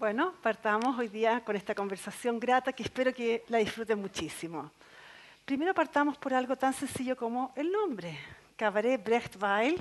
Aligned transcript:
Bueno, 0.00 0.32
partamos 0.40 0.98
hoy 0.98 1.08
día 1.08 1.44
con 1.44 1.54
esta 1.56 1.74
conversación 1.74 2.40
grata 2.40 2.72
que 2.72 2.82
espero 2.82 3.12
que 3.12 3.44
la 3.48 3.58
disfruten 3.58 4.00
muchísimo. 4.00 4.70
Primero 5.44 5.74
partamos 5.74 6.16
por 6.16 6.32
algo 6.32 6.56
tan 6.56 6.72
sencillo 6.72 7.14
como 7.14 7.52
el 7.54 7.70
nombre, 7.70 8.18
Cabaret 8.56 9.04
Brecht-Weil, 9.04 9.78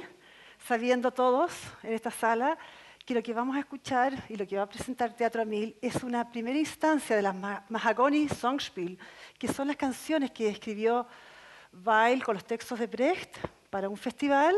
sabiendo 0.67 1.09
todos 1.11 1.53
en 1.83 1.93
esta 1.93 2.11
sala 2.11 2.57
que 3.05 3.13
lo 3.13 3.23
que 3.23 3.33
vamos 3.33 3.55
a 3.55 3.59
escuchar 3.61 4.25
y 4.27 4.35
lo 4.35 4.45
que 4.45 4.57
va 4.57 4.63
a 4.63 4.69
presentar 4.69 5.15
Teatro 5.15 5.45
Mil 5.45 5.73
es 5.81 6.03
una 6.03 6.29
primera 6.29 6.59
instancia 6.59 7.15
de 7.15 7.21
las 7.21 7.35
Mahagoni 7.69 8.27
Songspiel, 8.27 8.99
que 9.37 9.47
son 9.47 9.69
las 9.69 9.77
canciones 9.77 10.31
que 10.31 10.49
escribió 10.49 11.07
Weil 11.71 12.25
con 12.25 12.33
los 12.33 12.43
textos 12.43 12.77
de 12.77 12.87
Brecht 12.87 13.37
para 13.69 13.87
un 13.87 13.95
festival 13.95 14.53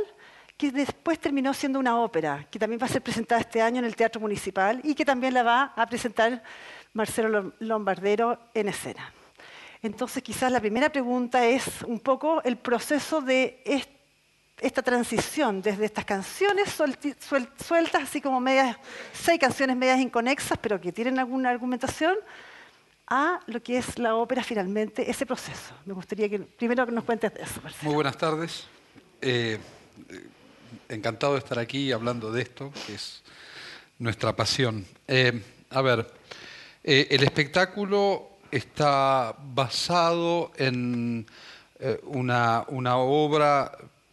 que 0.61 0.71
después 0.71 1.17
terminó 1.17 1.55
siendo 1.55 1.79
una 1.79 1.99
ópera, 1.99 2.45
que 2.51 2.59
también 2.59 2.79
va 2.79 2.85
a 2.85 2.89
ser 2.89 3.01
presentada 3.01 3.41
este 3.41 3.63
año 3.63 3.79
en 3.79 3.85
el 3.85 3.95
Teatro 3.95 4.21
Municipal 4.21 4.79
y 4.83 4.93
que 4.93 5.03
también 5.03 5.33
la 5.33 5.41
va 5.41 5.73
a 5.75 5.87
presentar 5.87 6.43
Marcelo 6.93 7.53
Lombardero 7.57 8.37
en 8.53 8.69
escena. 8.69 9.11
Entonces, 9.81 10.21
quizás 10.21 10.51
la 10.51 10.59
primera 10.59 10.91
pregunta 10.91 11.43
es 11.47 11.81
un 11.87 11.99
poco 11.99 12.43
el 12.43 12.57
proceso 12.57 13.21
de 13.21 13.63
esta 14.59 14.83
transición 14.83 15.63
desde 15.63 15.85
estas 15.85 16.05
canciones 16.05 16.69
sueltas, 16.69 18.03
así 18.03 18.21
como 18.21 18.39
medias, 18.39 18.77
seis 19.13 19.39
canciones 19.39 19.75
medias 19.75 19.99
inconexas, 19.99 20.59
pero 20.59 20.79
que 20.79 20.91
tienen 20.91 21.17
alguna 21.17 21.49
argumentación, 21.49 22.15
a 23.07 23.39
lo 23.47 23.63
que 23.63 23.79
es 23.79 23.97
la 23.97 24.13
ópera 24.13 24.43
finalmente, 24.43 25.09
ese 25.09 25.25
proceso. 25.25 25.73
Me 25.87 25.93
gustaría 25.95 26.29
que 26.29 26.37
primero 26.37 26.85
nos 26.85 27.03
cuentes 27.03 27.33
de 27.33 27.41
eso, 27.41 27.59
Marcelo. 27.63 27.85
Muy 27.85 27.95
buenas 27.95 28.15
tardes. 28.15 28.67
Eh, 29.19 29.57
encantado 30.91 31.33
de 31.33 31.39
estar 31.39 31.57
aquí 31.57 31.91
hablando 31.91 32.31
de 32.31 32.41
esto, 32.41 32.71
que 32.85 32.95
es 32.95 33.21
nuestra 33.99 34.35
pasión. 34.35 34.85
Eh, 35.07 35.41
a 35.69 35.81
ver, 35.81 36.11
eh, 36.83 37.07
el 37.09 37.23
espectáculo 37.23 38.29
está 38.51 39.35
basado 39.39 40.51
en 40.57 41.25
eh, 41.79 41.99
una, 42.03 42.65
obra 42.67 43.71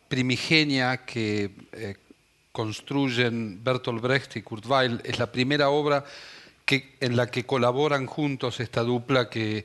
primigenia 0.09 1.05
que 1.05 1.51
construyen 2.53 3.63
Bertolt 3.63 4.01
Brecht 4.01 4.37
y 4.37 4.43
Kurt 4.43 4.65
Weill. 4.67 5.01
Es 5.05 5.19
la 5.19 5.31
primera 5.31 5.71
obra 5.71 6.05
que, 6.65 6.97
en 7.01 7.17
la 7.17 7.31
que 7.31 7.45
colaboran 7.45 8.07
juntos 8.07 8.61
esta 8.61 8.83
dupla 8.83 9.29
que, 9.29 9.65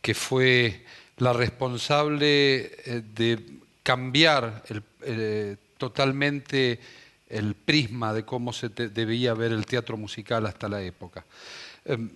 que 0.00 0.14
fue 0.14 0.84
la 1.16 1.32
responsable 1.32 2.70
de 3.14 3.40
cambiar 3.82 4.62
el, 4.68 5.58
totalmente 5.80 6.78
el 7.28 7.54
prisma 7.54 8.12
de 8.12 8.24
cómo 8.24 8.52
se 8.52 8.68
debía 8.68 9.34
ver 9.34 9.52
el 9.52 9.64
teatro 9.64 9.96
musical 9.96 10.46
hasta 10.46 10.68
la 10.68 10.82
época. 10.82 11.24
Em, 11.84 12.10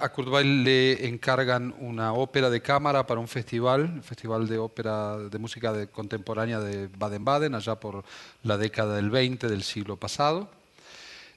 a 0.00 0.08
Kurt 0.08 0.28
Weill 0.28 0.62
le 0.62 1.08
encargan 1.08 1.74
una 1.80 2.12
ópera 2.12 2.48
de 2.48 2.62
cámara 2.62 3.04
para 3.06 3.18
un 3.18 3.26
festival, 3.26 3.94
el 3.96 4.02
Festival 4.02 4.46
de 4.46 4.58
Ópera 4.58 5.18
de 5.18 5.38
Música 5.38 5.86
Contemporánea 5.88 6.60
de 6.60 6.86
Baden-Baden, 6.86 7.54
allá 7.56 7.74
por 7.74 8.04
la 8.44 8.56
década 8.56 8.94
del 8.94 9.10
20 9.10 9.48
del 9.48 9.64
siglo 9.64 9.96
pasado. 9.96 10.48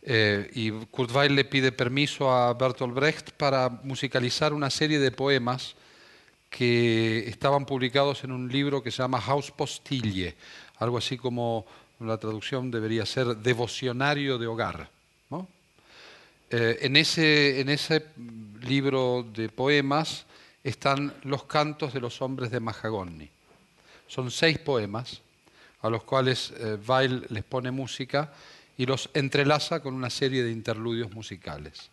Eh, 0.04 0.52
y 0.54 0.70
Kurt 0.92 1.12
Weill 1.16 1.34
le 1.34 1.46
pide 1.46 1.72
permiso 1.72 2.32
a 2.32 2.54
Bertolt 2.54 2.94
Brecht 2.94 3.32
para 3.32 3.70
musicalizar 3.84 4.54
una 4.54 4.70
serie 4.70 5.00
de 5.00 5.12
poemas 5.12 5.76
que 6.56 7.28
estaban 7.28 7.66
publicados 7.66 8.24
en 8.24 8.32
un 8.32 8.48
libro 8.48 8.82
que 8.82 8.92
se 8.92 9.00
llama 9.00 9.22
Postille 9.58 10.36
algo 10.80 10.98
así 10.98 11.18
como 11.18 11.66
la 12.00 12.18
traducción 12.18 12.72
debería 12.72 13.06
ser 13.06 13.38
devocionario 13.38 14.38
de 14.38 14.48
hogar. 14.48 14.90
Eh, 16.52 16.78
en, 16.82 16.96
ese, 16.96 17.60
en 17.60 17.70
ese 17.70 18.06
libro 18.62 19.26
de 19.34 19.50
poemas 19.50 20.26
están 20.64 21.12
los 21.24 21.46
cantos 21.46 21.92
de 21.92 22.00
los 22.00 22.22
hombres 22.22 22.52
de 22.52 22.60
Mahagoni. 22.60 23.30
Son 24.08 24.30
seis 24.30 24.60
poemas 24.60 25.22
a 25.82 25.90
los 25.90 26.04
cuales 26.04 26.54
eh, 26.58 26.78
les 27.30 27.44
pone 27.44 27.72
música 27.72 28.32
y 28.78 28.86
los 28.86 29.10
entrelaza 29.14 29.80
con 29.80 29.96
una 29.96 30.10
serie 30.10 30.44
de 30.44 30.52
interludios 30.52 31.12
musicales. 31.14 31.90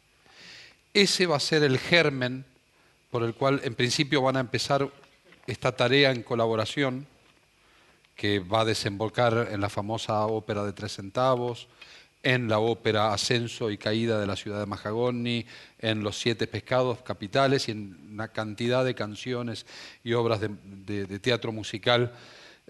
Ese 0.92 1.26
va 1.26 1.36
a 1.36 1.40
ser 1.40 1.62
el 1.62 1.78
germen 1.78 2.44
por 3.10 3.22
el 3.22 3.34
cual 3.34 3.60
en 3.64 3.74
principio 3.74 4.20
van 4.22 4.36
a 4.36 4.40
empezar 4.40 4.90
esta 5.46 5.72
tarea 5.72 6.10
en 6.10 6.22
colaboración 6.22 7.06
que 8.16 8.38
va 8.38 8.60
a 8.60 8.64
desembocar 8.64 9.48
en 9.50 9.60
la 9.60 9.68
famosa 9.68 10.26
ópera 10.26 10.64
de 10.64 10.72
tres 10.72 10.92
centavos, 10.92 11.68
en 12.22 12.48
la 12.48 12.60
ópera 12.60 13.12
Ascenso 13.12 13.70
y 13.70 13.78
Caída 13.78 14.20
de 14.20 14.26
la 14.26 14.36
ciudad 14.36 14.60
de 14.60 14.66
Mahagoni, 14.66 15.44
en 15.78 16.02
Los 16.02 16.18
Siete 16.18 16.46
Pescados 16.46 17.02
Capitales 17.02 17.68
y 17.68 17.72
en 17.72 17.98
una 18.12 18.28
cantidad 18.28 18.84
de 18.84 18.94
canciones 18.94 19.66
y 20.04 20.12
obras 20.12 20.40
de, 20.40 21.18
teatro 21.18 21.52
musical 21.52 22.12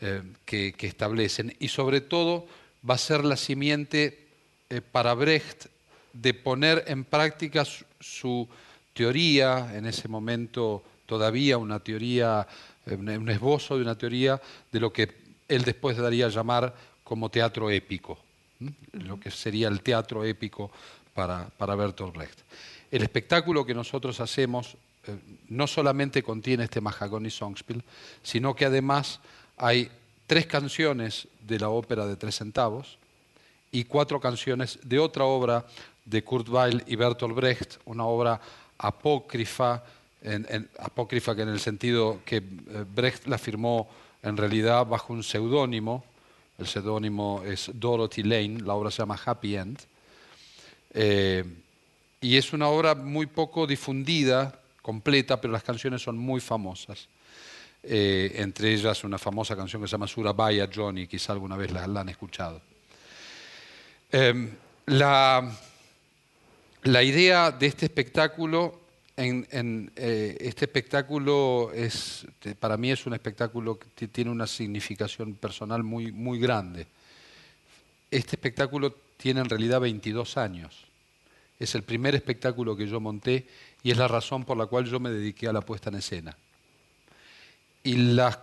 eh, 0.01 0.23
que, 0.47 0.75
establecen. 0.81 1.55
Y 1.61 1.69
sobre 1.69 2.01
todo 2.01 2.47
va 2.89 2.95
a 2.95 2.99
ser 2.99 3.25
la 3.25 3.37
simiente 3.37 4.27
eh, 4.71 4.81
para 4.81 5.15
Brecht 5.15 5.67
de 6.13 6.35
poner 6.35 6.85
en 6.87 7.05
práctica 7.05 7.65
su, 8.01 8.49
teoría, 8.95 9.73
en 9.75 9.87
ese 9.87 10.09
momento 10.09 10.83
todavía 11.07 11.57
una 11.57 11.81
teoría, 11.81 12.47
eh, 12.87 12.95
un 12.95 13.29
esbozo 13.29 13.77
de 13.77 13.83
una 13.83 13.97
teoría 13.97 14.41
de 14.71 14.81
lo 14.81 14.93
que 14.93 15.22
él 15.55 15.65
después 15.65 15.97
daría 15.97 16.27
a 16.27 16.31
llamar 16.31 16.75
como 17.05 17.29
teatro 17.29 17.71
épico, 17.71 18.19
lo 18.93 19.21
que 19.21 19.31
sería 19.31 19.69
el 19.69 19.83
teatro 19.83 20.25
épico 20.25 20.71
para, 21.15 21.49
para 21.59 21.75
Bertolt 21.75 22.15
Brecht. 22.15 22.39
El 22.91 23.03
espectáculo 23.03 23.65
que 23.65 23.75
nosotros 23.75 24.21
hacemos 24.21 24.77
eh, 25.07 25.17
no 25.49 25.67
solamente 25.67 26.23
contiene 26.23 26.65
este 26.65 26.81
Mahagoni 26.81 27.31
Songspiel, 27.31 27.83
sino 28.23 28.55
que 28.55 28.65
además 28.65 29.21
hay 29.57 29.91
tres 30.27 30.47
canciones 30.47 31.29
de 31.41 31.59
la 31.59 31.69
ópera 31.69 32.07
de 32.07 32.17
tres 32.17 32.37
centavos 32.37 32.99
y 33.71 33.85
cuatro 33.85 34.21
canciones 34.21 34.79
de 34.83 34.99
otra 34.99 35.25
obra 35.25 35.67
de 36.05 36.23
Kurt 36.23 36.49
Weill 36.49 36.85
y 36.87 36.97
Bertolt 36.97 37.35
Brecht, 37.35 37.77
una 37.85 38.05
obra 38.05 38.41
apócrifa, 38.79 39.83
apócrifa 40.79 41.35
que 41.35 41.43
en 41.43 41.49
el 41.49 41.61
sentido 41.61 42.21
que 42.25 42.37
eh, 42.37 42.85
Brecht 42.95 43.27
la 43.27 43.39
firmó 43.39 43.89
en 44.23 44.37
realidad 44.37 44.87
bajo 44.87 45.13
un 45.13 45.23
seudónimo, 45.23 46.05
el 46.59 46.67
seudónimo 46.67 47.43
es 47.45 47.71
Dorothy 47.75 48.23
Lane, 48.23 48.61
la 48.61 48.75
obra 48.75 48.91
se 48.91 48.99
llama 48.99 49.21
Happy 49.25 49.57
End, 49.57 49.81
eh, 50.95 51.45
y 52.21 52.37
es 52.37 52.53
una 52.53 52.69
obra 52.69 52.95
muy 52.95 53.27
poco 53.27 53.67
difundida, 53.67 54.61
completa, 54.81 55.41
pero 55.41 55.53
las 55.53 55.63
canciones 55.63 56.03
son 56.03 56.17
muy 56.17 56.41
famosas. 56.41 57.09
Eh, 57.85 58.35
entre 58.37 58.73
ellas 58.73 59.03
una 59.03 59.19
famosa 59.19 59.57
canción 59.57 59.83
que 59.83 59.89
se 59.89 59.93
llama 59.93 60.07
Surabaya 60.07 60.69
Johnny, 60.73 61.09
quizá 61.09 61.33
alguna 61.33 61.57
vez 61.57 61.73
la, 61.73 61.83
han 61.83 62.09
escuchado. 62.09 62.63
Eh, 64.13 64.53
la, 64.87 65.53
la 66.85 67.03
idea 67.03 67.51
de 67.51 67.67
este 67.67 67.87
espectáculo 67.87 68.82
en, 69.17 69.93
eh, 69.97 70.37
este 70.41 70.65
espectáculo 70.65 71.71
es, 71.75 72.27
para 72.59 72.77
mí 72.77 72.91
es 72.91 73.07
un 73.07 73.15
espectáculo 73.15 73.79
que 73.79 74.09
tiene 74.09 74.31
una 74.31 74.47
significación 74.47 75.35
personal 75.35 75.83
muy, 75.83 76.13
muy 76.13 76.39
grande. 76.39 76.87
Este 78.11 78.37
espectáculo 78.37 78.95
tiene 79.17 79.41
en 79.41 79.49
realidad 79.49 79.81
22 79.81 80.37
años. 80.37 80.87
Es 81.59 81.75
el 81.75 81.83
primer 81.83 82.15
espectáculo 82.15 82.77
que 82.77 82.89
yo 82.89 83.01
monté 83.01 83.47
y 83.83 83.91
es 83.91 83.97
la 83.97 84.09
razón 84.09 84.45
por 84.45 84.57
la 84.57 84.67
cual 84.67 84.87
yo 84.87 84.99
me 84.99 85.11
dediqué 85.11 85.49
a 85.49 85.53
la 85.53 85.61
puesta 85.61 85.91
en 85.91 85.97
escena. 85.97 86.37
Y 87.85 87.95
las 87.97 88.39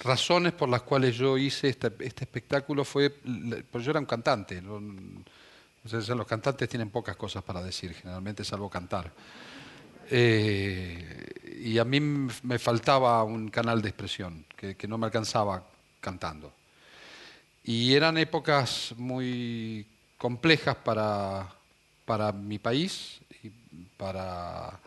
razones 0.00 0.52
por 0.52 0.68
las 0.68 0.82
cuales 0.82 1.16
yo 1.16 1.38
hice 1.38 1.68
este, 1.68 1.90
este 2.00 2.24
espectáculo 2.24 2.84
fue, 2.84 3.10
pues 3.70 3.84
yo 3.84 3.90
era 3.90 4.00
un 4.00 4.06
cantante. 4.06 4.62
los 4.62 6.26
cantantes 6.26 6.68
tienen 6.68 6.90
pocas 6.90 7.16
cosas 7.16 7.42
para 7.42 7.62
decir, 7.62 7.94
generalmente 7.94 8.44
salvo 8.44 8.68
cantar. 8.68 9.12
Eh, 10.14 11.62
y 11.64 11.78
a 11.78 11.86
mí 11.86 11.98
me 11.98 12.58
faltaba 12.58 13.24
un 13.24 13.48
canal 13.48 13.80
de 13.80 13.88
expresión 13.88 14.44
que, 14.54 14.76
no 14.86 14.98
me 14.98 15.06
alcanzaba 15.06 15.64
cantando. 16.02 16.52
Y 17.64 17.94
eran 17.94 18.18
épocas 18.18 18.92
muy 18.98 19.86
complejas 20.18 20.76
para, 20.76 21.48
para 22.04 22.30
mi 22.30 22.58
país 22.58 23.20
y 23.42 23.48
para, 23.96 24.78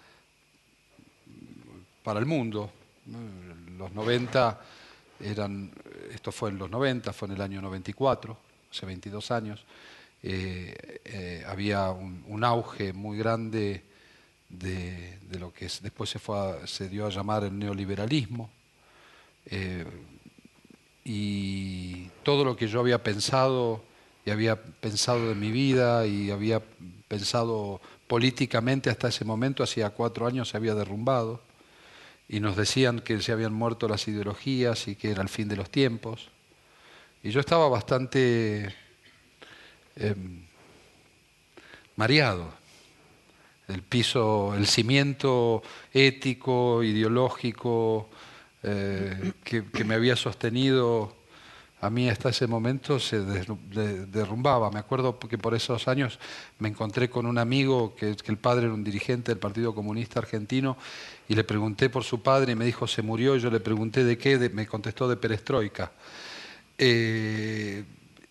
para 2.04 2.19
el 2.19 2.27
mundo. 2.27 2.69
Los 3.80 3.94
90 3.94 4.62
eran, 5.22 5.72
esto 6.13 6.31
fue 6.31 6.51
en 6.51 6.60
los 6.60 6.69
90, 6.69 7.12
fue 7.13 7.30
en 7.30 7.33
el 7.33 7.42
año 7.42 7.62
94, 7.63 8.38
hace 8.69 8.86
22 8.86 9.31
años, 9.31 9.66
eh, 10.22 11.01
eh, 11.04 11.44
había 11.48 11.89
un 11.89 12.44
auge 12.44 12.94
muy 12.94 13.18
grande 13.18 13.95
de, 14.50 15.18
lo 15.40 15.54
que 15.54 15.70
después 15.82 16.10
se, 16.10 16.20
fue 16.20 16.68
se 16.68 16.90
dio 16.90 17.08
a 17.08 17.10
llamar 17.10 17.44
el 17.44 17.58
neoliberalismo. 17.58 18.50
Eh, 19.48 19.86
y 21.04 22.08
todo 22.24 22.44
lo 22.44 22.56
que 22.56 22.68
yo 22.68 22.80
había 22.80 23.04
pensado 23.04 23.84
y 24.26 24.32
había 24.32 24.56
pensado 24.56 25.30
de 25.30 25.36
mi 25.36 25.52
vida 25.52 26.08
y 26.08 26.32
había 26.32 26.62
pensado 27.08 27.80
políticamente 28.08 28.90
hasta 28.90 29.10
ese 29.10 29.24
momento, 29.24 29.64
hacía 29.64 29.92
cuatro 29.92 30.26
años, 30.26 30.50
se 30.50 30.58
había 30.58 30.74
derrumbado 30.74 31.42
y 32.28 32.40
nos 32.40 32.56
decían 32.56 33.02
que 33.02 33.22
se 33.22 33.32
habían 33.32 33.54
muerto 33.54 33.88
las 33.88 34.08
ideologías 34.08 34.88
y 34.88 34.96
que 34.96 35.12
era 35.12 35.22
el 35.22 35.30
fin 35.30 35.48
de 35.48 35.56
los 35.56 35.70
tiempos. 35.70 36.30
Y 37.22 37.30
yo 37.30 37.40
estaba 37.40 37.70
bastante 37.70 38.74
em, 39.96 40.46
mareado. 41.96 42.52
El 43.68 43.82
piso, 43.82 44.54
el 44.56 44.68
cimiento 44.68 45.64
ético, 45.92 46.84
ideológico 46.84 48.10
eh, 48.62 49.34
que, 49.44 49.84
me 49.84 49.96
había 49.96 50.16
sostenido 50.16 51.16
a 51.82 51.90
mí 51.90 52.10
hasta 52.10 52.30
ese 52.30 52.48
momento 52.48 53.00
se 53.00 53.22
derrumbaba. 53.22 54.72
Me 54.72 54.80
acuerdo 54.80 55.20
que 55.20 55.38
por 55.38 55.54
esos 55.54 55.88
años 55.88 56.20
me 56.58 56.70
encontré 56.70 57.10
con 57.10 57.26
un 57.26 57.38
amigo 57.38 57.96
que, 57.96 58.16
que, 58.16 58.32
el 58.32 58.38
padre 58.38 58.66
era 58.66 58.74
un 58.74 58.84
dirigente 58.84 59.32
del 59.32 59.40
Partido 59.40 59.76
Comunista 59.76 60.20
Argentino 60.20 60.78
y 61.28 61.36
le 61.36 61.44
pregunté 61.44 61.90
por 61.90 62.04
su 62.04 62.24
padre 62.24 62.54
y 62.54 62.56
me 62.56 62.66
dijo 62.66 62.88
se 62.88 63.02
murió. 63.02 63.36
Y 63.36 63.40
yo 63.40 63.52
le 63.52 63.60
pregunté 63.60 64.04
de 64.04 64.18
qué, 64.18 64.38
me 64.54 64.66
contestó 64.66 65.08
de 65.08 65.18
perestroika. 65.18 65.92
Eh, 66.78 67.84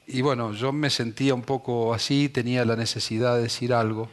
y 0.07 0.21
bueno, 0.21 0.53
yo 0.53 0.73
me 0.73 0.91
sentía 0.91 1.35
un 1.35 1.43
poco 1.43 1.95
así, 1.95 2.29
tenía 2.29 2.65
la 2.65 2.77
necesidad 2.77 3.37
de 3.37 3.43
decir 3.43 3.73
algo. 3.73 4.09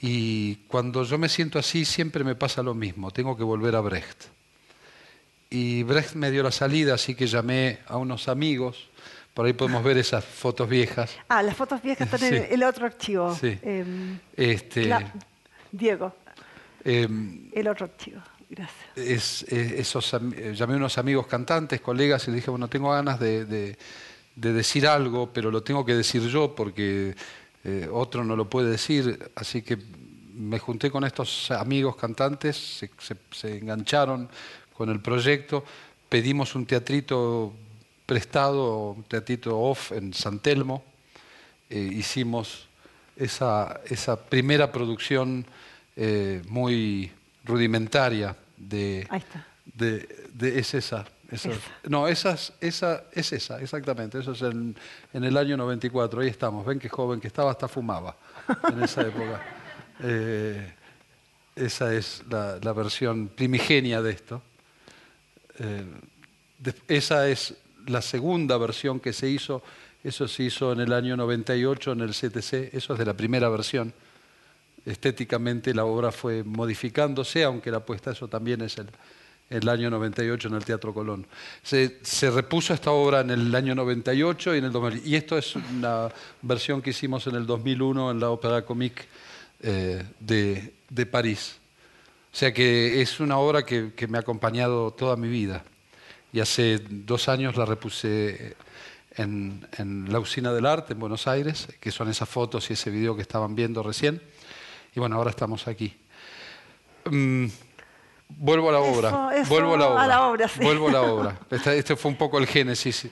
Y 0.00 0.56
cuando 0.68 1.02
yo 1.04 1.18
me 1.18 1.28
siento 1.28 1.58
así, 1.58 1.84
siempre 1.84 2.22
me 2.24 2.34
pasa 2.34 2.62
lo 2.62 2.74
mismo, 2.74 3.10
tengo 3.10 3.36
que 3.36 3.42
volver 3.42 3.74
a 3.74 3.80
Brecht. 3.80 4.24
Y 5.50 5.82
Brecht 5.82 6.14
me 6.14 6.30
dio 6.30 6.42
la 6.42 6.52
salida, 6.52 6.94
así 6.94 7.14
que 7.14 7.26
llamé 7.26 7.78
a 7.86 7.96
unos 7.96 8.28
amigos. 8.28 8.90
Por 9.32 9.46
ahí 9.46 9.52
podemos 9.52 9.82
ver 9.82 9.96
esas 9.98 10.24
fotos 10.24 10.68
viejas. 10.68 11.16
Ah, 11.28 11.42
las 11.42 11.56
fotos 11.56 11.80
viejas 11.82 12.12
están 12.12 12.34
en 12.34 12.48
el 12.50 12.62
otro 12.64 12.86
archivo. 12.86 13.34
Sí. 13.34 13.58
Em, 13.62 14.18
este, 14.36 14.92
Diego. 15.70 16.14
Em, 16.84 17.50
el 17.52 17.68
otro 17.68 17.86
archivo. 17.86 18.20
Gracias. 18.50 19.42
esos, 19.44 20.10
llamé 20.54 20.74
a 20.74 20.76
unos 20.76 20.96
amigos 20.96 21.26
cantantes, 21.26 21.80
colegas, 21.80 22.26
y 22.26 22.30
les 22.30 22.36
dije, 22.36 22.50
bueno, 22.50 22.68
tengo 22.68 22.90
ganas 22.90 23.20
de, 23.20 23.76
decir 24.34 24.86
algo, 24.86 25.30
pero 25.32 25.50
lo 25.50 25.62
tengo 25.62 25.84
que 25.84 25.94
decir 25.94 26.22
yo 26.22 26.54
porque 26.54 27.14
eh, 27.64 27.88
otro 27.90 28.24
no 28.24 28.36
lo 28.36 28.48
puede 28.48 28.70
decir. 28.70 29.30
Así 29.34 29.62
que 29.62 29.78
me 30.34 30.58
junté 30.58 30.90
con 30.90 31.04
estos 31.04 31.50
amigos 31.50 31.96
cantantes, 31.96 32.80
se, 33.30 33.58
engancharon 33.58 34.28
con 34.72 34.88
el 34.88 35.00
proyecto, 35.00 35.64
pedimos 36.08 36.54
un 36.54 36.64
teatrito 36.64 37.52
prestado, 38.06 38.92
un 38.92 39.02
teatrito 39.02 39.58
off 39.58 39.92
en 39.92 40.14
San 40.14 40.38
Telmo, 40.38 40.84
eh, 41.68 41.78
hicimos 41.78 42.68
esa, 43.16 43.80
esa 43.86 44.16
primera 44.16 44.70
producción 44.70 45.44
eh, 45.96 46.42
muy 46.48 47.10
rudimentaria 47.44 48.36
de, 48.56 49.00
está. 49.12 49.46
de, 49.64 50.58
es 50.58 50.74
esa. 50.74 51.04
No, 51.88 52.08
esa, 52.08 52.36
esa 52.60 53.04
es 53.12 53.32
esa, 53.32 53.60
exactamente. 53.60 54.18
Eso 54.18 54.32
es 54.32 54.42
en, 54.42 54.74
el 55.12 55.36
año 55.36 55.56
94. 55.56 56.20
Ahí 56.20 56.28
estamos. 56.28 56.64
Ven 56.64 56.78
qué 56.78 56.88
joven 56.88 57.20
que 57.20 57.28
estaba, 57.28 57.50
hasta 57.50 57.68
fumaba 57.68 58.16
en 58.70 58.82
esa 58.82 59.02
época. 59.02 59.40
Eh, 60.00 60.74
esa 61.56 61.92
es 61.92 62.22
la, 62.30 62.72
versión 62.72 63.26
primigenia 63.26 64.00
de 64.00 64.12
esto. 64.12 64.40
Eh, 65.58 65.84
esa 66.86 67.26
es 67.26 67.54
la 67.84 68.00
segunda 68.00 68.56
versión 68.58 69.00
que 69.00 69.12
se 69.12 69.28
hizo. 69.28 69.60
Eso 70.04 70.28
se 70.28 70.44
hizo 70.44 70.70
en 70.70 70.78
el 70.78 70.92
año 70.92 71.16
98 71.16 71.90
en 71.90 72.00
el 72.02 72.10
CTC. 72.10 72.72
Eso 72.72 72.92
es 72.92 72.98
de 73.00 73.04
la 73.04 73.14
primera 73.14 73.48
versión 73.48 73.92
estéticamente 74.88 75.74
la 75.74 75.84
obra 75.84 76.10
fue 76.12 76.42
modificándose, 76.44 77.44
aunque 77.44 77.70
la 77.70 77.80
puesta, 77.80 78.12
eso 78.12 78.28
también 78.28 78.62
es 78.62 78.78
el, 78.78 78.88
el 79.50 79.68
año 79.68 79.90
98 79.90 80.48
en 80.48 80.54
el 80.54 80.64
Teatro 80.64 80.92
Colón. 80.92 81.26
Se, 81.62 82.30
repuso 82.30 82.74
esta 82.74 82.90
obra 82.90 83.20
en 83.20 83.30
el 83.30 83.54
año 83.54 83.74
98 83.74 84.54
y 84.54 84.58
en 84.58 84.64
el 84.64 84.72
2000. 84.72 85.06
Y 85.06 85.16
esto 85.16 85.38
es 85.38 85.56
una 85.56 86.08
versión 86.42 86.82
que 86.82 86.90
hicimos 86.90 87.26
en 87.26 87.36
el 87.36 87.46
2001 87.46 88.10
en 88.10 88.20
la 88.20 88.30
Ópera 88.30 88.64
Comique 88.64 89.04
eh, 89.60 90.04
de, 90.20 91.06
París. 91.06 91.56
O 92.32 92.36
sea 92.36 92.52
que 92.52 93.00
es 93.00 93.20
una 93.20 93.38
obra 93.38 93.64
que, 93.64 93.92
me 94.08 94.18
ha 94.18 94.20
acompañado 94.20 94.92
toda 94.92 95.16
mi 95.16 95.28
vida. 95.28 95.64
Y 96.32 96.40
hace 96.40 96.78
dos 96.78 97.28
años 97.28 97.56
la 97.56 97.64
repuse 97.64 98.54
en, 99.16 99.66
en 99.78 100.12
la 100.12 100.20
Usina 100.20 100.52
del 100.52 100.66
Arte 100.66 100.92
en 100.92 101.00
Buenos 101.00 101.26
Aires, 101.26 101.68
que 101.80 101.90
son 101.90 102.10
esas 102.10 102.28
fotos 102.28 102.68
y 102.68 102.74
ese 102.74 102.90
video 102.90 103.16
que 103.16 103.22
estaban 103.22 103.54
viendo 103.54 103.82
recién. 103.82 104.20
Y 104.94 105.00
bueno, 105.00 105.16
ahora 105.16 105.30
estamos 105.30 105.66
aquí. 105.68 105.96
Mm, 107.10 107.46
vuelvo 108.28 108.68
a 108.68 108.72
la 108.72 108.80
obra. 108.80 109.10
vuelvo 109.48 109.74
a 109.74 110.06
la 110.06 110.22
obra. 110.22 110.50
Vuelvo 110.60 110.88
a 110.88 110.92
la 110.92 111.02
obra. 111.12 111.40
Este, 111.50 111.96
fue 111.96 112.10
un 112.10 112.16
poco 112.16 112.38
el 112.38 112.46
génesis. 112.46 113.06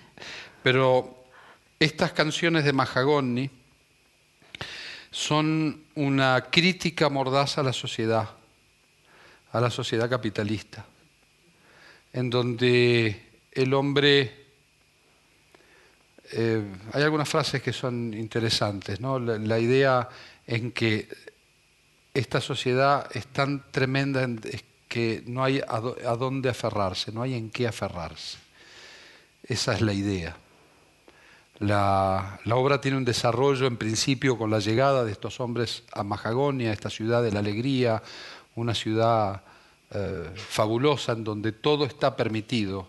Pero 0.63 1.25
estas 1.79 2.13
canciones 2.13 2.65
de 2.65 2.73
Mahagoni 2.73 3.51
son 5.11 5.85
una 5.95 6.47
crítica 6.51 7.09
mordaza 7.09 7.61
a 7.61 7.65
la 7.65 7.73
sociedad, 7.73 8.29
a 9.53 9.61
la 9.61 9.71
sociedad 9.71 10.09
capitalista, 10.11 10.85
en 12.13 12.31
donde 12.31 13.25
el 13.53 13.75
hombre... 13.75 14.45
Eh, 16.33 16.61
hay 16.93 17.03
algunas 17.05 17.29
frases 17.29 17.63
que 17.63 17.73
son 17.73 18.13
interesantes, 18.13 19.01
¿no? 19.01 19.21
la 19.21 19.59
idea 19.61 20.09
en 20.45 20.73
que 20.73 21.09
esta 22.13 22.41
sociedad 22.41 23.09
es 23.15 23.29
tan 23.29 23.71
tremenda 23.71 24.27
que 24.89 25.23
no 25.27 25.43
hay 25.43 25.61
a, 25.67 25.81
dónde 26.17 26.49
aferrarse, 26.49 27.13
no 27.13 27.23
hay 27.23 27.35
en 27.35 27.51
qué 27.51 27.67
aferrarse. 27.67 28.39
Esa 29.43 29.75
es 29.75 29.81
la 29.81 29.93
idea. 29.93 30.37
La, 31.59 32.39
obra 32.51 32.81
tiene 32.81 32.97
un 32.97 33.05
desarrollo 33.05 33.67
en 33.67 33.77
principio 33.77 34.37
con 34.37 34.51
la 34.51 34.59
llegada 34.59 35.05
de 35.05 35.13
estos 35.13 35.41
hombres 35.41 35.85
a 35.93 36.03
Majagonia, 36.03 36.73
esta 36.73 36.91
ciudad 36.91 37.23
de 37.23 37.33
la 37.33 37.41
alegría, 37.41 38.03
una 38.55 38.75
ciudad 38.75 39.43
eh, 39.91 40.31
fabulosa 40.35 41.13
en 41.13 41.25
donde 41.25 41.53
todo 41.53 41.85
está 41.85 42.17
permitido, 42.17 42.89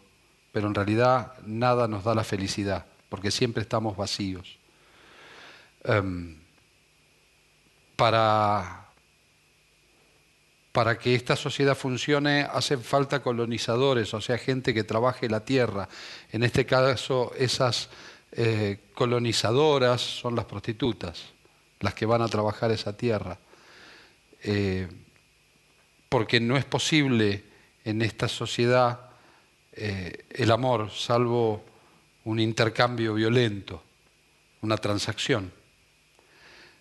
pero 0.51 0.67
en 0.67 0.75
realidad 0.75 1.33
nada 1.45 1.87
nos 1.87 2.03
da 2.03 2.13
la 2.13 2.23
felicidad, 2.23 2.85
porque 3.09 3.31
siempre 3.31 3.63
estamos 3.63 3.95
vacíos. 3.95 4.57
Em, 5.83 6.35
para 7.95 8.86
para 10.77 10.99
que 10.99 11.15
esta 11.15 11.35
sociedad 11.35 11.75
funcione 11.75 12.41
hacen 12.41 12.83
falta 12.83 13.23
colonizadores, 13.23 14.13
o 14.13 14.21
sea, 14.21 14.37
gente 14.37 14.75
que 14.75 14.83
trabaje 14.83 15.27
la 15.27 15.43
tierra. 15.43 15.89
En 16.31 16.43
este 16.43 16.67
caso, 16.67 17.33
esas 17.35 17.89
eh, 18.31 18.81
colonizadoras 18.93 19.99
son 19.99 20.35
las 20.35 20.45
prostitutas, 20.45 21.23
las 21.79 21.95
que 21.95 22.05
van 22.05 22.21
a 22.21 22.27
trabajar 22.27 22.69
esa 22.69 22.95
tierra. 22.95 23.39
Eh, 24.43 24.87
porque 26.09 26.39
no 26.39 26.57
es 26.57 26.65
posible 26.65 27.43
en 27.83 28.03
esta 28.03 28.27
sociedad 28.27 28.99
eh, 29.71 30.25
el 30.29 30.51
amor, 30.51 30.91
salvo 30.91 31.65
un 32.25 32.39
intercambio 32.39 33.15
violento, 33.15 33.81
una 34.61 34.77
transacción. 34.77 35.51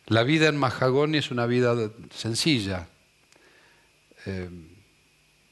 La 0.05 0.23
vida 0.23 0.49
en 0.49 0.59
Mahagoni 0.59 1.17
es 1.17 1.31
una 1.31 1.47
vida 1.47 1.75
sencilla, 2.15 2.89
eh, 4.27 4.51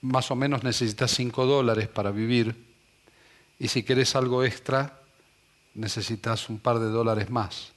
más 0.03 0.31
o 0.31 0.37
menos 0.37 0.63
necesitas 0.63 1.13
5 1.13 1.47
dólares 1.47 1.89
para 1.89 2.11
vivir 2.11 2.55
y 3.59 3.69
si 3.69 3.85
quieres 3.85 4.15
algo 4.17 4.45
extra 4.45 4.99
necesitas 5.75 6.49
un 6.51 6.59
par 6.59 6.79
de 6.79 6.89
dólares 6.89 7.31
más. 7.31 7.73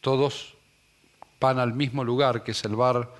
Todos 0.00 0.54
van 1.40 1.58
al 1.58 1.74
mismo 1.74 2.04
lugar 2.04 2.42
que 2.42 2.52
es 2.52 2.64
el 2.64 2.76
bar 2.76 3.10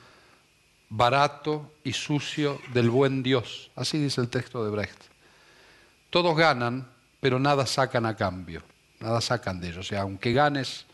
barato 0.88 1.72
y 1.84 1.92
sucio 1.92 2.60
del 2.72 2.88
buen 2.88 3.22
Dios. 3.22 3.70
Así 3.76 3.98
dice 3.98 4.20
el 4.20 4.28
texto 4.28 4.64
de 4.64 4.70
Brecht. 4.70 5.02
Todos 6.08 6.36
ganan, 6.36 6.88
pero 7.20 7.38
nada 7.38 7.66
sacan 7.66 8.06
a 8.06 8.16
cambio, 8.16 8.62
nada 9.00 9.20
sacan 9.20 9.60
de 9.60 9.68
ellos. 9.68 9.78
O 9.78 9.88
sea, 9.88 10.02
aunque 10.02 10.32
ganes 10.32 10.86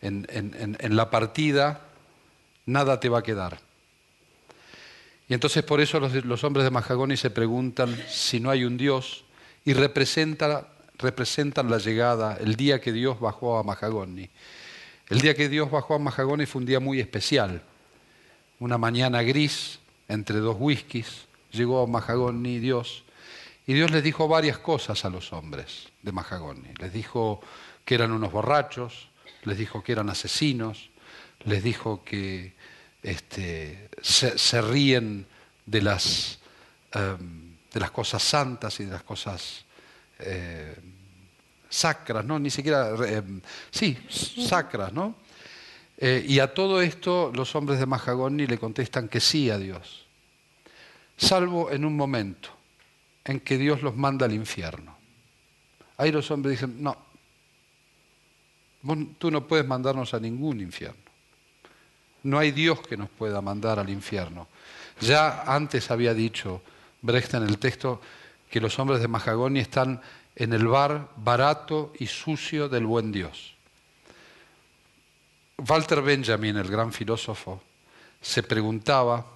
en 0.00 0.96
la 0.96 1.10
partida, 1.10 1.82
nada 2.66 3.00
te 3.00 3.08
va 3.08 3.18
a 3.18 3.22
quedar. 3.22 3.69
Y 5.30 5.34
entonces 5.34 5.62
por 5.62 5.80
eso 5.80 6.00
los, 6.00 6.42
hombres 6.42 6.64
de 6.64 6.72
Mahagoni 6.72 7.16
se 7.16 7.30
preguntan 7.30 7.96
si 8.08 8.40
no 8.40 8.50
hay 8.50 8.64
un 8.64 8.76
Dios 8.76 9.24
y 9.64 9.74
representan, 9.74 10.66
la 11.70 11.78
llegada, 11.78 12.36
el 12.40 12.56
día 12.56 12.80
que 12.80 12.92
Dios 12.92 13.20
bajó 13.20 13.56
a 13.56 13.62
Mahagoni. 13.62 14.28
El 15.08 15.20
día 15.20 15.36
que 15.36 15.48
Dios 15.48 15.70
bajó 15.70 15.94
a 15.94 15.98
Mahagoni 16.00 16.46
fue 16.46 16.62
un 16.62 16.66
día 16.66 16.80
muy 16.80 16.98
especial. 16.98 17.62
Una 18.58 18.76
mañana 18.76 19.22
gris, 19.22 19.78
entre 20.08 20.38
dos 20.38 20.56
whiskies, 20.58 21.28
llegó 21.52 21.84
a 21.84 21.86
Mahagoni 21.86 22.58
Dios. 22.58 23.04
Y 23.68 23.74
Dios 23.74 23.92
les 23.92 24.02
dijo 24.02 24.26
varias 24.26 24.58
cosas 24.58 25.04
a 25.04 25.10
los 25.10 25.32
hombres 25.32 25.90
de 26.02 26.10
Mahagoni. 26.10 26.74
Les 26.80 26.92
dijo 26.92 27.40
que 27.84 27.94
eran 27.94 28.10
unos 28.10 28.32
borrachos, 28.32 29.10
les 29.44 29.58
dijo 29.58 29.84
que 29.84 29.92
eran 29.92 30.10
asesinos, 30.10 30.90
les 31.44 31.62
dijo 31.62 32.02
que 32.02 32.58
este, 33.02 33.90
se, 34.02 34.62
ríen 34.62 35.26
de 35.66 35.82
las, 35.82 36.38
em, 36.92 37.56
de 37.72 37.80
las 37.80 37.90
cosas 37.90 38.22
santas 38.22 38.78
y 38.80 38.84
de 38.84 38.92
las 38.92 39.02
cosas 39.02 39.64
eh, 40.18 40.76
sacras, 41.68 42.24
¿no? 42.24 42.38
Ni 42.38 42.50
siquiera, 42.50 42.90
em, 43.06 43.40
sí, 43.70 43.96
sacras, 44.08 44.92
¿no? 44.92 45.16
Eh, 45.96 46.24
y 46.26 46.38
a 46.38 46.52
todo 46.52 46.80
esto 46.80 47.30
los 47.34 47.54
hombres 47.54 47.78
de 47.78 47.86
Mahagoni 47.86 48.46
le 48.46 48.58
contestan 48.58 49.08
que 49.08 49.20
sí 49.20 49.50
a 49.50 49.58
Dios, 49.58 50.06
salvo 51.16 51.70
en 51.70 51.84
un 51.84 51.94
momento 51.94 52.50
en 53.24 53.40
que 53.40 53.58
Dios 53.58 53.82
los 53.82 53.96
manda 53.96 54.26
al 54.26 54.32
infierno. 54.32 54.96
Ahí 55.98 56.10
los 56.10 56.30
hombres 56.30 56.58
dicen, 56.58 56.82
no, 56.82 56.96
tú 59.18 59.30
no 59.30 59.46
puedes 59.46 59.66
mandarnos 59.66 60.14
a 60.14 60.20
ningún 60.20 60.60
infierno. 60.60 61.09
No 62.22 62.38
hay 62.38 62.50
Dios 62.50 62.80
que 62.80 62.96
nos 62.96 63.08
pueda 63.08 63.40
mandar 63.40 63.78
al 63.78 63.90
infierno. 63.90 64.48
Ya 65.00 65.42
antes 65.46 65.90
había 65.90 66.14
dicho 66.14 66.62
Brecht 67.02 67.34
en 67.34 67.44
el 67.44 67.58
texto 67.58 68.00
que 68.50 68.60
los 68.60 68.78
hombres 68.78 69.00
de 69.00 69.08
Mahagoni 69.08 69.60
están 69.60 70.00
en 70.36 70.52
el 70.52 70.66
bar 70.66 71.08
barato 71.16 71.92
y 71.98 72.06
sucio 72.06 72.68
del 72.68 72.86
buen 72.86 73.12
Dios. 73.12 73.54
Walter 75.58 76.02
Benjamin, 76.02 76.56
el 76.56 76.68
gran 76.68 76.92
filósofo, 76.92 77.62
se 78.20 78.42
preguntaba, 78.42 79.26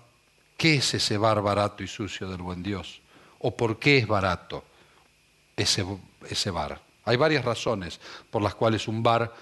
¿qué 0.57 0.77
es 0.77 0.95
ese 0.95 1.19
bar 1.19 1.43
barato 1.43 1.83
y 1.83 1.89
sucio 1.89 2.29
del 2.29 2.43
buen 2.43 2.63
Dios? 2.63 3.01
¿O 3.41 3.55
por 3.55 3.79
qué 3.79 3.99
es 3.99 4.07
barato 4.07 4.65
ese, 5.57 5.85
ese 6.29 6.51
bar? 6.51 6.81
Hay 7.05 7.17
varias 7.17 7.45
razones 7.45 8.01
por 8.31 8.43
las 8.43 8.55
cuales 8.55 8.89
un 8.89 9.03
bar, 9.03 9.33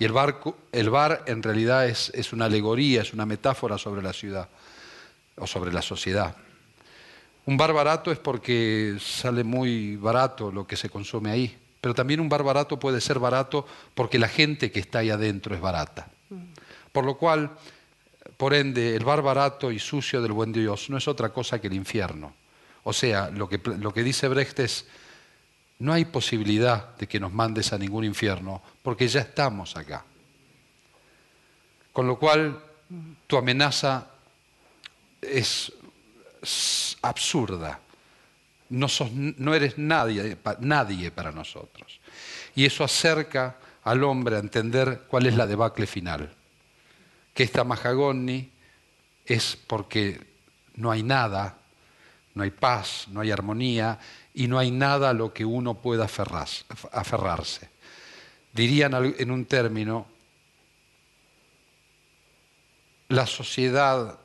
y 0.00 0.04
el 0.06 0.12
bar, 0.12 0.40
el 0.72 0.88
bar 0.88 1.24
en 1.26 1.42
realidad 1.42 1.86
es, 1.86 2.10
es 2.14 2.32
una 2.32 2.46
alegoría, 2.46 3.02
es 3.02 3.12
una 3.12 3.26
metáfora 3.26 3.76
sobre 3.76 4.00
la 4.00 4.14
ciudad 4.14 4.48
o 5.36 5.46
sobre 5.46 5.74
la 5.74 5.82
sociedad. 5.82 6.34
Un 7.44 7.58
bar 7.58 7.74
barato 7.74 8.10
es 8.10 8.18
porque 8.18 8.96
sale 8.98 9.44
muy 9.44 9.96
barato 9.96 10.50
lo 10.50 10.66
que 10.66 10.76
se 10.76 10.88
consume 10.88 11.30
ahí, 11.30 11.58
pero 11.82 11.94
también 11.94 12.20
un 12.20 12.30
bar 12.30 12.42
barato 12.42 12.78
puede 12.78 12.98
ser 13.02 13.18
barato 13.18 13.66
porque 13.94 14.18
la 14.18 14.28
gente 14.28 14.72
que 14.72 14.80
está 14.80 15.00
ahí 15.00 15.10
adentro 15.10 15.54
es 15.54 15.60
barata. 15.60 16.08
Por 16.92 17.04
lo 17.04 17.18
cual, 17.18 17.50
por 18.38 18.54
ende, 18.54 18.96
el 18.96 19.04
bar 19.04 19.20
barato 19.20 19.70
y 19.70 19.78
sucio 19.78 20.22
del 20.22 20.32
buen 20.32 20.50
Dios 20.50 20.88
no 20.88 20.96
es 20.96 21.08
otra 21.08 21.28
cosa 21.28 21.60
que 21.60 21.66
el 21.66 21.74
infierno. 21.74 22.32
O 22.84 22.94
sea, 22.94 23.28
lo 23.28 23.50
que, 23.50 23.60
lo 23.78 23.92
que 23.92 24.02
dice 24.02 24.28
Brecht 24.28 24.60
es, 24.60 24.86
no 25.80 25.94
hay 25.94 26.04
posibilidad 26.04 26.94
de 26.96 27.08
que 27.08 27.18
nos 27.18 27.32
mandes 27.32 27.72
a 27.72 27.78
ningún 27.78 28.04
infierno, 28.04 28.62
porque 28.82 29.08
ya 29.08 29.20
estamos 29.20 29.76
acá. 29.76 30.04
Con 31.92 32.06
lo 32.06 32.18
cual, 32.18 32.62
tu 33.26 33.36
amenaza 33.36 34.06
es 35.20 35.72
absurda. 37.02 37.80
No, 38.68 39.54
eres 39.54 39.78
nadie, 39.78 40.36
nadie 40.60 41.10
para 41.10 41.32
nosotros. 41.32 41.98
Y 42.54 42.66
eso 42.66 42.84
acerca 42.84 43.56
al 43.82 44.04
hombre 44.04 44.36
a 44.36 44.40
entender 44.40 45.04
cuál 45.08 45.26
es 45.26 45.34
la 45.34 45.46
debacle 45.46 45.86
final. 45.86 46.30
Que 47.32 47.42
esta 47.42 47.64
Mahagoni 47.64 48.50
es 49.24 49.56
porque 49.66 50.20
no 50.74 50.90
hay 50.90 51.02
nada, 51.02 51.56
no 52.34 52.42
hay 52.42 52.50
paz, 52.50 53.06
no 53.08 53.20
hay 53.20 53.30
armonía 53.30 53.98
y 54.34 54.48
no 54.48 54.58
hay 54.58 54.70
nada 54.70 55.10
a 55.10 55.14
lo 55.14 55.32
que 55.32 55.44
uno 55.44 55.74
pueda 55.74 56.04
aferrarse. 56.04 57.68
Dirían 58.52 58.94
en 59.18 59.30
un 59.30 59.44
término, 59.44 60.06
la 63.08 63.26
sociedad 63.26 64.18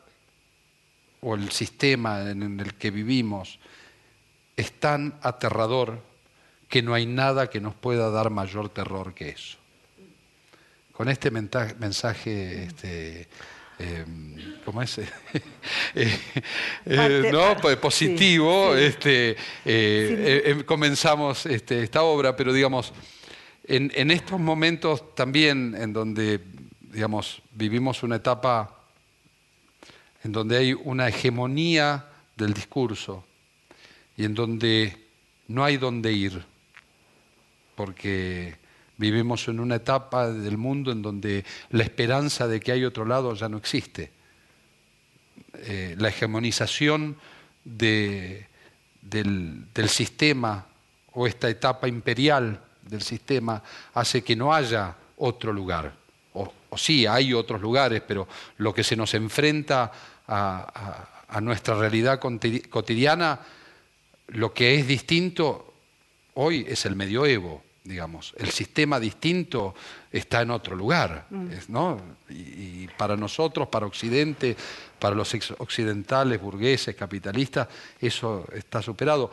o 1.22 1.36
el 1.36 1.52
sistema 1.52 2.30
en 2.30 2.60
el 2.60 2.76
que 2.76 2.92
vivimos 2.92 3.60
es 4.56 4.80
tan 4.80 5.18
aterrador 5.22 6.02
que 6.70 6.82
no 6.82 6.94
hay 6.94 7.06
nada 7.06 7.50
que 7.50 7.62
nos 7.62 7.76
pueda 7.76 8.10
dar 8.10 8.30
mayor 8.30 8.70
terror 8.70 9.14
que 9.14 9.30
eso. 9.30 9.58
Con 10.92 11.10
este 11.10 11.30
mensaje, 11.32 12.64
este, 12.66 13.28
em, 13.80 14.62
¿cómo 14.64 14.82
es? 14.82 15.00
Eh, 16.86 17.32
¿no? 17.32 17.56
positivo, 17.82 18.76
este, 18.76 19.36
eh, 19.66 20.44
em, 20.46 20.64
comenzamos 20.64 21.46
este, 21.48 21.84
esta 21.84 22.04
obra, 22.04 22.36
pero 22.36 22.54
digamos, 22.54 22.94
en, 23.68 23.92
en, 23.96 24.12
estos 24.12 24.40
momentos 24.40 25.16
también 25.16 25.76
en 25.76 25.92
donde 25.92 26.40
digamos, 26.96 27.42
vivimos 27.52 28.04
una 28.04 28.16
etapa 28.16 28.74
en 30.24 30.32
donde 30.32 30.58
hay 30.58 30.74
una 30.74 31.10
hegemonía 31.10 32.06
del 32.38 32.54
discurso 32.54 33.26
y 34.16 34.24
en 34.24 34.34
donde 34.34 34.98
no 35.50 35.66
hay 35.66 35.76
dónde 35.76 36.14
ir 36.14 36.46
porque 37.76 38.56
vivimos 38.98 39.48
en 39.48 39.60
una 39.60 39.76
etapa 39.76 40.32
del 40.32 40.58
mundo 40.58 40.92
en 40.92 41.02
donde 41.02 41.44
la 41.72 41.84
esperanza 41.84 42.48
de 42.48 42.60
que 42.60 42.72
hay 42.72 42.86
otro 42.86 43.06
lado 43.06 43.34
ya 43.34 43.50
no 43.50 43.58
existe. 43.58 44.12
Eh, 45.58 45.96
la 45.98 46.10
hegemonización 46.10 47.18
del, 47.64 48.46
sistema 49.88 50.66
o 51.14 51.28
esta 51.28 51.50
etapa 51.50 51.88
imperial 51.88 52.60
del 52.82 53.02
sistema 53.02 53.62
hace 53.94 54.24
que 54.24 54.36
no 54.36 54.54
haya 54.54 54.96
otro 55.18 55.54
lugar. 55.54 55.94
O, 56.34 56.52
sí, 56.78 57.06
hay 57.06 57.34
otros 57.34 57.62
lugares, 57.62 58.02
pero 58.06 58.28
lo 58.58 58.74
que 58.74 58.84
se 58.84 58.96
nos 58.96 59.14
enfrenta 59.14 59.92
a 60.28 61.40
nuestra 61.42 61.76
realidad 61.76 62.20
cotidiana, 62.20 63.40
lo 64.28 64.54
que 64.54 64.76
es 64.76 64.88
distinto 64.88 65.74
hoy 66.34 66.66
es 66.68 66.86
el 66.86 66.96
medioevo 66.96 67.64
digamos. 67.86 68.34
El 68.38 68.50
sistema 68.50 69.00
distinto 69.00 69.76
está 70.12 70.42
en 70.42 70.52
otro 70.52 70.76
lugar, 70.76 71.28
mm. 71.30 71.50
¿no? 71.70 72.02
Y, 72.30 72.88
para 72.98 73.16
nosotros, 73.16 73.68
para 73.68 73.86
Occidente, 73.86 74.58
para 75.00 75.16
los 75.16 75.34
occidentales, 75.60 76.42
burgueses, 76.42 76.96
capitalistas, 76.96 77.68
eso 78.00 78.46
está 78.54 78.82
superado. 78.82 79.32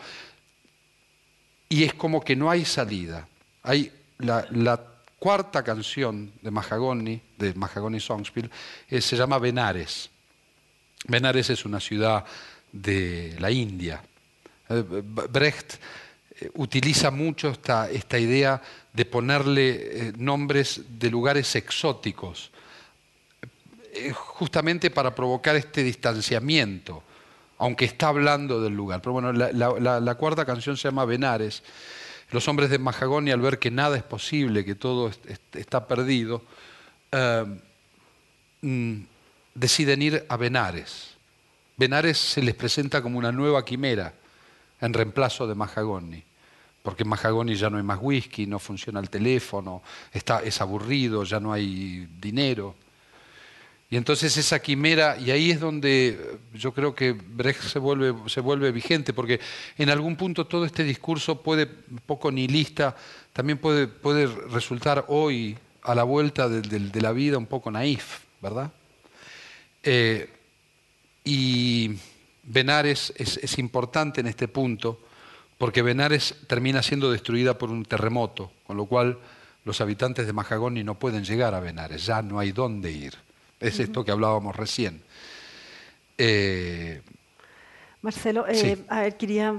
Y 1.68 1.84
es 1.84 1.94
como 1.94 2.22
que 2.22 2.36
no 2.36 2.50
hay 2.50 2.64
salida. 2.64 3.26
Hay 3.62 3.90
la, 4.18 4.80
cuarta 5.18 5.62
canción 5.62 6.32
de 6.42 6.50
Mahagoni, 6.50 7.22
de 7.38 7.54
Mahagoni 7.54 8.00
Songspiel, 8.00 8.50
eh, 8.88 9.00
se 9.00 9.16
llama 9.16 9.38
Benares. 9.38 10.10
Benares 11.06 11.48
es 11.48 11.64
una 11.64 11.78
ciudad 11.78 12.24
de 12.72 13.36
la 13.38 13.48
India. 13.52 14.02
Eh, 14.68 14.82
Brecht 14.84 15.74
utiliza 16.54 17.10
mucho 17.10 17.50
esta, 17.50 17.90
esta, 17.90 18.18
idea 18.18 18.60
de 18.92 19.04
ponerle 19.04 19.70
eh, 19.70 20.12
nombres 20.16 20.82
de 20.88 21.10
lugares 21.10 21.54
exóticos, 21.56 22.50
eh, 23.94 24.12
justamente 24.12 24.90
para 24.90 25.14
provocar 25.14 25.56
este 25.56 25.82
distanciamiento, 25.82 27.02
aunque 27.58 27.84
está 27.84 28.08
hablando 28.08 28.60
del 28.60 28.74
lugar. 28.74 29.00
Pero 29.00 29.12
bueno, 29.12 29.32
la, 29.32 30.14
cuarta 30.14 30.44
canción 30.44 30.76
se 30.76 30.88
llama 30.88 31.04
Benares. 31.04 31.62
Los 32.30 32.48
hombres 32.48 32.70
de 32.70 32.78
Mahagoni, 32.78 33.30
al 33.30 33.40
ver 33.40 33.58
que 33.58 33.70
nada 33.70 33.96
es 33.96 34.02
posible, 34.02 34.64
que 34.64 34.74
todo 34.74 35.10
está 35.52 35.86
perdido, 35.86 36.42
mm, 38.62 38.96
deciden 39.54 40.02
ir 40.02 40.24
a 40.28 40.36
Benares. 40.36 41.10
Benares 41.76 42.18
se 42.18 42.42
les 42.42 42.54
presenta 42.54 43.02
como 43.02 43.18
una 43.18 43.32
nueva 43.32 43.64
quimera 43.64 44.14
en 44.80 44.94
reemplazo 44.94 45.46
de 45.46 45.54
Mahagoni 45.54 46.24
porque 46.82 47.04
en 47.04 47.08
Mahagoni 47.08 47.54
ya 47.54 47.70
no 47.70 47.76
hay 47.76 47.82
más 47.82 47.98
whisky, 48.00 48.46
no 48.46 48.58
funciona 48.58 49.00
el 49.00 49.08
teléfono, 49.08 49.82
está, 50.12 50.42
es 50.42 50.60
aburrido, 50.60 51.24
ya 51.24 51.38
no 51.38 51.52
hay 51.52 52.08
dinero. 52.20 52.74
Y 53.88 53.96
entonces 53.96 54.36
esa 54.36 54.58
quimera, 54.60 55.18
y 55.18 55.30
ahí 55.30 55.50
es 55.50 55.60
donde 55.60 56.38
yo 56.54 56.72
creo 56.72 56.94
que 56.94 57.12
Brecht 57.12 57.62
se 57.62 57.78
vuelve, 57.78 58.14
se 58.28 58.40
vuelve 58.40 58.72
vigente, 58.72 59.12
porque 59.12 59.38
en 59.76 59.90
algún 59.90 60.16
punto 60.16 60.46
todo 60.46 60.64
este 60.64 60.82
discurso 60.82 61.42
puede, 61.42 61.68
un 61.90 62.00
poco 62.06 62.32
nihilista, 62.32 62.96
también 63.32 63.58
puede, 63.58 63.86
puede 63.86 64.26
resultar 64.26 65.04
hoy, 65.08 65.56
a 65.82 65.94
la 65.94 66.04
vuelta 66.04 66.48
de, 66.48 67.00
la 67.00 67.12
vida, 67.12 67.36
un 67.38 67.46
poco 67.46 67.70
naif, 67.70 68.20
¿verdad? 68.40 68.72
Eh, 69.82 70.30
y 71.24 71.90
Benares 72.44 73.12
es, 73.16 73.36
es 73.38 73.58
importante 73.58 74.20
en 74.20 74.28
este 74.28 74.46
punto 74.46 75.00
porque 75.62 75.80
Benares 75.80 76.34
termina 76.48 76.82
siendo 76.82 77.12
destruida 77.12 77.56
por 77.56 77.70
un 77.70 77.84
terremoto, 77.84 78.50
con 78.66 78.76
lo 78.76 78.86
cual 78.86 79.16
los 79.64 79.80
habitantes 79.80 80.26
de 80.26 80.32
Mahagoni 80.32 80.82
no 80.82 80.96
pueden 80.96 81.22
llegar 81.22 81.54
a 81.54 81.60
Benares, 81.60 82.04
ya 82.04 82.20
no 82.20 82.40
hay 82.40 82.50
dónde 82.50 82.90
ir. 82.90 83.14
Es 83.60 83.78
esto 83.78 84.04
que 84.04 84.10
hablábamos 84.10 84.56
recién. 84.56 85.00
Eh, 86.18 87.00
Marcelo, 88.00 88.44
eh, 88.48 88.76
a 88.88 89.02
ver, 89.02 89.16
quería 89.16 89.54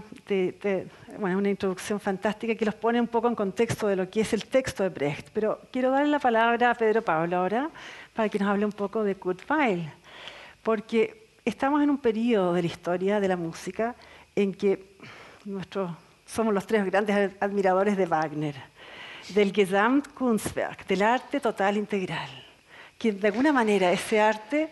bueno, 1.20 1.38
una 1.38 1.50
introducción 1.50 2.02
fantástica 2.02 2.54
que 2.56 2.66
los 2.66 2.76
pone 2.76 3.00
un 3.00 3.08
poco 3.08 3.30
en 3.30 3.36
contexto 3.36 3.88
de 3.88 3.96
lo 3.96 4.10
que 4.10 4.20
es 4.20 4.34
el 4.34 4.44
texto 4.48 4.84
de 4.84 4.90
Brecht, 4.90 5.30
pero 5.32 5.62
quiero 5.72 5.90
darle 5.90 6.10
la 6.10 6.20
palabra 6.20 6.72
a 6.72 6.76
Pedro 6.76 7.02
Pablo 7.02 7.38
ahora 7.38 7.70
para 8.14 8.28
que 8.28 8.40
nos 8.40 8.50
hable 8.50 8.66
un 8.66 8.74
poco 8.74 9.06
de 9.06 9.16
Kurt 9.16 9.50
Weill 9.50 9.90
porque 10.64 11.28
estamos 11.46 11.82
en 11.82 11.90
un 11.90 11.98
periodo 11.98 12.52
de 12.52 12.62
la 12.62 12.68
historia 12.68 13.22
de 13.22 13.28
la 13.30 13.38
música 13.38 13.96
en 14.36 14.54
que 14.54 14.93
nuestros, 15.46 15.92
somos 16.26 16.54
los 16.54 16.66
tres 16.66 16.86
grandes 16.86 17.32
admiradores 17.40 17.98
de 17.98 18.06
Wagner, 18.06 18.56
del 19.30 19.54
Gesamtkunstwerk, 19.54 20.88
del 20.88 21.02
arte 21.02 21.40
total 21.40 21.78
integral, 21.78 22.30
que 22.98 23.12
de 23.12 23.28
alguna 23.28 23.52
manera 23.52 23.92
ese 23.92 24.20
arte, 24.20 24.70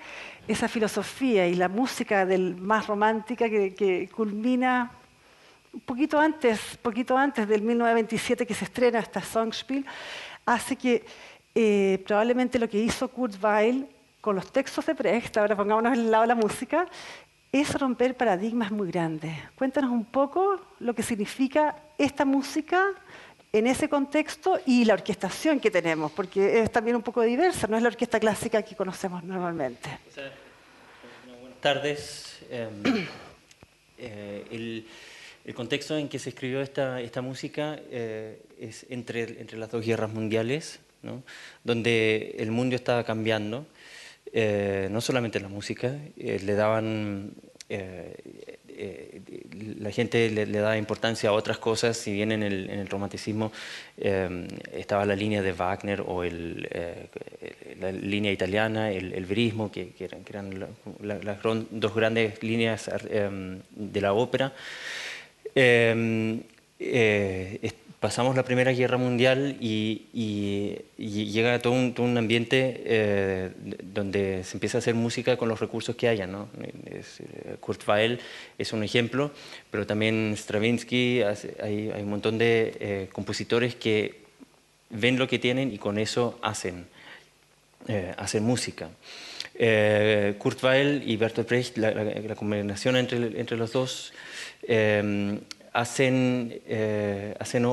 esa 0.48 0.68
filosofía 0.68 1.48
y 1.48 1.56
la 1.56 1.68
música 1.68 2.26
del 2.26 2.56
más 2.56 2.88
romántica 2.88 3.50
que, 3.50 3.74
que 3.74 4.10
culmina 4.10 4.92
un 5.74 5.80
poquito 5.82 6.20
antes, 6.20 6.78
poquito 6.82 7.18
antes 7.18 7.48
del 7.48 7.62
1927 7.62 8.46
que 8.46 8.54
se 8.54 8.66
estrena 8.66 9.00
esta 9.00 9.22
Songspiel, 9.22 9.86
hace 10.46 10.76
que 10.76 11.06
eh, 11.56 12.04
probablemente 12.06 12.60
lo 12.60 12.70
que 12.70 12.80
hizo 12.80 13.08
Kurt 13.08 13.42
Weill 13.42 13.88
con 14.20 14.36
los 14.36 14.52
textos 14.52 14.86
de 14.86 14.94
Brecht, 14.94 15.38
ahora 15.38 15.56
pongámonos 15.56 15.94
en 15.94 16.06
el 16.06 16.12
lado 16.12 16.24
de 16.24 16.28
la 16.28 16.36
música, 16.36 16.88
es 17.52 17.74
romper 17.74 18.16
paradigmas 18.16 18.72
muy 18.72 18.90
grandes. 18.90 19.34
Cuéntanos 19.56 19.92
un 19.92 20.06
poco 20.06 20.62
lo 20.80 20.96
que 20.96 21.04
significa 21.04 21.76
esta 21.98 22.24
música 22.24 22.94
en 23.54 23.68
ese 23.68 23.90
contexto 23.90 24.60
y 24.66 24.86
la 24.86 24.94
orquestación 24.94 25.60
que 25.60 25.70
tenemos, 25.70 26.12
porque 26.14 26.62
es 26.62 26.72
también 26.72 26.96
un 26.96 27.02
poco 27.02 27.22
diversa, 27.22 27.68
no 27.68 27.76
es 27.76 27.84
la 27.84 27.90
orquesta 27.90 28.20
clásica 28.20 28.62
que 28.62 28.76
conocemos 28.76 29.24
normalmente. 29.24 29.90
buenas 31.42 31.60
tardes. 31.60 32.40
Em, 32.50 32.84
eh, 33.98 34.86
el, 35.46 35.54
contexto 35.54 35.98
en 35.98 36.08
que 36.08 36.20
se 36.20 36.30
escribió 36.30 36.62
esta, 36.62 37.02
esta 37.02 37.22
música 37.22 37.78
eh, 37.90 38.42
es 38.58 38.86
entre, 38.90 39.24
entre 39.42 39.58
las 39.58 39.70
dos 39.70 39.86
guerras 39.86 40.14
mundiales, 40.14 40.80
¿no? 41.04 41.24
donde 41.66 42.36
el 42.38 42.52
mundo 42.52 42.78
estaba 42.78 43.04
cambiando, 43.04 43.66
eh, 44.34 44.88
no 44.92 45.02
solamente 45.02 45.40
la 45.40 45.48
música, 45.48 45.96
eh, 46.18 46.40
le 46.44 46.54
daban, 46.56 47.34
la 49.80 49.92
gente 49.92 50.30
le, 50.30 50.46
daba 50.46 50.78
importancia 50.78 51.30
a 51.30 51.34
otras 51.34 51.58
cosas, 51.58 51.96
si 51.96 52.12
bien 52.12 52.32
en 52.34 52.44
el, 52.44 52.70
en 52.70 52.80
el 52.80 52.88
romanticismo 52.90 53.52
estaba 53.98 55.06
la 55.06 55.16
línea 55.16 55.42
de 55.42 55.54
Wagner 55.54 56.04
o 56.06 56.26
el, 56.26 56.68
la 57.80 57.94
línea 57.94 58.32
italiana, 58.32 58.92
el, 58.92 59.14
el 59.14 59.26
verismo, 59.26 59.72
que, 59.72 59.92
que, 59.92 60.04
eran, 60.04 60.26
que 60.26 60.34
eran 60.34 60.68
las 61.02 61.38
dos 61.70 61.96
grandes 61.96 62.44
líneas 62.44 62.90
de 63.72 64.02
la 64.02 64.14
ópera, 64.14 64.54
eh, 66.84 67.72
pasamos 68.02 68.36
la 68.36 68.44
Primera 68.44 68.72
Guerra 68.74 68.98
Mundial 68.98 69.58
y, 69.62 70.08
llega 70.98 71.60
todo 71.60 71.74
un, 71.74 71.94
todo 71.94 72.08
un 72.08 72.18
ambiente 72.18 72.82
eh, 72.84 73.52
donde 73.94 74.44
se 74.44 74.58
empieza 74.58 74.80
a 74.80 74.80
hacer 74.80 74.96
música 74.96 75.38
con 75.38 75.48
los 75.48 75.60
recursos 75.60 75.96
que 75.96 76.08
haya. 76.08 76.26
¿no? 76.26 76.50
Eh, 76.60 77.04
Kurt 77.60 77.88
Weill 77.88 78.20
es 78.58 78.74
un 78.74 78.84
ejemplo, 78.84 79.32
pero 79.70 79.86
también 79.86 80.34
Stravinsky, 80.36 81.22
hay, 81.62 81.92
hay 81.94 82.02
un 82.02 82.10
montón 82.10 82.40
de 82.40 83.08
compositores 83.14 83.76
que 83.76 84.22
ven 84.90 85.20
lo 85.20 85.28
que 85.28 85.38
tienen 85.38 85.72
y 85.72 85.78
con 85.78 86.00
eso 86.00 86.40
hacen, 86.42 86.88
hacen 88.18 88.44
música. 88.44 88.90
Kurt 90.40 90.64
Weill 90.64 91.04
y 91.06 91.18
Bertolt 91.18 91.48
Brecht, 91.48 91.78
la, 91.78 92.36
combinación 92.36 92.96
entre, 92.96 93.40
entre 93.40 93.58
los 93.58 93.72
dos 93.72 94.12
Em, 94.68 95.40
hacen, 95.74 96.62
eh, 96.68 97.36
hacen 97.40 97.68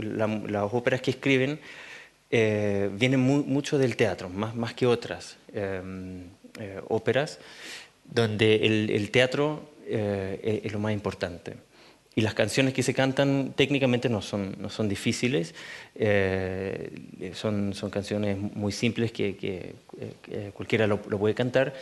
las 0.00 0.72
óperas 0.72 1.00
que 1.00 1.12
escriben 1.12 1.58
eh, 2.30 2.88
vienen 2.92 3.20
mucho 3.20 3.78
del 3.78 3.96
teatro, 3.96 4.28
más, 4.28 4.54
más 4.54 4.72
que 4.74 4.86
otras 4.86 5.36
em, 5.52 6.24
eh, 6.58 6.80
óperas, 6.88 7.38
donde 8.04 8.56
el, 8.56 9.10
teatro 9.10 9.68
es, 9.86 10.72
lo 10.72 10.78
más 10.78 10.92
importante. 10.92 11.54
Y 12.14 12.20
las 12.20 12.34
canciones 12.34 12.74
que 12.74 12.82
se 12.82 12.92
cantan 12.92 13.52
técnicamente 13.54 14.08
no 14.08 14.20
son, 14.20 14.56
no 14.58 14.68
son 14.68 14.88
difíciles, 14.88 15.54
son, 17.34 17.72
son 17.74 17.90
canciones 17.90 18.36
muy 18.38 18.72
simples 18.72 19.12
que, 19.12 19.36
que, 19.36 19.74
cualquiera 20.52 20.86
lo, 20.86 21.00
puede 21.00 21.34
cantar 21.34 21.74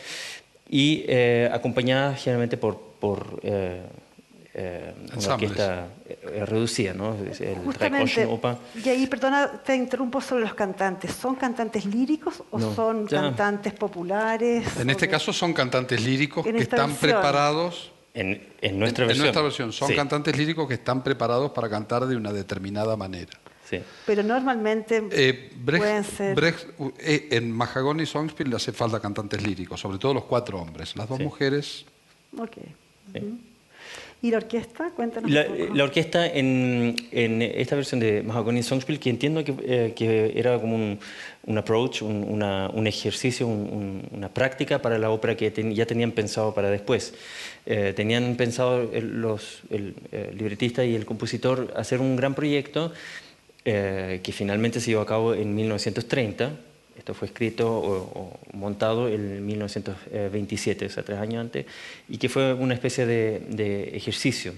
y 0.69 1.05
acompañadas 1.51 2.21
generalmente 2.23 2.55
por, 2.55 2.91
por 3.01 3.41
eh, 3.43 3.81
una 4.53 5.33
orquesta 5.33 5.87
eh, 6.05 6.45
reducida, 6.45 6.93
¿no? 6.93 7.15
El 7.15 7.55
Justamente, 7.59 8.27
y 8.83 8.89
ahí, 8.89 9.07
perdona, 9.07 9.49
te 9.63 9.75
interrumpo 9.75 10.19
sobre 10.19 10.43
los 10.43 10.53
cantantes. 10.53 11.13
¿Son 11.13 11.35
cantantes 11.35 11.85
líricos 11.85 12.43
o 12.51 12.59
son 12.59 13.05
cantantes 13.07 13.73
populares? 13.73 14.77
En 14.77 14.89
este 14.89 15.07
caso 15.07 15.31
son 15.31 15.53
cantantes 15.53 16.03
líricos 16.03 16.45
que 16.45 16.57
están 16.57 16.93
preparados... 16.95 17.91
En, 18.13 18.45
en, 18.59 18.77
nuestra 18.77 19.05
versión. 19.05 19.27
En 19.27 19.27
nuestra 19.27 19.41
versión. 19.41 19.71
Son 19.71 19.95
cantantes 19.95 20.37
líricos 20.37 20.67
que 20.67 20.73
están 20.73 21.01
preparados 21.01 21.51
para 21.51 21.69
cantar 21.69 22.05
de 22.05 22.17
una 22.17 22.33
determinada 22.33 22.97
manera. 22.97 23.31
Sí. 23.69 23.81
Pero 24.05 24.21
normalmente 24.21 25.01
eh, 25.11 25.49
pueden 25.65 26.03
ser... 26.03 26.35
Brecht, 26.35 26.67
eh, 26.99 27.29
en 27.31 27.49
Mahagoni 27.53 28.05
Songspiel 28.05 28.49
le 28.49 28.57
hace 28.57 28.73
falta 28.73 28.99
cantantes 28.99 29.41
líricos, 29.41 29.79
sobre 29.79 29.97
todo 29.97 30.13
los 30.13 30.25
cuatro 30.25 30.59
hombres. 30.59 30.93
Las 30.97 31.07
dos 31.07 31.21
mujeres... 31.21 31.85
Ok. 32.37 32.57
¿Y 34.23 34.29
la 34.29 34.37
orquesta? 34.37 34.91
Cuéntanos. 34.91 35.31
La, 35.31 35.47
la 35.73 35.83
orquesta 35.83 36.27
en, 36.27 36.95
en, 37.11 37.41
esta 37.41 37.75
versión 37.75 37.99
de 37.99 38.21
Mahagoni 38.21 38.61
Songspiel, 38.61 38.99
que 38.99 39.09
entiendo 39.09 39.43
que, 39.43 39.55
eh, 39.63 39.93
que 39.95 40.33
era 40.35 40.59
como 40.59 40.75
un, 40.75 40.99
un 41.47 41.57
approach, 41.57 42.03
un, 42.03 42.23
una, 42.29 42.69
un 42.69 42.85
ejercicio, 42.85 43.47
un, 43.47 44.07
una 44.11 44.29
práctica 44.29 44.79
para 44.79 44.99
la 44.99 45.09
ópera 45.09 45.35
que 45.35 45.51
ya 45.73 45.87
tenían 45.87 46.11
pensado 46.11 46.53
para 46.53 46.69
después. 46.69 47.15
Eh, 47.65 47.93
tenían 47.95 48.35
pensado 48.35 48.91
el, 48.93 49.21
los, 49.21 49.61
el, 49.71 49.95
el, 50.11 50.37
libretista 50.37 50.85
y 50.85 50.93
el 50.93 51.05
compositor 51.05 51.73
hacer 51.75 51.99
un 51.99 52.15
gran 52.15 52.35
proyecto 52.35 52.93
eh, 53.65 54.19
que 54.21 54.31
finalmente 54.31 54.79
se 54.79 54.91
llevó 54.91 55.01
a 55.01 55.07
cabo 55.07 55.33
en 55.33 55.55
1930 55.55 56.51
esto 56.97 57.13
fue 57.13 57.27
escrito 57.27 57.67
o, 57.71 58.39
montado 58.53 59.07
en 59.07 59.45
1927, 59.45 60.85
o 60.85 60.89
sea, 60.89 61.03
tres 61.03 61.19
años 61.19 61.41
antes, 61.41 61.65
y 62.09 62.17
que 62.17 62.29
fue 62.29 62.53
una 62.53 62.73
especie 62.73 63.05
de, 63.05 63.91
ejercicio. 63.95 64.53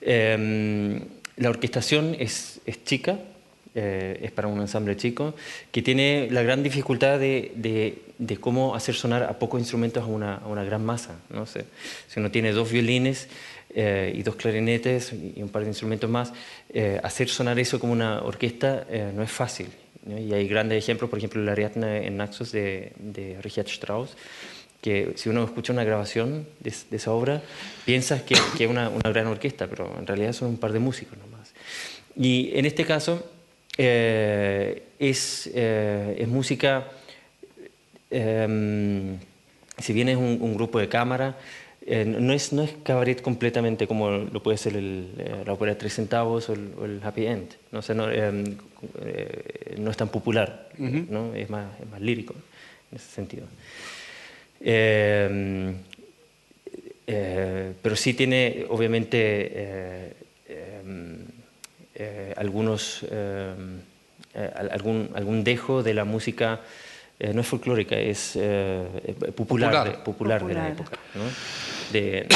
Em, 0.00 1.00
la 1.36 1.48
orquestación 1.48 2.16
es, 2.18 2.60
es 2.66 2.84
chica, 2.84 3.18
eh, 3.74 4.20
es 4.24 4.30
para 4.32 4.48
un 4.48 4.60
ensamble 4.60 4.98
chico, 4.98 5.34
que 5.70 5.80
tiene 5.80 6.28
la 6.30 6.42
gran 6.42 6.62
dificultad 6.62 7.18
de, 7.18 7.52
de, 8.18 8.36
cómo 8.36 8.74
hacer 8.74 8.94
sonar 8.94 9.22
a 9.22 9.38
pocos 9.38 9.58
instrumentos 9.58 10.02
a 10.02 10.06
una, 10.06 10.36
a 10.36 10.46
una 10.46 10.62
gran 10.62 10.84
masa. 10.84 11.16
¿no? 11.30 11.46
sé 11.46 11.64
si 12.06 12.20
uno 12.20 12.30
tiene 12.30 12.52
dos 12.52 12.70
violines 12.70 13.28
eh, 13.74 14.12
y 14.14 14.22
dos 14.22 14.36
clarinetes 14.36 15.14
y 15.14 15.42
un 15.42 15.48
par 15.48 15.62
de 15.62 15.68
instrumentos 15.68 16.10
más, 16.10 16.34
eh, 16.68 17.00
hacer 17.02 17.30
sonar 17.30 17.58
eso 17.58 17.80
como 17.80 17.94
una 17.94 18.20
orquesta 18.22 18.86
no 19.14 19.22
es 19.22 19.30
fácil. 19.30 19.68
Y 20.06 20.32
hay 20.32 20.48
grandes 20.48 20.82
ejemplos, 20.82 21.08
por 21.08 21.18
ejemplo, 21.18 21.40
el 21.40 21.48
Ariadne 21.48 22.06
en 22.06 22.16
Naxos 22.16 22.52
de, 22.52 22.92
de 22.98 23.40
Richard 23.40 23.66
Strauss, 23.66 24.16
que 24.80 25.12
si 25.14 25.28
uno 25.28 25.44
escucha 25.44 25.72
una 25.72 25.84
grabación 25.84 26.46
de, 26.58 26.74
esa 26.90 27.12
obra, 27.12 27.42
piensas 27.84 28.22
que, 28.22 28.34
es 28.34 28.68
una, 28.68 28.88
una, 28.88 29.10
gran 29.10 29.28
orquesta, 29.28 29.68
pero 29.68 29.96
en 29.96 30.06
realidad 30.06 30.32
son 30.32 30.48
un 30.48 30.56
par 30.58 30.72
de 30.72 30.80
músicos 30.80 31.16
nomás. 31.18 31.52
Y 32.16 32.50
en 32.54 32.66
este 32.66 32.84
caso 32.84 33.30
eh, 33.78 34.82
es, 34.98 35.48
eh, 35.54 36.16
es, 36.18 36.28
música, 36.28 36.88
em, 38.10 39.18
si 39.78 39.92
bien 39.92 40.08
es 40.08 40.16
un, 40.16 40.38
un 40.40 40.54
grupo 40.54 40.80
de 40.80 40.88
cámara, 40.88 41.36
eh, 41.84 42.04
no, 42.04 42.32
es, 42.32 42.52
no 42.52 42.62
es 42.62 42.74
cabaret 42.84 43.20
completamente 43.20 43.88
como 43.88 44.10
lo 44.10 44.42
puede 44.42 44.56
ser 44.56 44.76
el, 44.76 45.10
eh, 45.18 45.42
la 45.44 45.52
ópera 45.52 45.72
de 45.72 45.80
tres 45.80 45.94
centavos 45.94 46.48
o 46.48 46.52
el, 46.52 47.00
Happy 47.02 47.26
End. 47.26 47.54
No, 47.72 47.80
no, 47.94 48.10
eh, 48.10 48.56
no, 49.78 49.90
es 49.90 49.96
tan 49.96 50.08
popular, 50.08 50.68
¿no? 50.78 51.34
Es, 51.34 51.50
más, 51.50 51.66
es, 51.80 51.88
más, 51.90 52.00
lírico 52.00 52.34
en 52.90 52.96
ese 52.96 53.10
sentido. 53.10 53.46
pero 57.82 57.96
sí 57.96 58.14
tiene, 58.14 58.66
obviamente, 58.68 60.14
algunos, 62.36 63.04
algún, 64.70 65.10
algún 65.14 65.44
dejo 65.44 65.82
de 65.82 65.94
la 65.94 66.04
música 66.04 66.60
no 67.34 67.40
es 67.40 67.46
folclórica, 67.46 67.96
es 67.96 68.38
popular, 69.36 70.02
popular, 70.02 70.44
de, 70.44 70.54
la 70.54 70.68
época. 70.68 70.98
¿no? 71.14 71.22
de, 71.92 72.26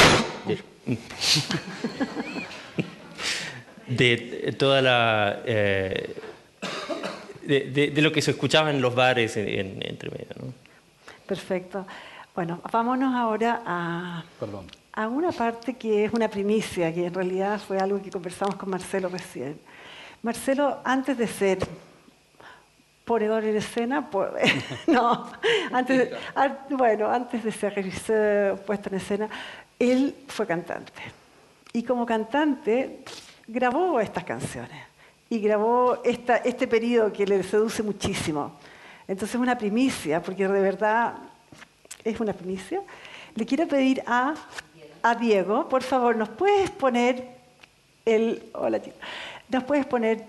de, 3.89 4.53
toda 4.59 4.83
la... 4.83 5.43
Eh, 5.45 6.15
de, 7.47 7.91
de, 7.91 8.03
lo 8.03 8.13
que 8.13 8.23
se 8.23 8.33
escuchaba 8.33 8.71
en 8.71 8.81
los 8.81 8.95
bares 8.95 9.37
en, 9.37 9.79
entre 9.81 10.11
medio. 10.11 10.27
¿no? 10.41 10.53
Perfecto. 11.27 11.87
Bueno, 12.35 12.61
vámonos 12.71 13.15
ahora 13.15 13.63
a, 13.65 14.25
a 14.93 15.09
una 15.09 15.33
parte 15.33 15.75
que 15.75 16.05
es 16.05 16.13
una 16.13 16.29
primicia, 16.29 16.93
que 16.93 17.07
en 17.07 17.15
realidad 17.15 17.61
fue 17.61 17.79
algo 17.79 18.01
que 18.03 18.11
conversamos 18.11 18.57
con 18.57 18.71
Marcelo 18.71 19.09
recién. 19.09 19.59
Marcelo, 20.23 20.81
antes 20.85 21.17
de 21.17 21.27
ser 21.27 21.59
ponedor 23.05 23.45
en 23.45 23.57
escena, 23.57 24.09
no, 24.87 25.31
antes 25.73 25.99
de, 25.99 26.17
bueno, 26.77 27.11
antes 27.11 27.43
de 27.43 27.53
ser 27.53 27.75
regisseur, 27.75 28.61
puesto 28.63 28.89
en 28.91 28.97
escena, 28.97 29.29
él 29.79 30.15
fue 30.29 30.47
cantante. 30.47 31.03
Y 31.73 31.83
como 31.83 32.05
cantante 32.05 33.01
grabó 33.47 34.01
estas 34.01 34.25
canciones 34.25 34.86
y 35.29 35.41
grabó 35.41 36.01
esta, 36.05 36.37
este 36.37 36.67
periodo 36.69 37.13
que 37.13 37.27
le 37.27 37.43
seduce 37.43 37.83
muchísimo. 37.83 38.53
Entonces 39.09 39.35
es 39.35 39.41
una 39.41 39.59
primicia, 39.59 40.23
porque 40.23 40.47
de 40.47 40.61
verdad 40.61 41.15
es 42.05 42.21
una 42.21 42.33
primicia. 42.33 42.83
Le 43.35 43.45
quiero 43.45 43.67
pedir 43.67 44.03
a, 44.07 44.35
a 45.03 45.15
Diego, 45.15 45.69
por 45.69 45.83
favor, 45.83 46.17
¿nos 46.17 46.29
puedes 46.31 46.71
poner 46.71 47.37
el... 48.05 48.51
Hola, 48.55 48.81
tío. 48.81 48.93
¿Nos 49.49 49.65
puedes 49.65 49.87
poner 49.87 50.25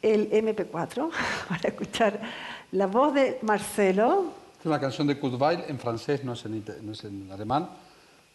el 0.00 0.30
MP4 0.30 1.10
para 1.48 1.68
escuchar 1.68 2.20
la 2.72 2.86
voz 2.86 3.14
de 3.14 3.38
Marcelo? 3.42 4.32
Es 4.60 4.66
una 4.66 4.80
canción 4.80 5.06
de 5.06 5.18
Kurt 5.18 5.40
Weill 5.40 5.64
en 5.68 5.78
francés, 5.78 6.24
no 6.24 6.34
es 6.34 6.44
en, 6.44 6.64
no 6.82 6.92
es 6.92 7.04
en 7.04 7.30
alemán. 7.30 7.68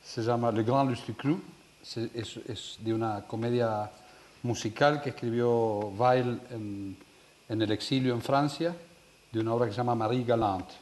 Se 0.04 0.22
llama 0.22 0.52
Le 0.52 0.64
Grand 0.64 0.90
Lustre 0.90 1.14
Cru. 1.14 1.40
Es, 1.82 2.38
es 2.48 2.78
de 2.80 2.94
una 2.94 3.24
comedia 3.28 3.92
musical 4.44 5.02
que 5.02 5.10
escribió 5.10 5.50
Weill 5.98 6.40
en, 6.52 6.98
en 7.50 7.62
el 7.62 7.72
exilio 7.72 8.14
en 8.14 8.22
Francia, 8.22 8.76
de 9.32 9.40
una 9.40 9.54
obra 9.54 9.66
que 9.66 9.72
se 9.72 9.78
llama 9.78 9.96
Marie 9.96 10.24
Galante. 10.24 10.74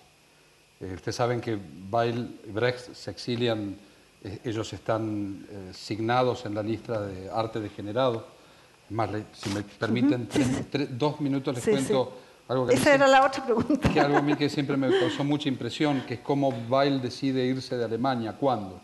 Eh, 0.81 0.93
ustedes 0.95 1.15
saben 1.15 1.39
que 1.39 1.57
Weill 1.91 2.39
y 2.47 2.51
Brecht 2.51 2.93
se 2.93 3.11
exilian, 3.11 3.75
eh, 4.23 4.39
ellos 4.43 4.71
están 4.73 5.45
eh, 5.49 5.71
signados 5.73 6.45
en 6.45 6.55
la 6.55 6.63
lista 6.63 7.01
de 7.01 7.29
arte 7.29 7.59
degenerado. 7.59 8.25
Es 8.89 8.91
Más, 8.95 9.11
le- 9.11 9.25
si 9.31 9.49
me 9.51 9.61
permiten 9.61 10.27
tres- 10.27 10.69
tres- 10.69 10.97
dos 10.97 11.21
minutos 11.21 11.55
les 11.55 11.63
Sí, 11.63 11.71
cuento 11.71 12.13
algo 12.49 12.67
que 12.67 12.73
Esa 12.75 12.95
era 12.95 13.07
la 13.07 13.25
otra 13.25 13.45
pregunta. 13.45 13.89
que 13.89 13.99
algo 14.01 14.17
a 14.17 14.21
mí 14.21 14.35
que 14.35 14.49
siempre 14.49 14.75
me 14.75 14.89
causó 14.99 15.23
mucha 15.23 15.47
impresión, 15.47 16.01
que 16.07 16.15
es 16.15 16.19
cómo 16.19 16.49
Weil 16.67 16.99
decide 17.01 17.45
irse 17.45 17.77
de 17.77 17.85
Alemania, 17.85 18.33
¿cuándo? 18.33 18.81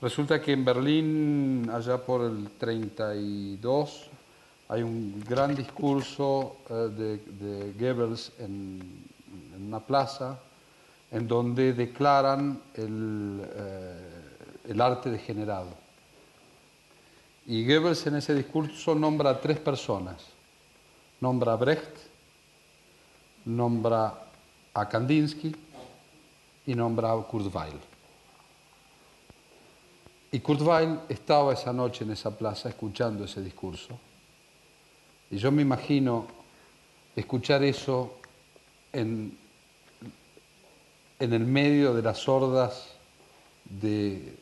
Resulta 0.00 0.42
que 0.42 0.52
en 0.52 0.64
Berlín, 0.64 1.70
allá 1.72 1.96
por 1.96 2.22
el 2.22 2.50
32, 2.58 4.10
hay 4.68 4.82
un 4.82 5.24
gran 5.26 5.54
discurso 5.54 6.58
eh, 6.68 7.20
de, 7.30 7.72
Goebbels 7.78 8.32
en, 8.38 8.80
en 9.54 9.66
una 9.66 9.80
plaza, 9.80 10.38
en 11.10 11.26
donde 11.26 11.72
declaran 11.72 12.60
el, 12.74 13.42
eh, 13.42 14.16
el 14.68 14.80
arte 14.80 15.10
degenerado. 15.10 15.70
Y 17.46 17.64
Goebbels 17.64 18.06
en 18.06 18.16
ese 18.16 18.34
discurso 18.34 18.94
nombra 18.94 19.30
a 19.30 19.40
tres 19.40 19.58
personas. 19.58 20.26
Nombra 21.20 21.52
a 21.52 21.56
Brecht, 21.56 21.96
nombra 23.46 24.12
a 24.74 24.88
Kandinsky 24.88 25.54
y 26.66 26.74
nombra 26.74 27.12
a 27.12 27.22
Kurt 27.22 27.54
Weill. 27.54 27.95
Y 30.32 30.40
Kurt 30.40 30.60
Weill 30.60 31.00
estaba 31.08 31.52
esa 31.52 31.72
noche 31.72 32.04
en 32.04 32.10
esa 32.10 32.36
plaza 32.36 32.68
escuchando 32.68 33.24
ese 33.24 33.42
discurso. 33.42 33.98
Y 35.30 35.38
yo 35.38 35.50
me 35.50 35.62
imagino 35.62 36.26
escuchar 37.14 37.62
eso 37.64 38.18
en, 38.92 39.36
en 41.18 41.32
el 41.32 41.44
medio 41.44 41.94
de 41.94 42.02
las 42.02 42.28
hordas 42.28 42.88
de, 43.64 44.34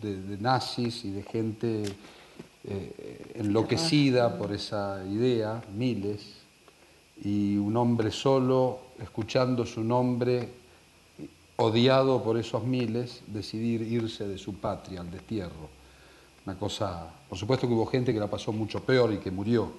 de- 0.00 0.22
de 0.22 0.38
nazis 0.38 1.04
y 1.04 1.10
de 1.10 1.22
gente 1.22 1.82
eh, 2.64 3.32
enloquecida 3.34 4.36
por 4.38 4.52
esa 4.52 5.04
idea, 5.08 5.62
miles, 5.76 6.34
y 7.22 7.56
un 7.56 7.76
hombre 7.76 8.10
solo, 8.10 8.80
escuchando 9.00 9.64
su 9.66 9.82
nombre, 9.84 10.48
odiado 11.56 12.22
por 12.22 12.36
esos 12.36 12.64
miles, 12.64 13.22
decidir 13.26 13.82
irse 13.82 14.28
de 14.28 14.38
su 14.38 14.54
patria 14.54 15.00
al 15.00 15.10
destierro. 15.10 15.68
Una 16.44 16.56
cosa, 16.56 17.08
por 17.28 17.38
supuesto 17.38 17.66
que 17.66 17.74
hubo 17.74 17.86
gente 17.86 18.12
que 18.12 18.20
la 18.20 18.28
pasó 18.28 18.52
mucho 18.52 18.80
peor 18.80 19.12
y 19.12 19.18
que 19.18 19.30
murió 19.30 19.72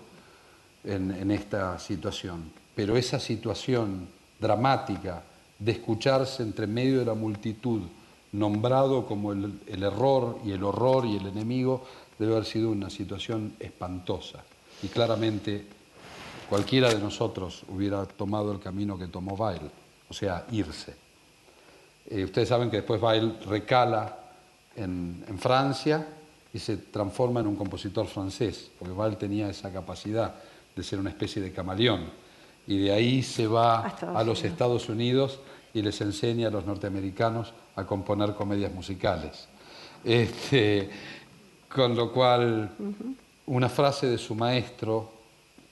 en, 0.84 1.32
esta 1.32 1.78
situación, 1.80 2.52
pero 2.76 2.98
esa 2.98 3.20
situación 3.20 4.08
dramática 4.40 5.24
de 5.60 5.72
escucharse 5.72 6.44
entre 6.44 6.68
medio 6.68 7.00
de 7.00 7.06
la 7.06 7.14
multitud, 7.14 7.82
nombrado 8.32 9.06
como 9.06 9.32
el, 9.32 9.60
error 9.68 10.40
y 10.46 10.52
el 10.52 10.64
horror 10.64 11.06
y 11.06 11.18
el 11.18 11.28
enemigo, 11.28 11.86
debe 12.20 12.34
haber 12.34 12.46
sido 12.46 12.70
una 12.72 12.90
situación 12.90 13.56
espantosa. 13.60 14.44
Y 14.84 14.88
claramente 14.88 15.66
cualquiera 16.50 16.90
de 16.90 17.00
nosotros 17.00 17.64
hubiera 17.70 18.06
tomado 18.06 18.52
el 18.52 18.60
camino 18.60 18.98
que 18.98 19.08
tomó 19.08 19.36
Weil, 19.36 19.72
o 20.10 20.14
sea, 20.14 20.46
irse. 20.52 21.07
Eh, 22.10 22.24
ustedes 22.24 22.48
saben 22.48 22.70
que 22.70 22.78
después 22.78 23.02
Weil 23.02 23.38
recala 23.46 24.18
en, 24.76 25.24
en 25.28 25.38
Francia 25.40 26.08
y 26.54 26.60
se 26.60 26.78
transforma 26.78 27.42
en 27.42 27.48
un 27.48 27.56
compositor 27.56 28.08
francés, 28.08 28.70
porque 28.80 28.94
Weil 28.94 29.18
tenía 29.18 29.50
esa 29.50 29.72
capacidad 29.72 30.34
de 30.76 30.84
ser 30.84 31.00
una 31.00 31.10
especie 31.10 31.42
de 31.42 31.52
camaleón. 31.52 32.06
Y 32.68 32.78
de 32.80 32.92
ahí 32.92 33.24
se 33.24 33.48
va 33.48 33.86
A 33.86 33.88
Estados 33.88 34.16
a 34.16 34.24
los 34.24 34.40
Unidos. 34.40 34.52
Estados 34.52 34.90
Unidos 34.90 35.40
y 35.74 35.82
les 35.82 36.02
enseña 36.02 36.48
a 36.48 36.52
los 36.52 36.66
norteamericanos 36.66 37.54
a 37.76 37.86
componer 37.86 38.34
comedias 38.34 38.74
musicales. 38.74 39.48
Este, 40.04 40.90
con 41.74 41.96
lo 41.96 42.12
cual, 42.12 42.70
una 43.48 43.70
frase 43.70 44.08
de 44.08 44.18
su 44.18 44.36
maestro 44.36 45.12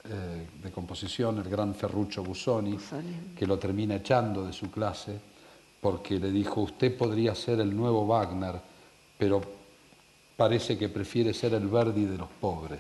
eh, 0.04 0.48
de 0.62 0.72
composición, 0.72 1.40
el 1.40 1.50
gran 1.50 1.74
Ferruccio 1.74 2.24
Busoni, 2.24 2.74
Busoni. 2.74 3.34
que 3.36 3.48
lo 3.48 3.58
termina 3.58 3.96
echando 3.96 4.46
de 4.46 4.54
su 4.54 4.70
clase, 4.70 5.20
porque 5.86 6.18
le 6.18 6.32
dijo, 6.32 6.62
usted 6.62 6.98
podría 6.98 7.36
ser 7.36 7.60
el 7.60 7.78
nuevo 7.78 8.08
Wagner, 8.08 8.56
pero 9.20 9.40
parece 10.36 10.80
que 10.80 10.90
prefiere 10.90 11.32
ser 11.32 11.54
el 11.54 11.68
Verdi 11.68 12.06
de 12.06 12.18
los 12.18 12.28
pobres. 12.42 12.80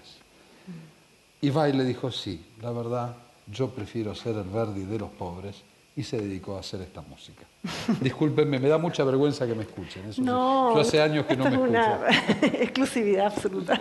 Y 1.39 1.51
Vai 1.51 1.71
le 1.73 1.83
dijo, 1.83 2.09
sí, 2.09 2.43
la 2.63 2.71
verdad, 2.71 3.15
yo 3.45 3.69
prefiero 3.69 4.15
ser 4.15 4.37
el 4.37 4.45
Verdi 4.45 4.85
de 4.85 4.97
los 4.97 5.11
pobres, 5.11 5.61
y 5.95 6.01
se 6.01 6.17
dedicó 6.17 6.57
a 6.57 6.61
hacer 6.61 6.81
esta 6.81 7.01
música. 7.01 7.43
Discúlpenme, 8.01 8.57
me 8.57 8.69
da 8.69 8.79
mucha 8.79 9.03
vergüenza 9.03 9.45
que 9.45 9.53
me 9.53 9.65
escuchen. 9.65 10.05
eso 10.05 10.13
sí. 10.13 10.21
No, 10.23 10.73
yo 10.73 10.81
hace 10.81 10.99
años 10.99 11.27
que 11.27 11.37
no 11.37 11.43
me 11.43 11.51
es 11.53 11.61
una 11.61 12.09
exclusividad 12.59 13.27
absoluta. 13.27 13.79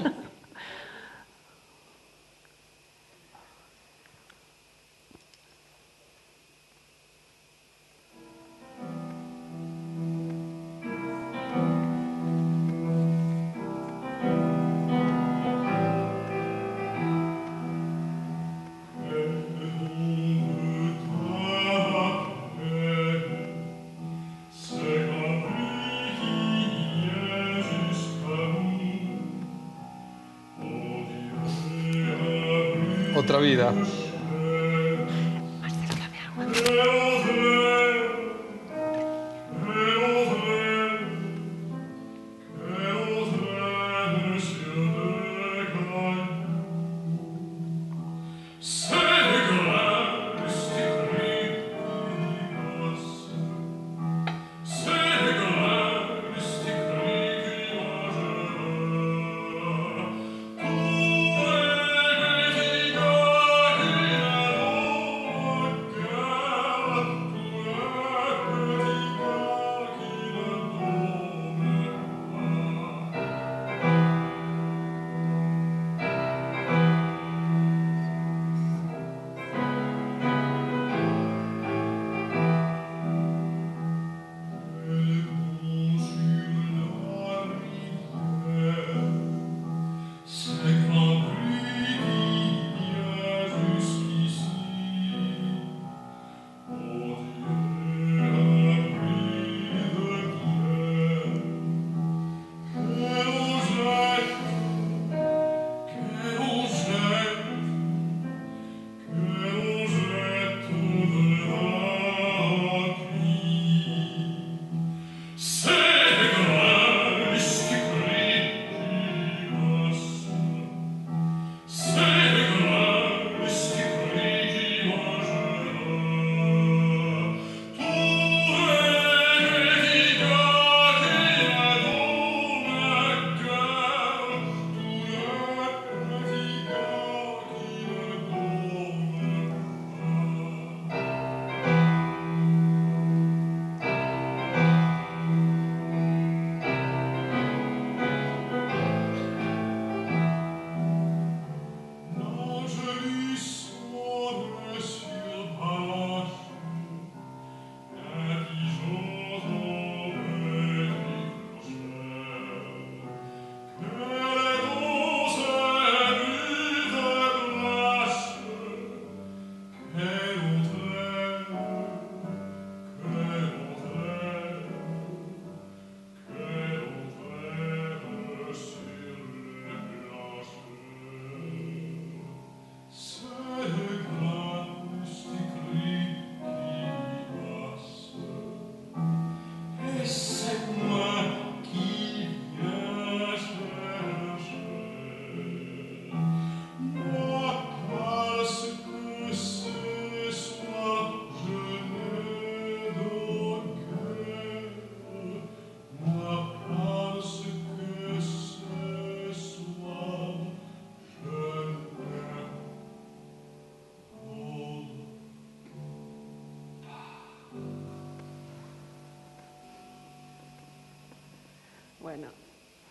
Bueno, 222.16 222.28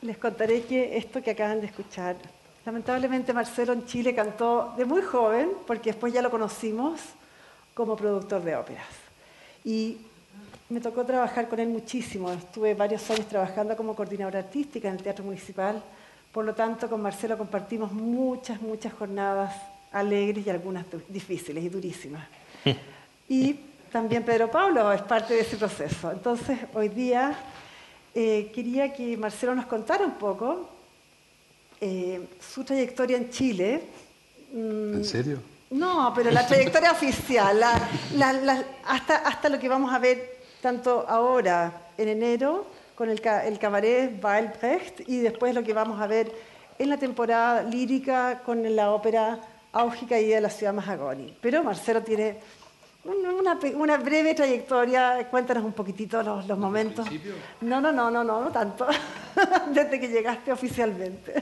les 0.02 0.18
contaré 0.18 0.64
que 0.64 0.98
esto 0.98 1.24
que 1.24 1.32
acaban 1.32 1.62
de 1.62 1.68
escuchar, 1.68 2.18
lamentablemente 2.66 3.32
Marcelo 3.32 3.72
en 3.72 3.86
Chile 3.86 4.14
cantó 4.14 4.74
de 4.76 4.84
muy 4.84 5.02
joven, 5.02 5.52
porque 5.66 5.92
después 5.92 6.12
ya 6.12 6.22
lo 6.22 6.30
conocimos 6.30 7.00
como 7.74 7.96
productor 7.96 8.44
de 8.44 8.58
óperas. 8.58 8.90
Y 9.64 10.00
me 10.68 10.82
tocó 10.82 11.06
trabajar 11.06 11.48
con 11.48 11.58
él 11.62 11.70
muchísimo. 11.70 12.34
Estuve 12.34 12.74
varios 12.74 13.10
años 13.12 13.26
trabajando 13.30 13.78
como 13.78 13.96
coordinadora 13.96 14.40
artística 14.40 14.90
en 14.90 14.96
el 14.96 15.02
Teatro 15.02 15.24
Municipal. 15.24 15.82
Por 16.34 16.44
lo 16.44 16.54
tanto, 16.54 16.90
con 16.90 17.02
Marcelo 17.02 17.38
compartimos 17.38 17.94
muchas, 17.94 18.62
muchas 18.62 18.92
jornadas 18.92 19.56
alegres 19.94 20.46
y 20.46 20.50
algunas 20.50 20.86
difíciles 21.08 21.64
y 21.64 21.70
durísimas. 21.70 22.28
y 23.30 23.54
también 23.90 24.24
Pedro 24.24 24.52
Pablo 24.52 24.92
es 24.92 25.02
parte 25.04 25.34
de 25.36 25.40
ese 25.40 25.56
proceso. 25.56 26.12
Entonces, 26.12 26.60
hoy 26.74 26.90
día 26.90 27.38
eh, 28.16 28.52
quería 28.54 28.94
que 28.94 29.18
Marcelo 29.18 29.56
nos 29.56 29.66
contara 29.66 30.06
un 30.06 30.14
poco 30.14 30.70
eh, 31.82 32.28
su 32.40 32.64
trayectoria 32.64 33.18
en 33.18 33.30
Chile. 33.30 33.84
Mm, 34.54 34.96
¿En 34.96 35.06
serio? 35.06 35.40
No, 35.72 36.14
pero 36.16 36.30
la 36.30 36.46
trayectoria 36.46 36.92
oficial, 36.92 37.62
hasta, 38.86 39.16
hasta 39.18 39.50
lo 39.50 39.58
que 39.60 39.68
vamos 39.68 39.92
a 39.92 39.98
ver 39.98 40.38
tanto 40.62 41.06
ahora 41.08 41.90
en 41.98 42.10
enero 42.10 42.68
con 42.96 43.10
el, 43.10 43.20
el 43.46 43.60
cabaret 43.60 44.24
Weilbrecht 44.24 45.02
y 45.08 45.18
después 45.18 45.56
lo 45.56 45.64
que 45.64 45.74
vamos 45.74 46.00
a 46.00 46.06
ver 46.06 46.32
en 46.78 46.90
la 46.90 46.98
temporada 46.98 47.64
lírica 47.64 48.42
con 48.46 48.76
la 48.76 48.92
ópera 48.92 49.40
Áugica 49.72 50.20
y 50.20 50.28
de 50.28 50.40
la 50.40 50.52
ciudad 50.52 50.74
Mahagoni. 50.74 51.36
Pero 51.42 51.64
Marcelo 51.64 52.04
tiene 52.04 52.38
una, 53.06 53.60
una, 53.76 53.98
breve 53.98 54.34
trayectoria, 54.34 55.28
cuéntanos 55.30 55.64
un 55.64 55.74
poquitito 55.74 56.24
los, 56.24 56.48
los 56.48 56.58
momentos. 56.58 57.06
No, 57.62 57.82
no, 57.82 57.92
no, 57.92 58.10
no, 58.10 58.24
no, 58.24 58.42
no 58.42 58.52
tanto. 58.52 58.88
Desde 59.74 60.00
que 60.00 60.08
llegaste 60.08 60.52
oficialmente. 60.52 61.34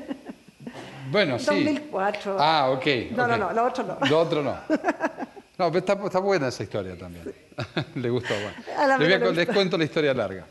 Bueno, 1.12 1.38
sí. 1.38 1.46
2004. 1.46 2.38
Ah, 2.40 2.70
ok. 2.72 2.86
No, 3.12 3.28
no, 3.28 3.38
no, 3.38 3.52
lo 3.52 3.66
otro 3.66 3.84
no. 3.84 3.98
Lo 4.08 4.20
otro 4.20 4.42
no. 4.44 4.58
No, 5.58 5.68
pero 5.68 5.78
está, 5.78 5.94
está 6.06 6.18
buena 6.18 6.48
esa 6.48 6.64
historia 6.64 6.98
también. 6.98 7.36
Le 7.96 8.10
gustó. 8.10 8.34
Bueno. 8.34 8.98
Les, 8.98 9.36
les 9.36 9.48
cuento 9.48 9.78
la 9.78 9.84
historia 9.84 10.12
larga. 10.12 10.48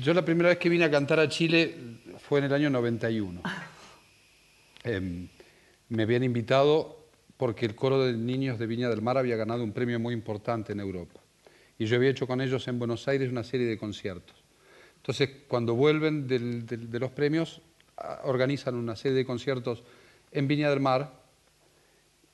Yo 0.00 0.14
la 0.14 0.24
primera 0.24 0.50
vez 0.50 0.58
que 0.58 0.68
vine 0.68 0.84
a 0.84 0.90
cantar 0.90 1.18
a 1.18 1.28
Chile 1.28 1.76
fue 2.28 2.38
en 2.38 2.44
el 2.44 2.52
año 2.52 2.70
91. 2.70 3.40
Eh, 4.84 4.94
em, 4.94 5.28
me 5.88 6.04
habían 6.04 6.22
invitado 6.22 7.05
porque 7.36 7.66
el 7.66 7.74
coro 7.74 8.04
de 8.04 8.14
niños 8.14 8.58
de 8.58 8.66
Viña 8.66 8.88
del 8.88 9.02
Mar 9.02 9.18
había 9.18 9.36
ganado 9.36 9.62
un 9.62 9.72
premio 9.72 10.00
muy 10.00 10.14
importante 10.14 10.72
en 10.72 10.80
Europa. 10.80 11.20
Y 11.78 11.86
yo 11.86 11.96
había 11.96 12.10
hecho 12.10 12.26
con 12.26 12.40
ellos 12.40 12.66
en 12.68 12.78
Buenos 12.78 13.06
Aires 13.08 13.30
una 13.30 13.44
serie 13.44 13.66
de 13.66 13.76
conciertos. 13.76 14.36
Entonces, 14.96 15.30
cuando 15.46 15.74
vuelven 15.74 16.26
de 16.26 16.98
los 16.98 17.10
premios, 17.10 17.60
organizan 18.24 18.74
una 18.74 18.96
serie 18.96 19.18
de 19.18 19.24
conciertos 19.24 19.82
en 20.32 20.48
Viña 20.48 20.70
del 20.70 20.80
Mar 20.80 21.12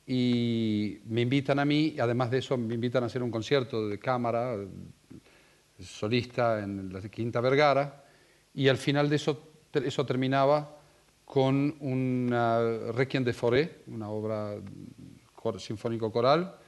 y 0.07 0.99
me 1.07 1.21
invitan 1.21 1.59
a 1.59 1.65
mí, 1.65 1.95
y 1.97 2.01
además 2.01 2.31
de 2.31 2.39
eso 2.39 2.57
me 2.57 2.75
invitan 2.75 3.03
a 3.03 3.07
hacer 3.07 3.23
un 3.23 3.31
concierto 3.31 3.89
de 3.89 3.99
cámara, 3.99 4.57
solista 5.81 6.63
en 6.63 6.93
la 6.93 7.01
Quinta 7.03 7.41
Vergara, 7.41 8.05
y 8.55 8.69
al 8.69 8.77
final 8.77 9.09
de 9.09 9.17
eso, 9.17 9.53
eso 9.73 10.07
terminaba 10.07 10.82
con 11.33 11.77
una 11.81 12.93
Requiem 12.93 13.25
de 13.25 13.33
Foré, 13.33 13.85
una 13.87 14.11
obra 14.11 14.55
sinfónico 15.57 16.13
coral, 16.13 16.59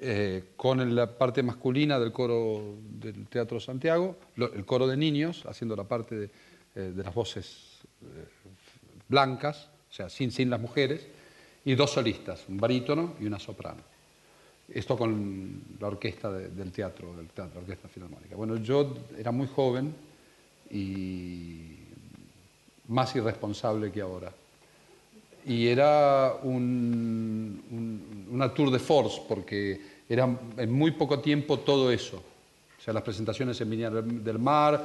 eh, 0.00 0.42
con 0.56 0.92
la 0.92 1.16
parte 1.16 1.40
masculina 1.44 1.96
del 2.00 2.10
coro 2.10 2.78
del 2.98 3.28
Teatro 3.28 3.60
Santiago, 3.60 4.16
el 4.36 4.64
coro 4.64 4.88
de 4.88 4.96
niños, 4.96 5.46
haciendo 5.46 5.76
la 5.76 5.84
parte 5.84 6.16
de, 6.16 6.30
eh, 6.74 6.92
las 6.96 7.14
voces 7.14 7.78
eh, 8.02 8.26
blancas, 9.08 9.68
o 9.88 9.94
sea, 9.94 10.08
sin, 10.08 10.50
las 10.50 10.60
mujeres, 10.60 11.06
y 11.64 11.76
dos 11.76 11.92
solistas, 11.92 12.46
un 12.48 12.56
barítono 12.56 13.14
y 13.20 13.26
una 13.26 13.38
soprano. 13.38 13.82
Esto 14.68 14.98
con 14.98 15.62
la 15.78 15.86
orquesta 15.86 16.32
del 16.32 16.72
teatro, 16.72 17.14
la 17.14 17.44
orquesta 17.60 17.86
filarmónica. 17.86 18.34
Bueno, 18.34 18.56
yo 18.56 18.96
era 19.16 19.30
muy 19.30 19.46
joven 19.46 19.94
y 20.72 21.79
más 22.90 23.14
irresponsable 23.16 23.90
que 23.90 24.00
ahora. 24.00 24.32
Y 25.46 25.66
era 25.68 26.34
un, 26.42 28.26
una 28.30 28.52
tour 28.52 28.70
de 28.70 28.78
force, 28.78 29.22
porque 29.26 29.80
era 30.08 30.28
en 30.56 30.70
muy 30.70 30.90
poco 30.90 31.20
tiempo 31.20 31.60
todo 31.60 31.90
eso. 31.90 32.16
O 32.78 32.82
sea, 32.82 32.92
las 32.92 33.02
presentaciones 33.02 33.60
en 33.60 33.70
Viña 33.70 33.90
del 33.90 34.38
Mar, 34.38 34.82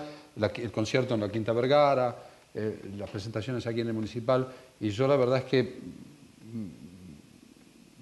el 0.55 0.71
concierto 0.71 1.13
en 1.15 1.21
la 1.21 1.29
Quinta 1.29 1.51
Vergara, 1.51 2.15
eh, 2.53 2.81
las 2.97 3.09
presentaciones 3.09 3.65
aquí 3.67 3.81
en 3.81 3.87
el 3.87 3.93
Municipal. 3.93 4.47
Y 4.79 4.89
yo 4.89 5.07
la 5.07 5.15
verdad 5.15 5.39
es 5.39 5.45
que 5.45 5.79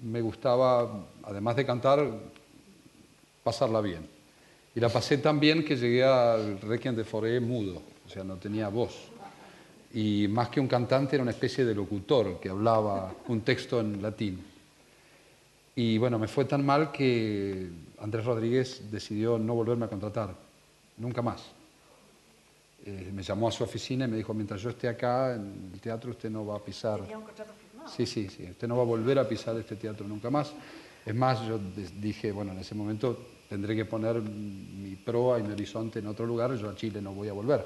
me 0.02 0.20
gustaba, 0.20 1.06
además 1.22 1.56
de 1.56 1.64
cantar, 1.64 2.06
pasarla 3.42 3.80
bien. 3.80 4.06
Y 4.74 4.80
la 4.80 4.88
pasé 4.88 5.18
tan 5.18 5.40
bien 5.40 5.64
que 5.64 5.76
llegué 5.76 6.04
al 6.04 6.60
Requiem 6.60 6.94
de 6.94 7.04
Foré 7.04 7.40
mudo, 7.40 7.80
o 8.04 8.08
sea, 8.08 8.24
no 8.24 8.36
tenía 8.36 8.68
voz 8.68 9.13
y 9.94 10.26
más 10.26 10.48
que 10.48 10.58
un 10.58 10.66
cantante 10.66 11.14
era 11.14 11.22
una 11.22 11.30
especie 11.30 11.64
de 11.64 11.72
locutor 11.72 12.40
que 12.40 12.48
hablaba 12.48 13.14
un 13.28 13.42
texto 13.42 13.78
en 13.78 14.02
latín. 14.02 14.44
Y 15.76 15.98
bueno, 15.98 16.18
me 16.18 16.26
fue 16.26 16.46
tan 16.46 16.66
mal 16.66 16.90
que 16.90 17.68
Andrés 18.00 18.24
Rodríguez 18.24 18.90
decidió 18.90 19.38
no 19.38 19.54
volverme 19.54 19.84
a 19.84 19.88
contratar, 19.88 20.34
nunca 20.96 21.22
más. 21.22 21.44
Eh, 22.84 23.12
me 23.14 23.22
llamó 23.22 23.46
a 23.46 23.52
su 23.52 23.62
oficina 23.62 24.04
y 24.06 24.08
me 24.08 24.16
dijo, 24.16 24.34
mientras 24.34 24.60
yo 24.60 24.70
esté 24.70 24.88
acá 24.88 25.36
en 25.36 25.70
el 25.72 25.80
teatro, 25.80 26.10
usted 26.10 26.28
no 26.28 26.44
va 26.44 26.56
a 26.56 26.58
pisar. 26.58 27.00
¿Tenía 27.00 27.18
un 27.18 27.24
contrato 27.24 27.52
firmado? 27.54 27.88
Sí, 27.88 28.04
sí, 28.04 28.28
sí, 28.28 28.48
usted 28.50 28.66
no 28.66 28.76
va 28.76 28.82
a 28.82 28.86
volver 28.86 29.20
a 29.20 29.28
pisar 29.28 29.56
este 29.56 29.76
teatro 29.76 30.08
nunca 30.08 30.28
más. 30.28 30.52
Es 31.06 31.14
más, 31.14 31.46
yo 31.46 31.60
dije, 32.00 32.32
bueno, 32.32 32.50
en 32.50 32.58
ese 32.58 32.74
momento 32.74 33.16
tendré 33.48 33.76
que 33.76 33.84
poner 33.84 34.20
mi 34.20 34.96
proa 34.96 35.38
y 35.38 35.44
mi 35.44 35.52
horizonte 35.52 36.00
en 36.00 36.08
otro 36.08 36.26
lugar, 36.26 36.52
yo 36.56 36.68
a 36.68 36.74
Chile 36.74 37.00
no 37.00 37.12
voy 37.12 37.28
a 37.28 37.32
volver. 37.32 37.64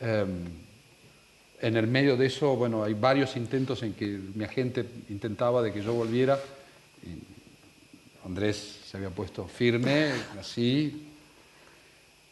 Em, 0.00 0.65
en 1.60 1.76
el 1.76 1.86
medio 1.86 2.16
de 2.16 2.26
eso, 2.26 2.54
bueno, 2.56 2.84
hay 2.84 2.94
varios 2.94 3.36
intentos 3.36 3.82
en 3.82 3.94
que 3.94 4.06
mi 4.06 4.44
agente 4.44 4.84
intentaba 5.08 5.62
de 5.62 5.72
que 5.72 5.82
yo 5.82 5.94
volviera. 5.94 6.38
Andrés 8.24 8.80
se 8.84 8.96
había 8.96 9.10
puesto 9.10 9.46
firme, 9.46 10.10
así. 10.38 11.06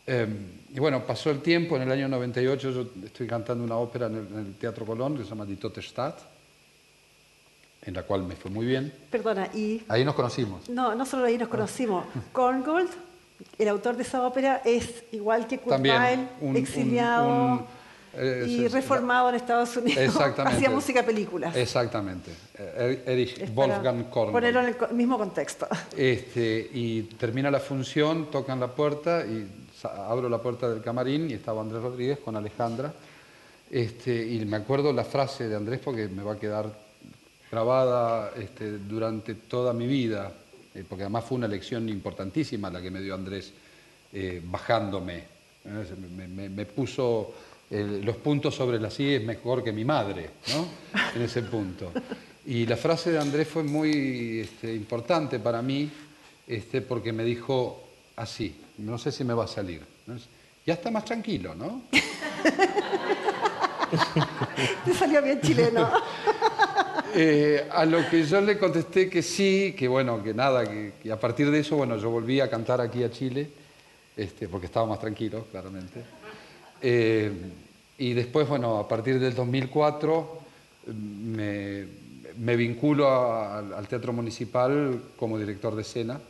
Em, 0.07 0.37
y 0.75 0.79
bueno, 0.81 1.07
pasó 1.07 1.31
el 1.31 1.41
tiempo, 1.41 1.77
en 1.77 1.83
el 1.83 1.93
año 1.93 2.09
98 2.09 2.71
yo 2.71 2.87
estoy 3.07 3.27
cantando 3.27 3.65
una 3.65 3.77
ópera 3.77 4.07
en 4.07 4.17
el, 4.17 4.55
Teatro 4.57 4.85
Colón 4.85 5.17
que 5.17 5.23
se 5.23 5.31
llama 5.31 5.47
Die 5.47 5.57
Tote 5.57 5.81
Stadt, 5.81 6.19
en 7.83 7.95
la 7.95 8.03
cual 8.03 8.25
me 8.25 8.37
fue 8.37 8.51
muy 8.51 8.67
bien. 8.67 8.93
Perdona, 9.11 9.49
y... 9.55 9.83
Ahí 9.89 10.05
nos 10.05 10.15
conocimos. 10.15 10.69
No, 10.69 10.95
no 10.95 11.07
solo 11.07 11.25
ahí 11.25 11.39
nos 11.39 11.49
conocimos. 11.49 12.05
Korngold, 12.33 12.91
el 13.59 13.69
autor 13.69 13.97
de 13.97 14.03
esa 14.03 14.27
ópera, 14.27 14.61
es 14.65 15.05
igual 15.13 15.47
que 15.47 15.59
Kurt 15.59 15.81
Weill, 15.81 16.57
exiliado 16.57 17.67
y 18.47 18.69
reformado 18.69 19.29
en 19.29 19.35
Estados 19.37 19.77
Unidos. 19.77 19.99
Exactamente. 20.03 20.57
Hacía 20.57 20.71
música 20.71 21.03
películas. 21.03 21.55
Exactamente. 21.57 22.31
Er-, 22.59 23.03
Erich 23.07 23.55
Wolfgang 23.55 24.05
Korn. 24.05 24.33
Ponerlo 24.33 24.61
en 24.61 24.67
el 24.69 24.95
mismo 24.95 25.19
contexto. 25.19 25.67
Este, 25.97 26.71
y 26.73 27.03
termina 27.19 27.51
la 27.51 27.61
función, 27.61 28.31
tocan 28.31 28.61
la 28.61 28.69
puerta 28.69 29.25
y 29.25 29.47
abro 29.85 30.29
la 30.29 30.39
puerta 30.39 30.69
del 30.69 30.83
camarín 30.83 31.31
y 31.31 31.35
estaba 31.35 31.61
Andrés 31.61 31.83
Rodríguez 31.83 32.19
con 32.19 32.37
Alejandra. 32.37 32.93
Este, 33.71 34.27
y 34.27 34.45
me 34.45 34.57
acuerdo 34.59 34.93
la 34.93 35.05
frase 35.05 35.49
de 35.49 35.57
Andrés 35.57 35.81
porque 35.83 36.09
me 36.09 36.23
va 36.23 36.35
a 36.35 36.37
quedar 36.37 36.71
grabada 37.51 38.33
este, 38.37 38.79
durante 38.79 39.35
toda 39.35 39.73
mi 39.73 39.87
vida, 39.87 40.33
eh, 40.75 40.85
porque 40.89 41.05
además 41.05 41.25
fue 41.25 41.39
una 41.39 41.49
lección 41.49 41.89
importantísima 41.89 42.71
la 42.71 42.83
que 42.83 42.91
me 42.91 43.01
dio 43.01 43.15
Andrés 43.15 43.53
eh, 44.13 44.41
bajándome. 44.45 45.25
¿eh? 45.65 46.49
Me, 46.51 46.67
puso 46.67 47.33
los 47.71 48.17
puntos 48.17 48.55
sobre 48.55 48.79
las 48.79 48.99
es 49.01 49.25
mejor 49.25 49.65
que 49.65 49.73
mi 49.73 49.85
madre, 49.85 50.31
¿no? 50.49 50.67
en 51.15 51.23
ese 51.23 51.43
punto. 51.43 51.93
Y 52.47 52.67
la 52.67 52.77
frase 52.77 53.11
de 53.11 53.19
Andrés 53.19 53.49
fue 53.49 53.63
muy 53.63 54.41
este, 54.41 54.75
importante 54.75 55.39
para 55.39 55.63
mí, 55.63 55.91
este, 56.47 56.83
porque 56.83 57.13
me 57.13 57.25
dijo 57.25 57.83
así, 58.17 58.55
no 58.79 58.99
sé 58.99 59.11
si 59.11 59.25
me 59.25 59.33
va 59.35 59.45
a 59.45 59.49
salir. 59.49 59.81
Ya 60.67 60.75
está 60.75 60.91
más 60.91 61.05
tranquilo, 61.05 61.55
¿no? 61.55 61.83
Te 64.85 64.95
salió 64.95 65.23
bien 65.23 65.41
chileno. 65.41 65.91
Eh, 67.17 67.69
a 67.71 67.85
lo 67.85 68.11
que 68.11 68.25
yo 68.25 68.41
le 68.41 68.59
contesté 68.59 69.09
que 69.09 69.23
sí, 69.23 69.73
que 69.79 69.87
bueno, 69.87 70.21
que 70.21 70.35
nada, 70.35 70.65
que, 70.65 71.13
a 71.13 71.21
partir 71.21 71.49
de 71.49 71.61
eso, 71.61 71.77
bueno, 71.77 71.97
yo 71.97 72.11
volví 72.11 72.41
a 72.41 72.51
cantar 72.51 72.81
aquí 72.81 73.05
a 73.05 73.11
Chile, 73.11 73.49
este, 74.17 74.49
porque 74.49 74.67
estaba 74.67 74.85
más 74.87 74.99
tranquilo, 74.99 75.47
claramente. 75.49 76.03
Eh, 76.87 77.33
y 77.97 78.13
después, 78.13 78.47
bueno, 78.47 78.79
a 78.79 78.87
partir 78.87 79.19
del 79.19 79.35
2004 79.35 80.39
me, 80.93 81.87
me 82.39 82.57
vinculo 82.57 83.09
al 83.09 83.89
Teatro 83.89 84.13
Municipal 84.13 85.01
como 85.17 85.39
director 85.39 85.75
de 85.75 85.81
escena, 85.81 86.21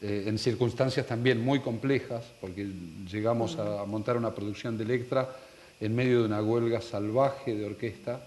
eh, 0.00 0.24
en 0.28 0.38
circunstancias 0.38 1.06
también 1.06 1.44
muy 1.44 1.60
complejas, 1.60 2.24
porque 2.40 2.70
llegamos 3.10 3.58
a 3.58 3.84
montar 3.84 4.16
una 4.16 4.34
producción 4.34 4.78
de 4.78 4.84
Electra 4.84 5.28
en 5.78 5.94
medio 5.94 6.20
de 6.20 6.24
una 6.24 6.42
huelga 6.42 6.80
salvaje 6.80 7.54
de 7.54 7.66
orquesta. 7.66 8.18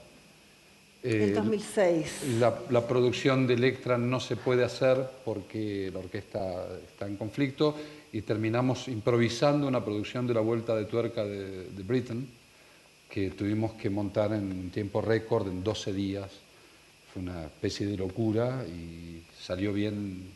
En 1.02 1.34
2006. 1.34 2.06
Eh, 2.06 2.38
la, 2.39 2.54
la, 2.69 2.88
producción 2.88 3.48
de 3.48 3.56
Electra 3.56 3.98
no 3.98 4.19
se 4.19 4.36
puede 4.36 4.63
hacer 4.63 5.04
porque 5.26 5.89
la 5.91 5.98
orquesta 5.98 6.67
está 6.88 7.08
en 7.08 7.17
conflicto 7.17 7.76
y 8.13 8.21
terminamos 8.21 8.88
improvisando 8.88 9.67
una 9.67 9.84
producción 9.84 10.26
de 10.28 10.36
la 10.36 10.39
Vuelta 10.39 10.76
de 10.76 10.86
Tuerca 10.86 11.26
de, 11.26 11.65
de 11.69 11.84
Britain 11.84 12.26
que 13.10 13.32
tuvimos 13.32 13.73
que 13.73 13.89
montar 13.89 14.32
en 14.34 14.52
un 14.52 14.69
tiempo 14.69 15.02
récord, 15.02 15.47
en 15.47 15.63
12 15.63 15.93
días. 15.93 16.32
Fue 17.12 17.21
una 17.21 17.45
especie 17.45 17.86
de 17.86 17.97
locura 17.97 18.63
y 18.67 19.21
salió 19.39 19.73
bien 19.73 20.32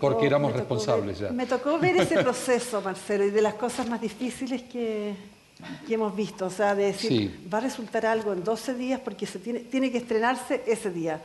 porque 0.00 0.26
éramos 0.26 0.52
responsables 0.52 1.18
ya. 1.18 1.30
Me 1.30 1.46
tocó 1.46 1.78
ver 1.78 1.96
ese 1.96 2.22
proceso, 2.22 2.80
Marcelo, 2.80 3.24
y 3.24 3.30
de 3.30 3.42
las 3.42 3.54
cosas 3.54 3.88
más 3.88 4.00
difíciles 4.00 4.62
que, 4.62 5.14
que 5.86 5.94
hemos 5.94 6.14
visto. 6.14 6.46
O 6.46 6.50
sea, 6.50 6.74
de 6.74 6.86
decir, 6.86 7.44
va 7.52 7.58
a 7.58 7.62
resultar 7.62 8.06
algo 8.06 8.32
en 8.32 8.44
12 8.44 8.74
días 8.74 9.00
porque 9.00 9.26
se 9.26 9.38
tiene, 9.38 9.60
tiene 9.60 9.90
que 9.90 9.98
estrenarse 9.98 10.62
ese 10.66 10.90
día. 10.90 11.20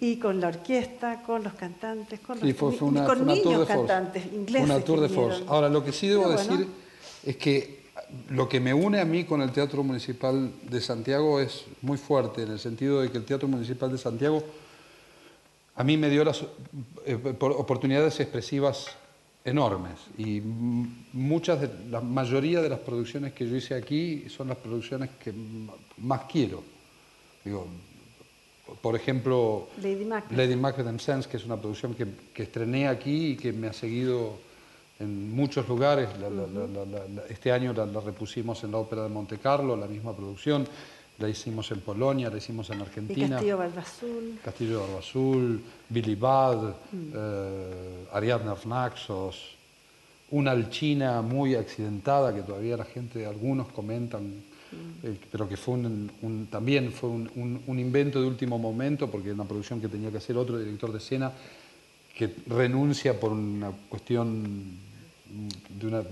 Y 0.00 0.16
con 0.16 0.40
la 0.40 0.48
orquesta, 0.48 1.22
con 1.22 1.42
los 1.42 1.54
cantantes, 1.54 2.20
con, 2.20 2.38
los, 2.40 2.54
con 2.54 3.26
niños 3.26 3.66
cantantes 3.66 4.26
ingleses. 4.26 4.68
Una 4.68 4.80
tour 4.80 5.00
de 5.00 5.08
force. 5.08 5.42
Ahora, 5.46 5.68
lo 5.70 5.82
que 5.82 5.92
sí 5.92 6.08
debo 6.08 6.28
decir 6.28 6.66
es 7.24 7.36
que 7.36 7.82
lo 8.28 8.48
que 8.48 8.60
me 8.60 8.74
une 8.74 9.00
a 9.00 9.04
mí 9.04 9.24
con 9.24 9.40
el 9.40 9.52
Teatro 9.52 9.82
Municipal 9.82 10.50
de 10.62 10.80
Santiago 10.80 11.40
es 11.40 11.64
muy 11.80 11.96
fuerte, 11.96 12.42
en 12.42 12.52
el 12.52 12.58
sentido 12.58 13.00
de 13.00 13.10
que 13.10 13.18
el 13.18 13.24
Teatro 13.24 13.48
Municipal 13.48 13.90
de 13.90 13.98
Santiago 13.98 14.42
a 15.74 15.84
mí 15.84 15.96
me 15.96 16.10
dio 16.10 16.24
las 16.24 16.44
eh, 17.06 17.18
oportunidades 17.40 18.20
expresivas 18.20 18.88
enormes 19.44 19.94
y 20.18 20.40
muchas 20.40 21.60
de, 21.60 21.70
la 21.90 22.00
mayoría 22.00 22.60
de 22.60 22.68
las 22.68 22.78
producciones 22.78 23.32
que 23.32 23.48
yo 23.48 23.56
hice 23.56 23.74
aquí 23.74 24.28
son 24.28 24.48
las 24.48 24.58
producciones 24.58 25.10
que 25.22 25.32
más 25.98 26.22
quiero. 26.30 26.62
Digo, 27.44 27.66
por 28.80 28.96
ejemplo, 28.96 29.68
Lady 29.82 30.04
Macbeth. 30.04 30.36
Lady 30.36 30.56
Macbeth 30.56 30.86
and 30.86 31.00
Sense, 31.00 31.28
que 31.28 31.36
es 31.36 31.44
una 31.44 31.56
producción 31.56 31.94
que, 31.94 32.06
que, 32.32 32.44
estrené 32.44 32.88
aquí 32.88 33.32
y 33.32 33.36
que 33.36 33.52
me 33.52 33.68
ha 33.68 33.72
seguido 33.72 34.38
en 35.00 35.34
muchos 35.34 35.68
lugares. 35.68 36.08
este 37.28 37.52
año 37.52 37.72
la, 37.72 38.00
repusimos 38.00 38.62
en 38.64 38.72
la 38.72 38.78
Ópera 38.78 39.02
de 39.02 39.08
Monte 39.08 39.38
Carlo, 39.38 39.76
la 39.76 39.86
misma 39.86 40.14
producción 40.14 40.66
la 41.18 41.28
hicimos 41.28 41.70
en 41.70 41.80
Polonia, 41.80 42.30
la 42.30 42.38
hicimos 42.38 42.70
en 42.70 42.80
Argentina. 42.80 43.36
Castillo 43.36 43.58
Barba 43.58 43.82
Azul. 43.82 44.38
Castillo 44.42 44.80
Barba 44.80 44.98
Azul, 44.98 45.62
Billy 45.88 46.14
Bad, 46.14 46.74
mm. 46.90 47.12
eh, 47.14 48.06
Ariadna 48.12 48.56
Naxos, 48.64 49.56
una 50.30 50.50
alchina 50.50 51.22
muy 51.22 51.54
accidentada 51.54 52.34
que 52.34 52.42
todavía 52.42 52.76
la 52.76 52.84
gente, 52.84 53.26
algunos 53.26 53.68
comentan. 53.68 54.42
Eh, 55.02 55.16
pero 55.30 55.48
que 55.48 55.56
fue 55.56 55.74
un, 55.74 56.48
también 56.50 56.92
fue 56.92 57.10
un, 57.10 57.78
invento 57.78 58.20
de 58.20 58.26
último 58.26 58.58
momento 58.58 59.10
porque 59.10 59.28
es 59.28 59.34
una 59.34 59.44
producción 59.44 59.80
que 59.80 59.88
tenía 59.88 60.10
que 60.10 60.18
hacer 60.18 60.36
otro 60.36 60.58
director 60.58 60.92
de 60.92 60.98
escena 60.98 61.32
que 62.16 62.34
renuncia 62.46 63.18
por 63.18 63.32
una 63.32 63.70
cuestión 63.88 64.78
de 65.80 65.86
una... 65.86 66.02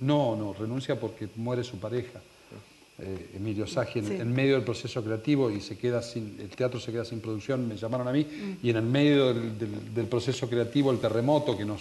no, 0.00 0.36
no, 0.36 0.52
renuncia 0.52 0.98
porque 0.98 1.28
muere 1.36 1.64
su 1.64 1.78
pareja. 1.78 2.20
Eh, 2.98 3.32
Emilio 3.36 3.66
Sagi 3.66 3.98
en, 3.98 4.32
medio 4.32 4.54
del 4.54 4.64
proceso 4.64 5.04
creativo 5.04 5.50
y 5.50 5.60
se 5.60 5.76
queda 5.76 6.00
sin, 6.00 6.38
el 6.40 6.48
teatro 6.48 6.80
se 6.80 6.90
queda 6.90 7.04
sin 7.04 7.20
producción, 7.20 7.68
me 7.68 7.76
llamaron 7.76 8.08
a 8.08 8.12
mí, 8.12 8.24
mm. 8.24 8.66
y 8.66 8.70
en 8.70 8.76
el 8.76 8.84
medio 8.84 9.34
del, 9.34 10.06
proceso 10.06 10.48
creativo 10.48 10.90
el 10.92 10.98
terremoto 10.98 11.58
que 11.58 11.66
nos, 11.66 11.78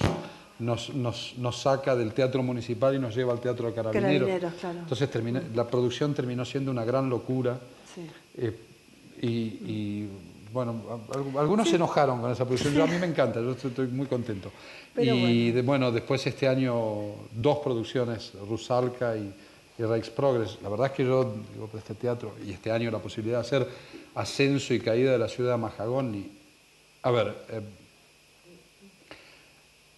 nos, 0.59 1.55
saca 1.61 1.95
del 1.95 2.13
teatro 2.13 2.43
municipal 2.43 2.95
y 2.95 2.99
nos 2.99 3.15
lleva 3.15 3.33
al 3.33 3.39
teatro 3.39 3.67
de 3.67 3.73
Carabineros. 3.73 4.29
Entonces 4.63 5.09
la 5.53 5.67
producción 5.67 6.13
terminó 6.13 6.45
siendo 6.45 6.71
una 6.71 6.85
gran 6.85 7.09
locura. 7.09 7.59
Eh, 8.37 8.59
y, 9.21 10.05
bueno, 10.51 11.01
algunos 11.37 11.69
se 11.69 11.75
enojaron 11.75 12.21
con 12.21 12.31
esa 12.31 12.45
producción, 12.45 12.79
a 12.81 12.85
mí 12.85 12.97
me 12.99 13.07
encanta, 13.07 13.41
yo 13.41 13.51
estoy, 13.51 13.87
muy 13.87 14.07
contento. 14.07 14.51
y 14.97 15.51
bueno. 15.61 15.91
después 15.91 16.25
este 16.27 16.47
año 16.47 16.73
dos 17.33 17.59
producciones, 17.59 18.33
Rusalka 18.47 19.17
y 19.17 19.33
y 19.77 19.83
Rex 19.83 20.09
Progress. 20.09 20.57
La 20.61 20.69
verdad 20.69 20.87
es 20.87 20.93
que 20.93 21.03
yo 21.03 21.35
digo 21.53 21.69
este 21.77 21.95
teatro 21.95 22.35
y 22.45 22.51
este 22.51 22.71
año 22.71 22.89
la 22.91 22.99
posibilidad 22.99 23.39
de 23.39 23.41
hacer 23.41 23.67
ascenso 24.15 24.73
y 24.73 24.79
caída 24.79 25.11
de 25.11 25.17
la 25.17 25.27
ciudad 25.27 25.53
de 25.53 25.57
Mahagoni. 25.57 26.31
A 27.03 27.11
ver, 27.11 27.35
eh, 27.49 27.61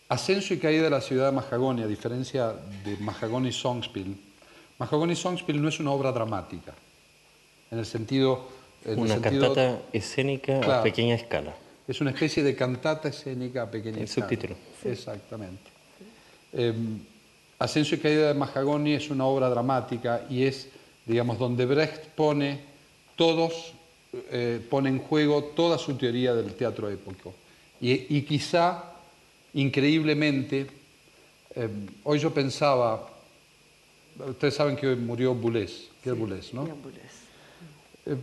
ascenso 0.10 0.54
y 0.54 0.58
caída 0.58 0.84
de 0.84 0.90
la 0.90 1.02
ciudad 1.02 1.28
de 1.28 1.32
Mahagoni, 1.34 1.84
a 1.84 1.88
diferencia 1.88 2.54
de 2.84 2.98
Mahagoni 2.98 3.52
Songspiel, 3.52 4.16
Mahagoni 4.80 5.16
Songspiel 5.16 5.62
no 5.62 5.70
es 5.70 5.80
una 5.80 5.92
obra 5.92 6.12
dramática, 6.12 6.74
en 7.72 7.80
el 7.80 7.86
sentido... 7.86 8.48
una 8.86 9.20
cantata 9.20 9.80
escénica 9.92 10.80
a 10.80 10.84
pequeña 10.84 11.16
escala. 11.16 11.54
Es 11.88 12.00
una 12.02 12.12
especie 12.12 12.44
de 12.44 12.56
cantata 12.56 13.10
escénica 13.10 13.64
a 13.64 13.72
pequeña 13.72 14.04
escala. 14.04 14.28
El 14.28 14.38
subtítulo. 14.38 14.56
Exactamente. 14.84 15.72
Em, 16.54 17.00
Ascenso 17.60 17.96
y 17.96 17.98
caída 17.98 18.28
de 18.28 18.34
Mahagoni 18.36 18.94
es 18.94 19.10
una 19.10 19.26
obra 19.26 19.50
dramática 19.50 20.26
y 20.30 20.44
es, 20.44 20.68
digamos, 21.06 21.40
donde 21.40 21.66
Brecht 21.66 22.06
pone 22.16 22.60
todos, 23.16 23.74
eh, 24.32 24.62
pone 24.70 24.90
en 24.90 25.00
juego 25.00 25.44
toda 25.44 25.80
su 25.80 25.96
teoría 25.96 26.36
del 26.36 26.54
teatro 26.54 26.88
épico. 26.88 27.34
Y, 27.82 28.22
quizá, 28.22 28.84
increíblemente, 29.58 30.68
eh, 31.56 31.70
hoy 32.04 32.20
yo 32.20 32.34
pensaba, 32.34 33.10
ustedes 34.20 34.54
saben 34.54 34.76
que 34.76 34.88
hoy 34.88 34.96
murió 34.96 35.34
Boulez, 35.34 35.90
que 36.04 36.12
es 36.12 36.18
Boulez, 36.18 36.54
¿no? 36.54 36.68
Eh, 38.06 38.16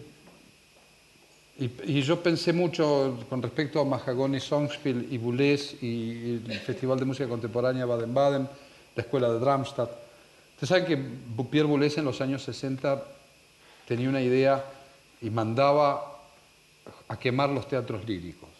y, 1.86 2.02
yo 2.02 2.20
pensé 2.20 2.52
mucho 2.52 3.18
con 3.28 3.42
respecto 3.42 3.80
a 3.80 3.84
Mahagoni 3.84 4.40
Songspiel 4.40 5.08
y 5.10 5.18
Boulez 5.18 5.82
y 5.82 6.40
el 6.48 6.60
Festival 6.60 6.98
de 6.98 7.04
Música 7.04 7.28
Contemporánea 7.28 7.86
Baden-Baden, 7.86 8.48
la 8.96 9.02
escuela 9.02 9.32
de 9.32 9.38
Darmstadt. 9.38 9.90
Ustedes 10.54 10.68
saben 10.68 10.84
que 10.84 10.96
Pierre 11.44 11.68
Boulez 11.68 11.98
en 11.98 12.04
los 12.04 12.20
años 12.20 12.42
60 12.42 13.04
tenía 13.86 14.08
una 14.08 14.22
idea 14.22 14.64
y 15.20 15.30
mandaba 15.30 16.20
a 17.08 17.18
quemar 17.18 17.50
los 17.50 17.68
teatros 17.68 18.04
líricos. 18.06 18.53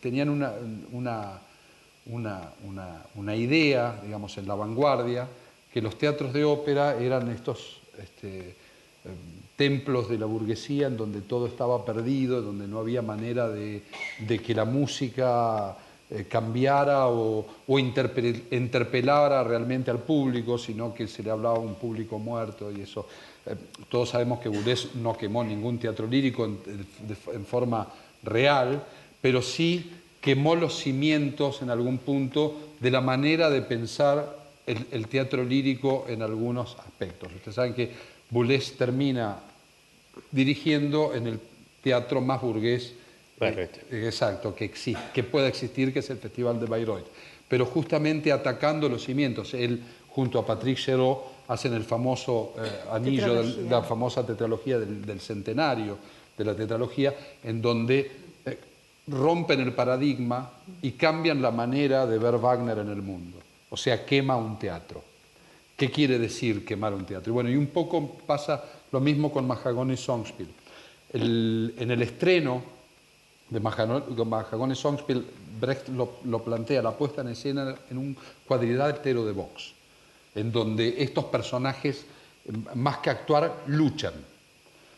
Tenían 0.00 0.28
una, 0.28 1.38
idea, 3.36 4.00
digamos, 4.02 4.38
en 4.38 4.48
la 4.48 4.54
vanguardia, 4.54 5.28
que 5.72 5.80
los 5.80 5.96
teatros 5.96 6.32
de 6.32 6.44
ópera 6.44 6.96
eran 6.96 7.30
estos 7.30 7.80
este, 7.98 8.38
eh, 8.40 8.54
templos 9.56 10.08
de 10.08 10.18
la 10.18 10.26
burguesía 10.26 10.86
en 10.86 10.96
donde 10.96 11.20
todo 11.20 11.46
estaba 11.46 11.84
perdido, 11.84 12.42
donde 12.42 12.66
no 12.66 12.78
había 12.78 13.02
manera 13.02 13.48
de, 13.48 13.82
que 14.44 14.54
la 14.54 14.64
música 14.64 15.76
eh, 16.10 16.24
cambiara 16.28 17.08
o, 17.08 17.46
interpelara 17.78 19.44
realmente 19.44 19.90
al 19.90 20.00
público, 20.00 20.58
sino 20.58 20.92
que 20.92 21.06
se 21.06 21.22
le 21.22 21.30
hablaba 21.30 21.56
a 21.56 21.60
un 21.60 21.74
público 21.74 22.18
muerto 22.18 22.72
y 22.72 22.80
eso. 22.80 23.06
Eh, 23.46 23.54
todos 23.88 24.10
sabemos 24.10 24.40
que 24.40 24.48
Boulez 24.48 24.94
no 24.96 25.16
quemó 25.16 25.44
ningún 25.44 25.78
teatro 25.78 26.06
lírico 26.06 26.44
en, 26.44 27.44
forma 27.46 27.86
real, 28.22 28.82
pero 29.22 29.40
sí 29.40 29.90
quemó 30.20 30.54
los 30.54 30.78
cimientos 30.78 31.62
en 31.62 31.70
algún 31.70 31.98
punto 31.98 32.74
de 32.80 32.90
la 32.90 33.00
manera 33.00 33.48
de 33.48 33.62
pensar 33.62 34.42
el, 34.66 35.08
teatro 35.08 35.44
lírico 35.44 36.06
en 36.08 36.22
algunos 36.22 36.76
aspectos. 36.78 37.32
Ustedes 37.34 37.54
saben 37.54 37.74
que 37.74 37.90
Boulez 38.30 38.76
termina 38.76 39.38
dirigiendo 40.30 41.14
en 41.14 41.26
el 41.26 41.40
teatro 41.82 42.20
más 42.20 42.40
burgués 42.40 42.94
eh, 43.40 43.68
exacto, 43.90 44.54
que, 44.54 44.64
existe, 44.64 45.02
que 45.12 45.24
pueda 45.24 45.48
existir, 45.48 45.92
que 45.92 45.98
es 45.98 46.10
el 46.10 46.18
Festival 46.18 46.60
de 46.60 46.66
Bayreuth. 46.66 47.06
Pero 47.48 47.66
justamente 47.66 48.30
atacando 48.30 48.88
los 48.88 49.04
cimientos. 49.04 49.52
Él, 49.54 49.82
junto 50.08 50.38
a 50.38 50.46
Patrick 50.46 50.78
Chéreau, 50.78 51.24
hacen 51.48 51.74
el 51.74 51.82
famoso 51.82 52.54
eh, 52.58 52.70
anillo, 52.92 53.42
la 53.68 53.82
famosa 53.82 54.24
tetralogía 54.24 54.78
del, 54.78 55.04
del 55.04 55.20
centenario 55.20 55.98
de 56.38 56.44
la 56.44 56.54
tetralogía, 56.54 57.14
en 57.42 57.60
donde 57.60 58.21
rompen 59.08 59.60
el 59.60 59.72
paradigma 59.72 60.50
y 60.80 60.92
cambian 60.92 61.42
la 61.42 61.50
manera 61.50 62.06
de 62.06 62.18
ver 62.18 62.36
Wagner 62.38 62.78
en 62.78 62.88
el 62.90 63.02
mundo. 63.02 63.38
O 63.70 63.76
sea, 63.76 64.04
quema 64.04 64.36
un 64.36 64.58
teatro. 64.58 65.02
¿Qué 65.76 65.90
quiere 65.90 66.18
decir 66.18 66.64
quemar 66.64 66.94
un 66.94 67.04
teatro? 67.04 67.32
Y 67.32 67.34
bueno, 67.34 67.50
y 67.50 67.56
un 67.56 67.66
poco 67.68 68.16
pasa 68.26 68.62
lo 68.92 69.00
mismo 69.00 69.32
con 69.32 69.46
Mahagoni 69.46 69.96
Songspiel. 69.96 70.48
El- 71.12 71.74
en 71.78 71.90
el 71.90 72.02
estreno 72.02 72.62
de 73.50 73.60
Mahagoni 73.60 74.74
Songspiel, 74.74 75.24
Brecht 75.60 75.88
lo, 75.88 76.18
lo 76.24 76.42
plantea, 76.42 76.80
la 76.82 76.92
puesta 76.96 77.20
en 77.22 77.28
escena 77.28 77.74
en 77.90 77.98
un 77.98 78.16
cuadrilátero 78.46 79.24
de 79.26 79.32
box, 79.32 79.72
en 80.34 80.50
donde 80.52 81.02
estos 81.02 81.24
personajes, 81.26 82.04
eh, 82.46 82.52
más 82.74 82.98
que 82.98 83.10
actuar, 83.10 83.62
luchan. 83.66 84.14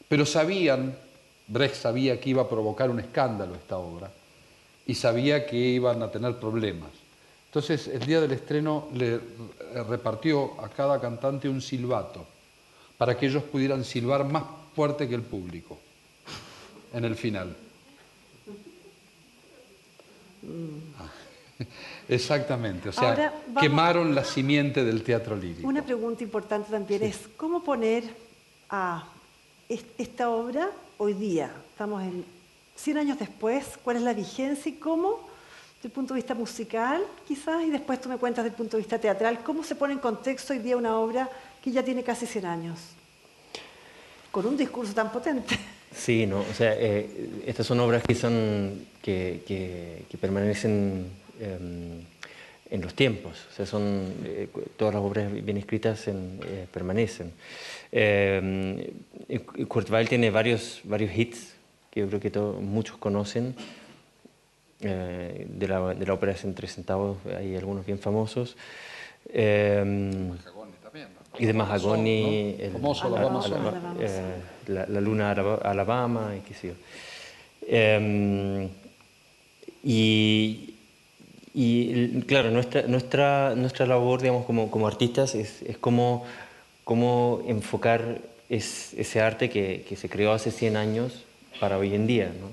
Pero 0.09 0.25
sabían, 0.27 0.95
Brecht 1.47 1.75
sabía 1.77 2.19
que 2.21 2.31
iba 2.31 2.43
a 2.43 2.49
provocar 2.49 2.89
un 2.91 3.01
escándalo 3.01 3.55
esta 3.55 3.77
obra 3.79 4.11
y 4.87 4.95
sabía 4.95 5.47
que 5.47 5.57
iban 5.57 6.03
a 6.03 6.11
tener 6.11 6.37
problemas. 6.39 6.91
Entonces, 7.47 7.87
el 7.89 8.05
día 8.07 8.21
del 8.21 8.33
estreno 8.33 8.89
le 8.95 9.21
repartió 9.89 10.61
a 10.61 10.69
cada 10.69 11.01
cantante 11.01 11.49
un 11.49 11.61
silbato 11.63 12.27
para 12.99 13.17
que 13.17 13.27
ellos 13.27 13.43
pudieran 13.45 13.85
silbar 13.85 14.25
más 14.25 14.45
fuerte 14.75 15.09
que 15.09 15.15
el 15.15 15.23
público 15.23 15.79
en 16.93 17.05
el 17.05 17.15
final. 17.17 17.57
Ah, 20.99 21.11
Exactamente, 22.09 22.89
o 22.89 22.93
sea, 22.93 23.11
Ahora 23.11 23.35
vamos- 23.47 23.63
quemaron 23.63 24.15
la 24.15 24.25
simiente 24.25 24.85
del 24.85 25.03
teatro 25.03 25.37
lírico. 25.37 25.67
Una 25.69 25.83
pregunta 25.85 26.23
importante 26.25 26.71
también 26.71 27.03
es, 27.03 27.21
¿cómo 27.37 27.63
poner 27.63 28.05
a 28.69 29.05
es- 29.69 29.85
esta 29.97 30.29
obra 30.31 30.71
hoy 30.99 31.15
día? 31.15 31.51
Estamos 31.71 32.03
en 32.03 32.25
100 32.77 32.99
años 32.99 33.19
después, 33.19 33.79
¿cuál 33.83 33.97
es 33.97 34.03
la 34.03 34.13
vigencia 34.13 34.69
y 34.71 34.75
cómo, 34.75 35.29
desde 35.77 35.89
el 35.89 35.93
punto 35.93 36.15
de 36.15 36.19
vista 36.19 36.35
musical 36.35 37.03
quizás, 37.27 37.63
y 37.65 37.71
después 37.71 38.01
tú 38.01 38.09
me 38.09 38.17
cuentas 38.17 38.45
desde 38.45 38.55
el 38.55 38.57
punto 38.57 38.77
de 38.77 38.83
vista 38.83 38.99
teatral, 38.99 39.43
cómo 39.43 39.63
se 39.65 39.75
pone 39.75 39.95
en 39.95 39.99
contexto 39.99 40.53
hoy 40.53 40.59
día 40.61 40.77
una 40.77 40.99
obra 40.99 41.29
que 41.63 41.71
ya 41.71 41.83
tiene 41.83 42.03
casi 42.03 42.27
100 42.27 42.47
años? 42.47 42.81
Con 44.31 44.47
un 44.47 44.57
discurso 44.57 44.93
tan 44.93 45.13
potente. 45.13 45.59
Sí, 45.95 46.27
no, 46.27 46.41
o 46.41 46.55
sea, 46.55 46.75
eh, 46.77 47.31
estas 47.47 47.67
son 47.67 47.79
obras 47.79 48.03
que 48.03 48.15
son 48.17 48.87
que, 49.01 50.05
permanecen 50.21 51.07
em, 51.39 52.03
en 52.71 52.81
los 52.81 52.95
tiempos, 52.95 53.47
o 53.51 53.55
sea, 53.55 53.67
son 53.67 54.13
eh, 54.25 54.49
todas 54.77 54.95
las 54.95 55.03
obras 55.03 55.31
bien 55.33 55.57
escritas 55.57 56.09
en- 56.09 56.41
eh, 56.47 56.67
permanecen. 56.73 57.33
Y 57.93 59.39
Kurt 59.67 59.91
Weill 59.91 60.09
tiene 60.09 60.31
varios 60.31 60.81
varios 60.85 61.17
hits 61.17 61.55
que 61.91 62.01
yo 62.01 62.09
creo 62.09 62.21
que 62.21 62.31
to- 62.31 62.59
muchos 62.61 62.97
conocen. 62.97 63.55
eh, 64.81 65.47
de, 65.49 65.69
la, 65.69 65.95
de 65.95 66.05
la 66.05 66.13
ópera 66.15 66.35
en 66.43 66.55
tres 66.55 66.75
centavos 66.75 67.17
hay 67.39 67.57
algunos 67.57 67.87
bien 67.87 67.99
famosos. 67.99 68.57
¿no? 69.33 70.37
y 71.39 71.47
de 71.47 71.53
Mahagoni, 71.55 72.23
¿no? 72.59 72.65
el- 72.65 72.73
Famoso 72.73 73.07
Ala- 73.07 73.17
Alabama 73.21 73.97
eh, 74.01 74.23
la, 74.69 74.87
la 74.87 75.01
luna 75.01 75.31
Alaba- 75.31 75.61
Alabama 75.63 76.35
y 76.37 76.41
qué 76.41 76.55
sé 76.55 76.69
yo. 76.69 76.75
Y, 79.83 80.74
y, 81.55 82.21
claro, 82.23 82.51
nuestra, 82.51 82.83
nuestra, 82.89 83.55
nuestra 83.55 83.87
labor, 83.87 84.21
digamos, 84.21 84.45
como, 84.45 84.71
como 84.71 84.87
artistas 84.89 85.35
es, 85.35 85.63
es 85.63 85.79
cómo, 85.79 86.25
cómo 86.85 87.43
enfocar 87.47 88.19
es- 88.49 88.93
ese 88.95 89.21
arte 89.21 89.49
que, 89.51 89.85
que 89.89 89.97
se 89.97 90.09
creó 90.09 90.33
hace 90.33 90.51
100 90.51 90.77
años 90.77 91.25
para 91.61 91.79
hoy 91.79 91.95
en 91.95 92.07
día, 92.07 92.27
¿no? 92.41 92.49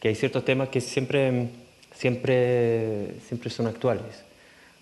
Que 0.00 0.08
hay 0.08 0.14
ciertos 0.16 0.44
temas 0.44 0.68
que 0.70 0.80
siempre, 0.80 1.48
siempre, 1.94 3.14
siempre 3.28 3.50
son 3.50 3.66
actuales. 3.68 4.24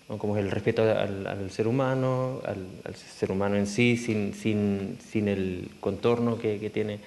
¿no? 0.09 0.17
como 0.17 0.35
el 0.37 0.51
respeto 0.51 0.81
al, 0.81 1.25
al 1.25 1.51
ser 1.51 1.67
humano, 1.67 2.41
al, 2.45 2.65
al 2.83 2.95
ser 2.95 3.31
humano 3.31 3.55
en 3.55 3.65
sí, 3.67 3.95
sin, 3.95 4.33
sin, 4.33 4.97
sin 5.09 5.27
el 5.29 5.69
contorno 5.79 6.37
que, 6.37 6.59
que 6.59 6.69
tiene. 6.69 6.99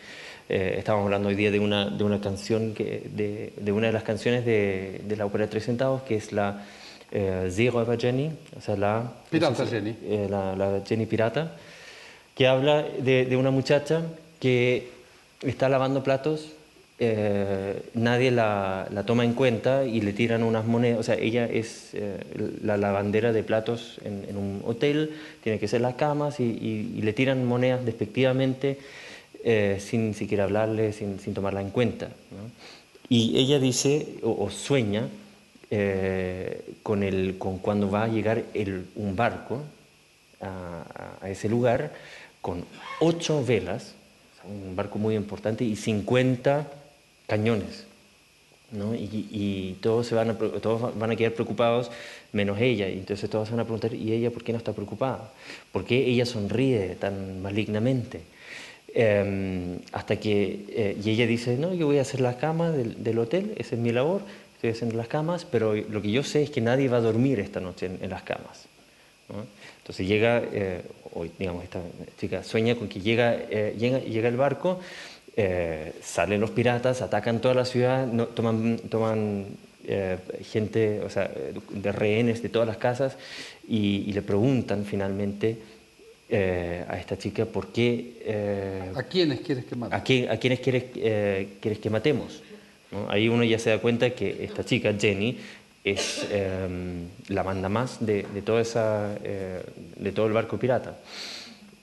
Eh, 0.48 0.74
estábamos 0.78 1.06
hablando 1.06 1.28
hoy 1.28 1.34
día 1.34 1.50
de 1.50 1.58
una, 1.58 1.88
de 1.88 2.04
una 2.04 2.20
canción, 2.20 2.74
que, 2.74 3.02
de, 3.14 3.52
de 3.56 3.72
una 3.72 3.86
de 3.86 3.92
las 3.94 4.02
canciones 4.02 4.44
de, 4.44 5.00
de 5.06 5.16
la 5.16 5.24
ópera 5.26 5.48
Tres 5.48 5.64
Centavos, 5.64 6.02
que 6.02 6.16
es 6.16 6.32
la 6.32 6.64
eh, 7.10 7.48
Zero 7.50 7.80
Eva 7.80 7.96
Jenny, 7.96 8.30
o 8.56 8.60
sea, 8.60 8.76
la... 8.76 9.10
Pirata 9.30 9.66
Jenny. 9.66 9.96
eh, 10.04 10.26
la, 10.28 10.54
la 10.54 10.82
Jenny 10.86 11.06
Pirata, 11.06 11.52
que 12.34 12.46
habla 12.46 12.82
de, 12.82 13.24
de 13.24 13.36
una 13.36 13.50
muchacha 13.50 14.02
que 14.38 14.88
está 15.42 15.68
lavando 15.70 16.02
platos, 16.02 16.50
eh, 16.98 17.80
nadie 17.94 18.30
la, 18.30 18.86
la 18.92 19.04
toma 19.04 19.24
en 19.24 19.32
cuenta 19.32 19.84
y 19.84 20.00
le 20.02 20.12
tiran 20.12 20.42
unas 20.42 20.64
monedas, 20.66 21.00
o 21.00 21.02
sea, 21.02 21.14
ella 21.16 21.46
es 21.46 21.90
eh, 21.94 22.18
la 22.62 22.76
lavandera 22.76 23.32
de 23.32 23.42
platos 23.42 23.98
en, 24.04 24.26
en 24.28 24.36
un 24.36 24.62
hotel, 24.64 25.10
tiene 25.42 25.58
que 25.58 25.66
hacer 25.66 25.80
las 25.80 25.94
camas 25.94 26.38
y, 26.38 26.44
y- 26.44 26.94
y 26.98 27.02
le 27.02 27.12
tiran 27.14 27.44
monedas 27.46 27.84
despectivamente 27.84 28.78
eh, 29.44 29.78
sin 29.80 30.14
siquiera 30.14 30.44
hablarle, 30.44 30.92
sin, 30.92 31.20
sin 31.20 31.34
tomarla 31.34 31.60
en 31.60 31.70
cuenta. 31.70 32.06
¿no? 32.06 32.50
Y 33.08 33.38
ella 33.38 33.58
dice 33.60 34.08
o, 34.22 34.44
o 34.44 34.50
sueña 34.50 35.06
eh, 35.70 36.62
con, 36.82 37.02
el, 37.02 37.36
con 37.38 37.58
cuando 37.58 37.90
va 37.90 38.04
a 38.04 38.08
llegar 38.08 38.42
el- 38.54 38.86
un 38.96 39.14
barco 39.16 39.60
a, 40.40 41.18
a- 41.22 41.30
ese 41.30 41.48
lugar 41.48 41.92
con 42.40 42.64
ocho 43.00 43.44
velas, 43.44 43.94
un 44.44 44.76
barco 44.76 44.98
muy 44.98 45.14
importante, 45.16 45.64
y 45.64 45.76
50 45.76 46.66
cañones. 47.26 47.84
¿no? 48.72 48.94
Y, 48.94 49.28
y 49.30 49.78
todos, 49.80 50.06
se 50.06 50.14
van 50.14 50.30
a, 50.30 50.34
todos 50.38 50.98
van 50.98 51.10
a 51.10 51.16
quedar 51.16 51.32
preocupados, 51.32 51.90
menos 52.32 52.60
ella. 52.60 52.88
Y 52.88 52.94
entonces 52.98 53.30
todos 53.30 53.50
van 53.50 53.60
a 53.60 53.64
preguntar, 53.64 53.94
¿y 53.94 54.12
ella 54.12 54.30
por 54.30 54.42
qué 54.42 54.52
no 54.52 54.58
está 54.58 54.72
preocupada? 54.72 55.30
¿Por 55.72 55.84
qué 55.84 56.06
ella 56.06 56.26
sonríe 56.26 56.96
tan 56.96 57.40
malignamente? 57.40 58.20
Eh, 58.96 59.78
hasta 59.92 60.16
que, 60.16 60.64
eh, 60.68 60.96
y 61.02 61.10
ella 61.10 61.26
dice, 61.26 61.56
no, 61.56 61.74
yo 61.74 61.86
voy 61.86 61.98
a 61.98 62.02
hacer 62.02 62.20
las 62.20 62.36
camas 62.36 62.76
del, 62.76 63.02
del 63.02 63.18
hotel, 63.18 63.52
esa 63.56 63.74
es 63.74 63.80
mi 63.80 63.90
labor, 63.90 64.22
estoy 64.54 64.70
haciendo 64.70 64.96
las 64.96 65.08
camas, 65.08 65.44
pero 65.44 65.74
lo 65.74 66.00
que 66.00 66.12
yo 66.12 66.22
sé 66.22 66.42
es 66.44 66.50
que 66.50 66.60
nadie 66.60 66.88
va 66.88 66.98
a 66.98 67.00
dormir 67.00 67.40
esta 67.40 67.58
noche 67.60 67.86
en, 67.86 67.98
en 68.00 68.10
las 68.10 68.22
camas. 68.22 68.66
¿no? 69.28 69.44
Entonces 69.78 70.06
llega, 70.06 70.40
eh, 70.52 70.82
digamos, 71.38 71.64
esta 71.64 71.80
chica 72.20 72.44
sueña 72.44 72.76
con 72.76 72.88
que 72.88 73.00
llega, 73.00 73.34
eh, 73.34 73.74
llega, 73.76 73.98
llega 73.98 74.28
el 74.28 74.36
barco, 74.36 74.78
eh, 75.36 75.92
salen 76.00 76.40
los 76.40 76.50
piratas, 76.50 77.02
atacan 77.02 77.40
toda 77.40 77.54
la 77.54 77.64
ciudad, 77.64 78.06
no- 78.06 78.26
toman, 78.28 78.78
toman 78.88 79.46
eh, 79.86 80.18
gente, 80.52 81.00
o 81.00 81.10
sea, 81.10 81.28
de 81.70 81.92
rehenes 81.92 82.42
de 82.42 82.48
todas 82.48 82.68
las 82.68 82.76
casas 82.76 83.16
y, 83.68 84.04
y 84.06 84.12
le 84.12 84.22
preguntan 84.22 84.84
finalmente 84.84 85.58
eh, 86.36 86.84
a 86.88 86.98
esta 86.98 87.16
chica 87.16 87.44
por 87.46 87.68
qué... 87.72 88.14
eh, 88.24 88.90
¿A 88.94 89.02
quiénes 89.04 89.40
quieres 89.40 89.64
que 89.64 89.76
mate? 89.76 89.94
¿A, 89.94 90.02
quién- 90.02 90.28
a 90.30 90.36
quiénes 90.36 90.58
quieres, 90.60 90.84
eh, 90.96 91.48
quieres 91.60 91.78
que 91.78 91.90
matemos? 91.90 92.42
¿no? 92.90 93.08
Ahí 93.10 93.28
uno 93.28 93.44
ya 93.44 93.58
se 93.58 93.70
da 93.70 93.78
cuenta 93.78 94.10
que 94.10 94.44
esta 94.44 94.64
chica, 94.64 94.92
Jenny, 94.98 95.38
es 95.84 96.26
eh, 96.30 96.66
la 97.28 97.42
manda 97.44 97.68
más 97.68 98.04
de, 98.04 98.24
de, 98.34 98.42
toda 98.42 98.60
esa, 98.62 99.14
de 99.14 100.12
todo 100.12 100.26
el 100.26 100.32
barco 100.32 100.58
pirata. 100.58 100.96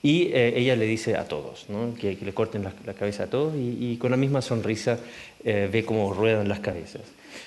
Y 0.02 0.32
ella 0.34 0.74
le 0.76 0.84
dice 0.86 1.16
a 1.16 1.24
todos 1.28 1.66
¿no? 1.68 1.94
que, 1.94 2.16
que 2.18 2.24
le 2.24 2.34
corten 2.34 2.64
la, 2.64 2.72
la 2.84 2.92
cabeza 2.94 3.22
a 3.24 3.26
todos 3.28 3.54
y, 3.54 3.92
y 3.92 3.96
con 3.98 4.10
la 4.10 4.16
misma 4.16 4.42
sonrisa 4.42 4.98
ve 5.44 5.84
cómo 5.86 6.12
ruedan 6.12 6.48
las 6.48 6.58
cabezas. 6.60 7.02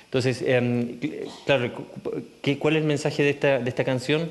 Entonces, 0.06 0.42
eh, 0.46 1.28
claro, 1.46 1.72
¿qué, 2.42 2.58
¿cuál 2.58 2.78
es 2.78 2.82
el 2.82 2.88
mensaje 2.88 3.24
de 3.24 3.30
esta, 3.32 3.60
de 3.60 3.68
esta 3.70 3.84
canción? 3.84 4.30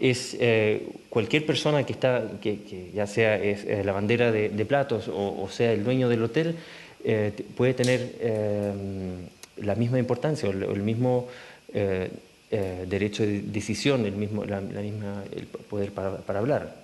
Es 0.00 0.36
eh, 0.40 0.88
cualquier 1.08 1.46
persona 1.46 1.84
que 1.84 1.92
está, 1.92 2.24
que, 2.40 2.60
que 2.62 2.90
ya 2.94 3.06
sea 3.06 3.40
la 3.84 3.92
bandera 3.92 4.32
de, 4.32 4.64
platos 4.64 5.08
o, 5.08 5.48
sea 5.50 5.72
el 5.72 5.84
dueño 5.84 6.08
del 6.08 6.22
hotel, 6.22 6.56
eh, 7.04 7.32
puede 7.56 7.74
tener 7.74 8.16
eh, 8.20 8.72
la 9.58 9.74
misma 9.74 9.98
importancia 9.98 10.48
o 10.48 10.52
el, 10.52 10.82
mismo 10.82 11.28
derecho 12.50 13.24
de 13.24 13.42
decisión, 13.42 14.04
el 14.06 14.14
mismo, 14.14 14.44
la, 14.44 14.60
misma 14.60 15.24
poder 15.70 15.92
para, 15.92 16.18
para 16.18 16.40
hablar. 16.40 16.76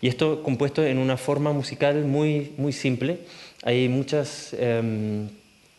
Y 0.00 0.08
esto 0.08 0.42
compuesto 0.42 0.84
en 0.84 0.98
una 0.98 1.16
forma 1.16 1.52
musical 1.52 2.04
muy, 2.04 2.52
muy 2.56 2.72
simple. 2.72 3.18
Hay 3.62 3.88
muchas 3.88 4.54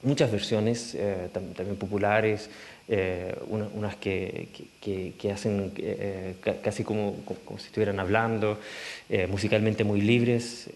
muchas 0.02 0.32
versiones, 0.32 0.98
también 1.34 1.76
populares, 1.76 2.50
eh, 2.90 3.36
unas 3.48 3.96
que, 3.98 4.48
que, 4.82 5.32
hacen 5.32 5.72
eh, 5.78 6.36
casi 6.64 6.84
como, 6.84 7.16
como, 7.24 7.60
si 7.60 7.68
estuvieran 7.68 8.00
hablando, 8.00 8.60
musicalmente 9.30 9.84
muy 9.84 10.02
libres, 10.02 10.70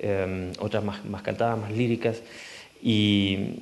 otras 0.60 0.84
más, 0.84 1.04
más, 1.06 1.22
cantadas, 1.24 1.60
más 1.60 1.72
líricas, 1.72 2.22
y 2.82 3.60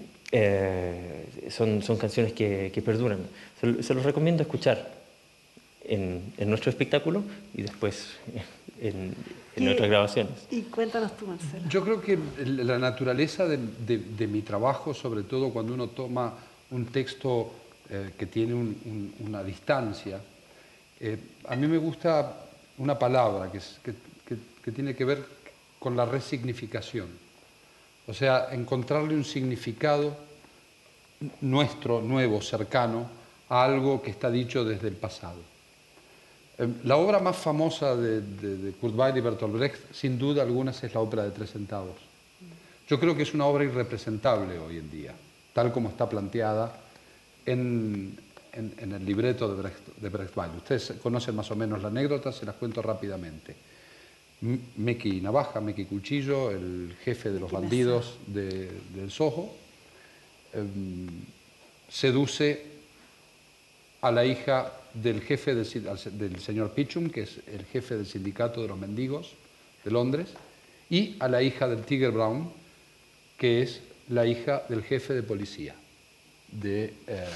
son, 1.50 1.82
son, 1.82 1.98
canciones 1.98 2.34
que, 2.34 2.82
perduran. 2.86 3.20
Se, 3.60 3.94
los 3.94 4.04
recomiendo 4.04 4.44
escuchar 4.44 4.92
en, 5.84 6.34
en, 6.38 6.50
nuestro 6.50 6.70
espectáculo 6.70 7.24
y 7.54 7.62
después 7.62 8.18
en, 8.82 9.16
en 9.56 9.68
otras 9.70 9.90
grabaciones. 9.90 10.34
Y 10.50 10.62
cuéntanos 10.64 11.16
tú, 11.18 11.28
Marcelo. 11.28 11.68
Yo 11.70 11.84
creo 11.84 12.02
que 12.02 12.18
la 12.46 12.80
naturaleza 12.80 13.48
de, 13.48 13.58
de, 13.58 14.28
mi 14.28 14.42
trabajo, 14.42 14.94
sobre 14.94 15.24
todo 15.24 15.50
cuando 15.52 15.74
uno 15.74 15.88
toma 15.88 16.34
un 16.72 16.86
texto 16.86 17.54
eh, 17.94 18.14
que 18.18 18.26
tiene 18.26 18.54
una 19.20 19.44
distancia, 19.44 20.18
eh, 20.98 21.20
a 21.50 21.58
mí 21.58 21.68
me 21.68 21.78
gusta 21.78 22.38
una 22.78 22.98
palabra 22.98 23.52
que, 23.52 24.72
tiene 24.72 24.96
que 24.96 25.04
ver 25.04 25.26
con 25.78 25.98
la 25.98 26.06
resignificación. 26.06 27.10
O 28.08 28.14
sea, 28.14 28.48
encontrarle 28.54 29.14
un 29.14 29.26
significado 29.26 30.16
nuestro, 31.42 32.00
nuevo, 32.00 32.42
cercano, 32.42 33.10
a 33.50 33.66
algo 33.66 34.02
que 34.02 34.12
está 34.12 34.32
dicho 34.32 34.64
desde 34.64 34.88
el 34.88 34.96
pasado. 34.96 35.42
Em, 36.60 36.76
la 36.86 36.96
obra 36.96 37.20
más 37.20 37.36
famosa 37.36 37.94
de, 37.98 38.72
Kurt 38.80 38.96
Weill 38.96 39.18
y 39.18 39.20
Bertolt 39.20 39.54
Brecht, 39.54 39.92
sin 39.92 40.18
duda 40.18 40.44
alguna, 40.44 40.72
es 40.72 40.94
la 40.94 41.02
ópera 41.02 41.24
de 41.24 41.32
tres 41.32 41.52
centavos. 41.52 41.98
Yo 42.88 42.98
creo 43.02 43.18
que 43.18 43.24
es 43.24 43.34
una 43.34 43.48
obra 43.48 43.66
irrepresentable 43.66 44.58
hoy 44.60 44.78
en 44.78 44.90
día, 44.90 45.14
tal 45.54 45.74
como 45.74 45.90
está 45.90 46.08
planteada 46.08 46.81
en, 47.46 48.18
el 48.54 49.06
libreto 49.06 49.48
de 49.48 49.62
Brecht, 49.62 49.88
de 49.98 50.10
Brecht 50.10 50.36
Weill. 50.36 50.52
Ustedes 50.58 50.94
conocen 51.02 51.36
más 51.36 51.50
o 51.52 51.56
menos 51.56 51.82
la 51.82 51.88
anécdota, 51.88 52.32
se 52.32 52.46
las 52.46 52.56
cuento 52.56 52.82
rápidamente. 52.82 53.56
Meki 54.42 55.22
Navaja, 55.22 55.62
Meki 55.62 55.86
Cuchillo, 55.86 56.50
el 56.50 56.96
jefe 57.04 57.32
de 57.32 57.40
los 57.40 57.52
bandidos 57.52 58.18
del 58.28 59.12
Soho, 59.12 59.56
em, 60.54 61.08
seduce 61.88 62.66
a 64.02 64.12
la 64.12 64.26
hija 64.26 64.72
del 64.94 65.22
jefe 65.22 65.54
del, 65.54 66.40
señor 66.40 66.72
Pichum, 66.72 67.10
que 67.10 67.22
es 67.22 67.40
el 67.48 67.66
jefe 67.66 67.96
del 67.96 68.08
sindicato 68.08 68.62
de 68.62 68.68
los 68.68 68.80
mendigos 68.80 69.34
de 69.84 69.92
Londres, 69.92 70.30
y 70.90 71.16
a 71.20 71.28
la 71.28 71.42
hija 71.44 71.68
del 71.68 71.84
Tiger 71.84 72.12
Brown, 72.12 72.52
que 73.38 73.62
es 73.62 73.82
la 74.10 74.26
hija 74.26 74.64
del 74.68 74.84
jefe 74.84 75.14
de 75.14 75.24
policía. 75.24 75.76
De, 76.52 76.94
eh, 77.08 77.28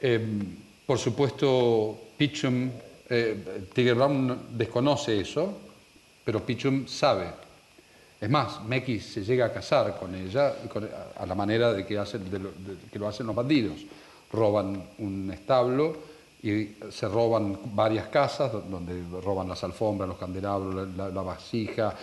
em, 0.00 0.56
por 0.86 0.98
supuesto, 0.98 2.12
Pichum, 2.16 2.70
eh, 3.08 3.68
Tiger 3.72 3.94
Brown 3.94 4.48
desconoce 4.56 5.20
eso, 5.20 5.58
pero 6.24 6.44
Pichum 6.44 6.86
sabe. 6.86 7.26
Es 8.20 8.30
más, 8.30 8.64
Meki 8.64 9.00
se 9.00 9.24
llega 9.24 9.46
a 9.46 9.52
casar 9.52 9.98
con 9.98 10.14
ella 10.14 10.54
a 11.16 11.26
la 11.26 11.34
manera 11.34 11.72
de 11.72 11.84
que, 11.84 11.98
hacen, 11.98 12.22
que 12.90 12.98
lo 12.98 13.08
hacen 13.08 13.26
los 13.26 13.34
bandidos 13.34 13.84
roban 14.32 14.82
un 14.98 15.30
establo 15.30 16.11
y 16.42 16.74
se 16.90 17.06
roban 17.06 17.56
varias 17.66 18.08
casas 18.08 18.50
donde 18.52 19.00
roban 19.20 19.48
las 19.48 19.62
alfombras, 19.62 20.08
los 20.08 20.18
candelabros, 20.18 20.88
la, 20.96 21.08
vasija, 21.22 21.94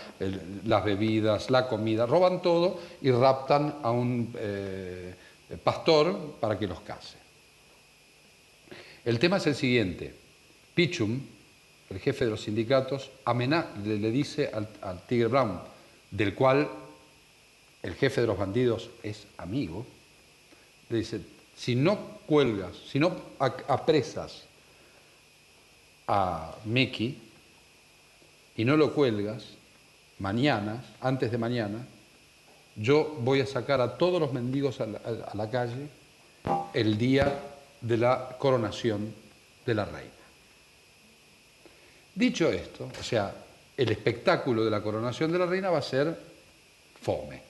las 0.66 0.86
bebidas, 0.86 1.50
la 1.50 1.68
comida, 1.68 2.06
roban 2.06 2.42
todo 2.42 2.80
y 3.02 3.12
raptan 3.12 3.80
a 3.84 3.92
un 3.92 4.34
eh, 4.38 5.14
pastor 5.62 6.36
para 6.40 6.58
que 6.58 6.68
los 6.68 6.80
case. 6.80 7.18
El 9.04 9.20
tema 9.20 9.38
es 9.38 9.48
el 9.48 9.56
siguiente. 9.56 10.16
Pichum, 10.74 11.20
el 11.90 12.00
jefe 12.00 12.24
de 12.24 12.32
los 12.32 12.42
sindicatos, 12.42 13.12
le, 13.84 14.12
dice 14.12 14.50
al, 14.54 14.70
al 14.82 15.06
Tigre 15.06 15.28
Brown, 15.28 15.60
del 16.12 16.34
cual 16.34 16.70
el 17.84 17.94
jefe 17.96 18.22
de 18.22 18.28
los 18.28 18.38
bandidos 18.38 18.90
es 19.04 19.28
amigo, 19.38 19.86
le 20.88 20.98
dice, 20.98 21.20
si 21.60 21.76
no 21.76 22.20
cuelgas, 22.26 22.72
si 22.90 23.00
no 23.00 23.14
apresas 23.38 24.44
a 26.08 26.56
Meki 26.64 27.18
y 28.56 28.64
no 28.64 28.78
lo 28.78 28.94
cuelgas, 28.94 29.44
mañana, 30.20 30.82
antes 31.02 31.32
de 31.32 31.38
mañana, 31.38 31.86
yo 32.78 33.18
voy 33.20 33.42
a 33.42 33.46
sacar 33.46 33.82
a 33.82 33.98
todos 33.98 34.22
los 34.22 34.32
mendigos 34.32 34.80
a 34.80 34.88
la, 34.88 35.50
calle 35.50 35.90
el 36.74 36.98
día 36.98 37.38
de 37.82 37.98
la 37.98 38.38
coronación 38.40 39.14
de 39.66 39.76
la 39.76 39.84
reina. 39.84 40.12
Dicho 42.16 42.50
esto, 42.50 42.90
o 42.98 43.04
sea, 43.04 43.34
el 43.76 43.92
espectáculo 43.92 44.64
de 44.64 44.72
la 44.72 44.82
coronación 44.82 45.30
de 45.30 45.40
la 45.40 45.46
reina 45.46 45.70
va 45.70 45.80
a 45.80 45.82
ser 45.82 46.18
fome. 47.02 47.49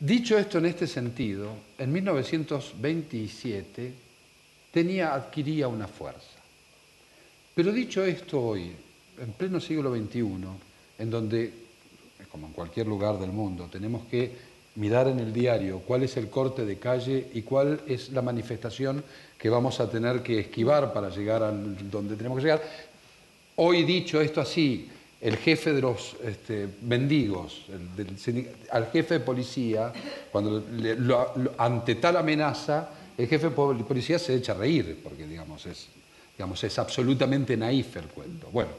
Dicho 0.00 0.38
esto 0.38 0.58
en 0.58 0.66
este 0.66 0.86
sentido, 0.86 1.50
en 1.76 1.92
1927 1.92 3.92
tenía, 4.70 5.12
adquiría 5.12 5.66
una 5.66 5.88
fuerza. 5.88 6.38
Pero 7.52 7.72
dicho 7.72 8.04
esto 8.04 8.40
hoy, 8.40 8.70
en 9.20 9.32
pleno 9.32 9.58
siglo 9.58 9.92
XXI, 9.92 10.22
en 11.00 11.10
donde, 11.10 11.52
como 12.30 12.46
en 12.46 12.52
cualquier 12.52 12.86
lugar 12.86 13.18
del 13.18 13.32
mundo, 13.32 13.68
tenemos 13.72 14.06
que 14.06 14.30
mirar 14.76 15.08
en 15.08 15.18
el 15.18 15.32
diario 15.32 15.80
cuál 15.80 16.04
es 16.04 16.16
el 16.16 16.30
corte 16.30 16.64
de 16.64 16.78
calle 16.78 17.30
y 17.34 17.42
cuál 17.42 17.80
es 17.88 18.10
la 18.10 18.22
manifestación 18.22 19.02
que 19.36 19.50
vamos 19.50 19.80
a 19.80 19.90
tener 19.90 20.22
que 20.22 20.38
esquivar 20.38 20.92
para 20.92 21.08
llegar 21.08 21.42
a 21.42 21.50
donde 21.50 22.14
tenemos 22.14 22.38
que 22.38 22.44
llegar. 22.44 22.62
Hoy 23.56 23.82
dicho 23.82 24.20
esto 24.20 24.40
así, 24.40 24.88
el 25.20 25.36
jefe 25.36 25.72
de 25.72 25.80
los 25.80 26.16
este, 26.22 26.68
mendigos, 26.82 27.66
al 28.70 28.86
jefe 28.90 29.14
de 29.14 29.20
policía, 29.20 29.92
cuando 30.30 30.64
ante 31.58 31.96
tal 31.96 32.16
amenaza, 32.16 32.90
el 33.16 33.26
jefe 33.26 33.48
de 33.48 33.54
policía 33.54 34.18
se 34.18 34.34
echa 34.34 34.52
a 34.52 34.56
reír, 34.56 35.00
porque 35.02 35.26
digamos 35.26 35.66
es, 35.66 35.88
digamos, 36.36 36.62
es 36.62 36.78
absolutamente 36.78 37.56
naif 37.56 37.96
el 37.96 38.06
cuento. 38.06 38.48
Bueno, 38.52 38.70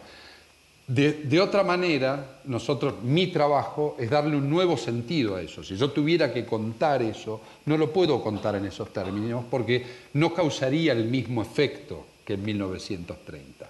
de, 0.87 1.11
de, 1.25 1.39
otra 1.39 1.63
manera, 1.63 2.39
nosotros, 2.45 3.03
mi 3.03 3.27
trabajo 3.27 3.95
es 3.99 4.09
darle 4.09 4.37
un 4.37 4.49
nuevo 4.49 4.75
sentido 4.77 5.35
a 5.35 5.41
eso. 5.41 5.61
Si 5.63 5.75
yo 5.75 5.91
tuviera 5.91 6.33
que 6.33 6.45
contar 6.45 7.03
eso, 7.03 7.41
no 7.65 7.77
lo 7.77 7.91
puedo 7.91 8.23
contar 8.23 8.55
en 8.55 8.65
esos 8.65 8.91
términos 8.91 9.43
porque 9.51 9.85
no 10.13 10.33
causaría 10.33 10.93
el 10.93 11.05
mismo 11.05 11.41
efecto 11.41 12.07
que 12.25 12.33
en 12.33 12.43
1930. 12.43 13.68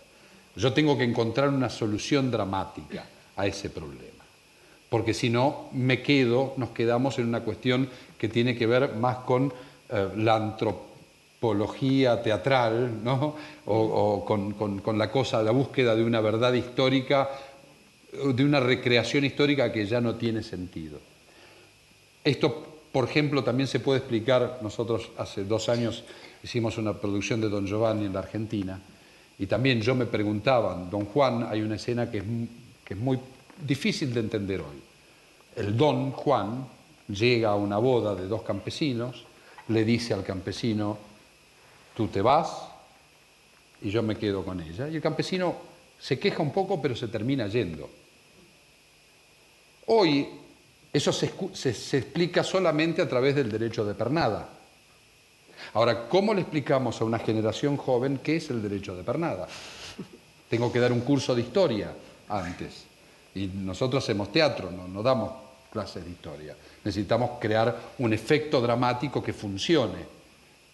Yo 0.60 0.74
tengo 0.74 0.97
que 0.97 1.05
encontrar 1.05 1.47
una 1.47 1.70
solución 1.70 2.30
dramática 2.30 3.05
a 3.38 3.47
ese 3.47 3.70
problema, 3.70 4.26
porque 4.89 5.14
si 5.14 5.30
no, 5.30 5.70
me 5.72 6.01
quedo, 6.01 6.53
nos 6.57 6.72
quedamos 6.72 7.18
en 7.18 7.30
una 7.30 7.39
cuestión 7.39 7.88
que 8.18 8.28
tiene 8.28 8.57
que 8.57 8.68
ver 8.68 8.95
más 8.95 9.20
con 9.20 9.53
eh, 9.89 10.10
la 10.18 10.36
antropología 10.36 12.22
teatral, 12.22 13.01
¿no? 13.01 13.38
o, 13.68 14.26
con, 14.26 14.97
la 14.97 15.10
cosa, 15.10 15.41
la 15.41 15.51
búsqueda 15.51 15.95
de 15.95 16.03
una 16.03 16.20
verdad 16.20 16.51
histórica, 16.51 17.30
de 18.12 18.43
una 18.43 18.60
recreación 18.60 19.24
histórica 19.24 19.72
que 19.72 19.86
ya 19.86 20.01
no 20.01 20.16
tiene 20.16 20.43
sentido. 20.43 20.99
Esto, 22.22 22.82
por 22.91 23.05
ejemplo, 23.05 23.45
también 23.45 23.68
se 23.68 23.80
puede 23.80 23.99
explicar, 23.99 24.60
nosotros 24.62 25.10
hace 25.18 25.45
dos 25.45 25.70
años 25.70 26.03
hicimos 26.43 26.78
una 26.78 26.95
producción 26.95 27.39
de 27.39 27.47
Don 27.47 27.66
Giovanni 27.66 28.07
en 28.07 28.14
la 28.14 28.20
Argentina, 28.20 28.82
y 29.40 29.48
también 29.48 29.82
yo 29.82 29.96
me 29.96 30.06
preguntaba, 30.06 30.76
Don 30.76 31.06
Juan, 31.06 31.48
hay 31.50 31.62
una 31.62 31.76
escena 31.76 32.12
que 32.12 32.18
es, 32.18 32.98
muy 32.98 33.18
difícil 33.66 34.14
de 34.14 34.20
entender 34.20 34.60
hoy. 34.60 34.76
El 35.56 35.78
Don 35.78 36.12
Juan 36.12 36.68
llega 37.08 37.52
a 37.52 37.56
una 37.56 37.78
boda 37.78 38.16
de 38.16 38.28
dos 38.28 38.42
campesinos, 38.42 39.24
le 39.70 39.86
dice 39.86 40.14
al 40.14 40.26
campesino, 40.26 40.98
tú 41.96 42.08
te 42.08 42.22
vas 42.22 42.50
y 43.82 43.90
yo 43.90 44.04
me 44.04 44.18
quedo 44.18 44.44
con 44.44 44.60
ella. 44.60 44.90
Y 44.90 44.98
el 44.98 45.02
campesino 45.02 45.56
se 45.98 46.20
queja 46.20 46.44
un 46.44 46.52
poco, 46.52 46.82
pero 46.82 46.94
se 46.94 47.08
termina 47.08 47.48
yendo. 47.48 47.90
Hoy 49.86 50.28
eso 50.92 51.14
se 51.14 51.70
explica 51.70 52.44
solamente 52.44 53.02
a 53.02 53.08
través 53.08 53.36
del 53.36 53.50
derecho 53.50 53.86
de 53.86 53.94
pernada. 53.94 54.59
Ahora, 55.74 56.08
¿cómo 56.08 56.34
le 56.34 56.42
explicamos 56.42 57.00
a 57.02 57.06
una 57.06 57.20
generación 57.20 57.78
joven 57.78 58.20
qué 58.24 58.38
es 58.38 58.50
el 58.50 58.62
derecho 58.62 58.96
de 58.96 59.04
pernada? 59.04 59.48
Tengo 60.50 60.72
que 60.72 60.80
dar 60.80 60.92
un 60.92 61.02
curso 61.02 61.36
de 61.36 61.42
historia 61.42 61.92
antes. 62.28 62.86
Y 63.36 63.48
nosotros 63.48 64.04
hacemos 64.04 64.32
teatro, 64.32 64.72
no, 64.72 65.04
damos 65.04 65.32
clases 65.72 66.04
de 66.04 66.12
historia. 66.12 66.56
Necesitamos 66.84 67.32
crear 67.40 67.94
un 68.00 68.14
efecto 68.14 68.60
dramático 68.60 69.22
que 69.22 69.34
funcione. 69.34 70.00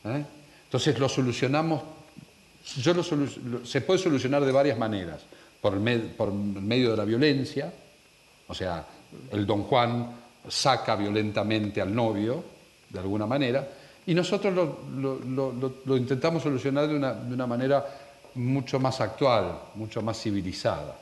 ¿eh? 0.06 0.26
Entonces 0.64 0.98
lo 0.98 1.10
solucionamos, 1.10 1.82
se 2.64 3.82
puede 3.82 4.00
solucionar 4.00 4.46
de 4.46 4.52
varias 4.52 4.78
maneras. 4.78 5.22
Por 5.62 5.80
medio 5.80 6.92
de 6.92 6.98
la 6.98 7.06
violencia, 7.06 7.74
o 8.48 8.54
sea, 8.54 8.86
el 9.32 9.46
don 9.46 9.64
Juan 9.64 10.16
saca 10.48 10.96
violentamente 10.96 11.82
al 11.82 11.94
novio, 11.94 12.44
de 12.90 13.00
alguna 13.00 13.26
manera, 13.26 13.68
y 14.08 14.14
nosotros 14.14 14.54
lo, 14.54 15.98
intentamos 15.98 16.44
solucionar 16.44 16.88
de 16.88 16.96
una, 16.96 17.14
de 17.14 17.34
una 17.34 17.48
manera 17.48 17.86
mucho 18.36 18.80
más 18.80 19.02
actual, 19.02 19.60
mucho 19.76 20.02
más 20.02 20.22
civilizada. 20.22 20.96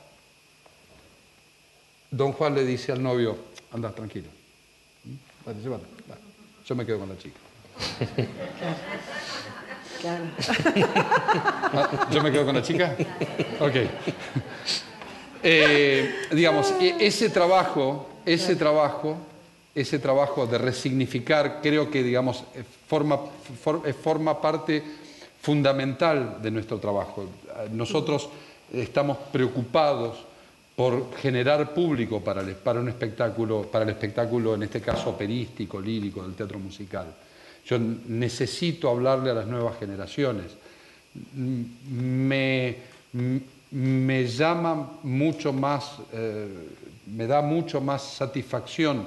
Don 2.10 2.32
Juan 2.32 2.54
le 2.54 2.64
dice 2.64 2.92
al 2.92 3.02
novio, 3.02 3.36
anda, 3.72 3.90
tranquilo. 3.90 4.28
Yo 6.66 6.74
me 6.74 6.86
quedo 6.86 7.00
con 7.00 7.08
la 7.08 7.18
chica. 7.18 7.38
Ah, 10.06 12.08
¿Yo 12.10 12.22
me 12.22 12.30
quedo 12.30 12.44
con 12.44 12.54
la 12.54 12.62
chica? 12.62 12.94
Ok. 13.58 13.74
Eh, 15.42 16.14
digamos, 16.30 16.74
e, 16.78 17.06
ese 17.06 17.30
trabajo, 17.30 18.10
ese 18.26 18.54
trabajo, 18.54 19.16
ese 19.74 19.98
trabajo 19.98 20.46
de 20.46 20.58
resignificar, 20.58 21.60
creo 21.62 21.90
que, 21.90 22.02
digamos, 22.02 22.44
eh, 22.54 22.62
forma, 22.86 23.18
eh, 23.84 23.92
forma 23.92 24.40
parte 24.40 24.82
fundamental 25.40 26.38
de 26.40 26.50
nuestro 26.50 26.78
trabajo. 26.78 27.26
Nosotros 27.72 28.28
estamos 28.72 29.18
preocupados 29.30 30.16
por 30.76 31.14
generar 31.16 31.72
público 31.72 32.20
para, 32.20 32.40
el, 32.40 32.54
para 32.54 32.80
un 32.80 32.88
espectáculo, 32.88 33.62
para 33.62 33.84
el 33.84 33.90
espectáculo, 33.90 34.54
en 34.54 34.64
este 34.64 34.80
caso 34.80 35.10
operístico, 35.10 35.80
lírico, 35.80 36.22
del 36.22 36.34
teatro 36.34 36.58
musical. 36.58 37.06
Yo 37.66 37.78
necesito 37.78 38.90
hablarle 38.90 39.30
a 39.30 39.34
las 39.34 39.46
nuevas 39.46 39.78
generaciones. 39.78 40.46
Me, 41.34 42.76
me 43.70 44.26
llama 44.26 44.98
mucho 45.02 45.52
más, 45.52 45.98
eh, 46.12 46.48
me 47.06 47.26
da 47.26 47.40
mucho 47.40 47.80
más 47.80 48.02
satisfacción, 48.02 49.06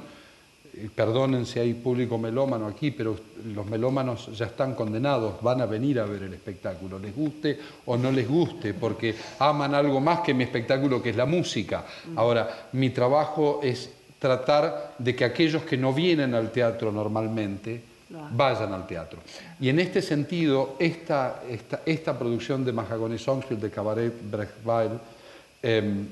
perdonen 0.93 1.45
si 1.45 1.59
hay 1.59 1.73
público 1.73 2.17
melómano 2.17 2.67
aquí, 2.67 2.91
pero 2.91 3.15
los 3.53 3.65
melómanos 3.65 4.29
ya 4.37 4.45
están 4.45 4.75
condenados, 4.75 5.41
van 5.41 5.61
a 5.61 5.65
venir 5.65 5.99
a 5.99 6.05
ver 6.05 6.23
el 6.23 6.33
espectáculo, 6.33 6.99
les 6.99 7.15
guste 7.15 7.59
o 7.85 7.97
no 7.97 8.11
les 8.11 8.27
guste, 8.27 8.73
porque 8.73 9.15
aman 9.39 9.73
algo 9.73 9.99
más 9.99 10.21
que 10.21 10.33
mi 10.33 10.43
espectáculo, 10.43 11.01
que 11.01 11.11
es 11.11 11.15
la 11.15 11.25
música. 11.25 11.85
Ahora, 12.15 12.69
mi 12.73 12.89
trabajo 12.91 13.59
es 13.63 13.89
tratar 14.19 14.95
de 14.97 15.15
que 15.15 15.25
aquellos 15.25 15.63
que 15.63 15.77
no 15.77 15.93
vienen 15.93 16.33
al 16.33 16.51
teatro 16.51 16.91
normalmente, 16.91 17.81
vayan 18.31 18.73
al 18.73 18.87
teatro. 18.87 19.19
Y 19.59 19.69
en 19.69 19.79
este 19.79 20.01
sentido, 20.01 20.75
esta, 20.79 21.43
esta, 21.49 21.81
esta 21.85 22.17
producción 22.17 22.63
de 22.63 22.71
Mahagoni 22.71 23.17
Songspiel 23.17 23.59
de 23.59 23.69
Cabaret 23.69 24.13
Brechtweil 24.31 24.91
em, 25.61 26.07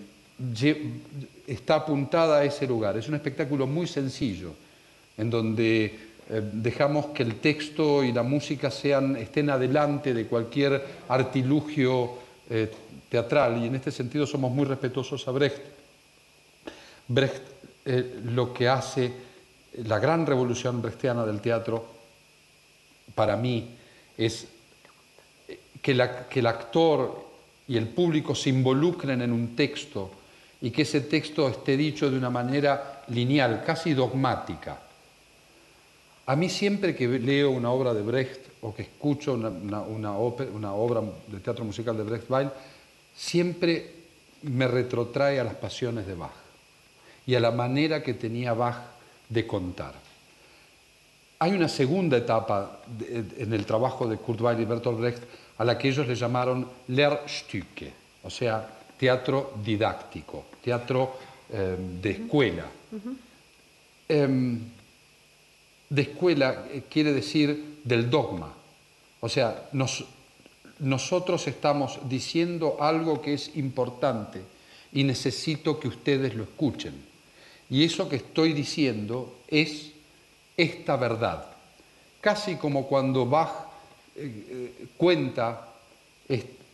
está 1.47 1.75
apuntada 1.75 2.39
a 2.39 2.43
ese 2.43 2.67
lugar. 2.67 2.97
Es 2.97 3.07
un 3.07 3.15
espectáculo 3.15 3.67
muy 3.67 3.87
sencillo, 3.87 4.53
en 5.17 5.29
donde 5.29 5.99
em, 6.29 6.61
dejamos 6.61 7.07
que 7.07 7.23
el 7.23 7.39
texto 7.39 8.03
y 8.03 8.11
la 8.11 8.23
música 8.23 8.71
sean, 8.71 9.15
estén 9.15 9.49
adelante 9.49 10.13
de 10.13 10.25
cualquier 10.25 10.83
artilugio 11.07 12.13
eh, 12.49 12.71
teatral, 13.09 13.63
y 13.63 13.67
en 13.67 13.75
este 13.75 13.91
sentido 13.91 14.25
somos 14.25 14.51
muy 14.51 14.65
respetuosos 14.65 15.27
a 15.27 15.31
Brecht. 15.31 15.61
Brecht 17.07 17.43
eh, 17.85 18.19
lo 18.25 18.51
que 18.51 18.67
hace 18.67 19.13
la 19.83 19.99
gran 19.99 20.25
revolución 20.25 20.81
brechtiana 20.81 21.25
del 21.25 21.41
teatro, 21.41 21.85
para 23.13 23.35
mí, 23.35 23.69
es 24.17 24.47
que, 25.81 25.91
el 25.91 26.47
actor 26.47 27.25
y 27.67 27.77
el 27.77 27.87
público 27.89 28.33
se 28.33 28.49
involucren 28.49 29.21
en 29.21 29.31
un 29.31 29.55
texto 29.55 30.11
y 30.61 30.71
que 30.71 30.83
ese 30.83 31.01
texto 31.01 31.47
esté 31.47 31.77
dicho 31.77 32.09
de 32.09 32.17
una 32.17 32.29
manera 32.29 33.03
lineal, 33.07 33.63
casi 33.65 33.93
dogmática. 33.93 34.79
A 36.27 36.35
mí 36.35 36.49
siempre 36.49 36.95
que 36.95 37.07
leo 37.07 37.51
una 37.51 37.69
obra 37.69 37.93
de 37.93 38.01
Brecht 38.01 38.41
o 38.61 38.73
que 38.73 38.83
escucho 38.83 39.33
una, 39.33 40.13
obra 40.73 41.01
de 41.27 41.39
teatro 41.39 41.63
musical 41.63 41.95
de 41.97 42.03
Brecht-Weil, 42.03 42.49
siempre 43.15 43.93
me 44.43 44.67
retrotrae 44.67 45.39
a 45.39 45.43
las 45.43 45.55
pasiones 45.55 46.07
de 46.07 46.15
Bach 46.15 46.33
y 47.27 47.35
a 47.35 47.39
la 47.39 47.51
manera 47.51 48.01
que 48.01 48.15
tenía 48.15 48.53
Bach 48.53 48.77
de 49.29 49.45
contar. 49.45 49.93
Hay 51.39 51.51
una 51.51 51.67
segunda 51.67 52.17
etapa 52.17 52.79
en 53.37 53.53
el 53.53 53.65
trabajo 53.65 54.07
de 54.07 54.17
Kurt 54.17 54.41
Weill 54.41 54.61
y 54.61 54.65
Bertolt 54.65 54.99
Brecht 54.99 55.23
a 55.57 55.63
la 55.63 55.77
que 55.77 55.89
ellos 55.89 56.07
le 56.07 56.15
llamaron 56.15 56.67
Lehrstücke, 56.87 57.93
o 58.23 58.29
sea, 58.29 58.67
teatro 58.97 59.53
didáctico, 59.63 60.45
teatro 60.63 61.17
em, 61.51 62.01
de 62.01 62.11
escuela. 62.11 62.65
Em, 64.07 64.59
de 65.89 66.01
escuela 66.01 66.65
eh, 66.71 66.83
quiere 66.89 67.13
decir 67.13 67.79
del 67.83 68.09
dogma, 68.09 68.53
o 69.19 69.29
sea, 69.29 69.69
nosotros 70.79 71.47
estamos 71.47 71.99
diciendo 72.09 72.77
algo 72.79 73.21
que 73.21 73.33
es 73.33 73.55
importante 73.55 74.41
y 74.93 75.03
necesito 75.03 75.79
que 75.79 75.87
ustedes 75.87 76.35
lo 76.35 76.43
escuchen. 76.43 76.93
Y 77.69 77.83
eso 77.83 78.07
que 78.07 78.17
estoy 78.17 78.53
diciendo 78.53 79.39
es 79.47 79.91
esta 80.55 80.95
verdad. 80.95 81.45
Casi 82.21 82.55
como 82.55 82.87
cuando 82.87 83.25
Bach 83.25 83.51
eh, 84.15 84.45
eh, 84.49 84.87
cuenta 84.97 85.73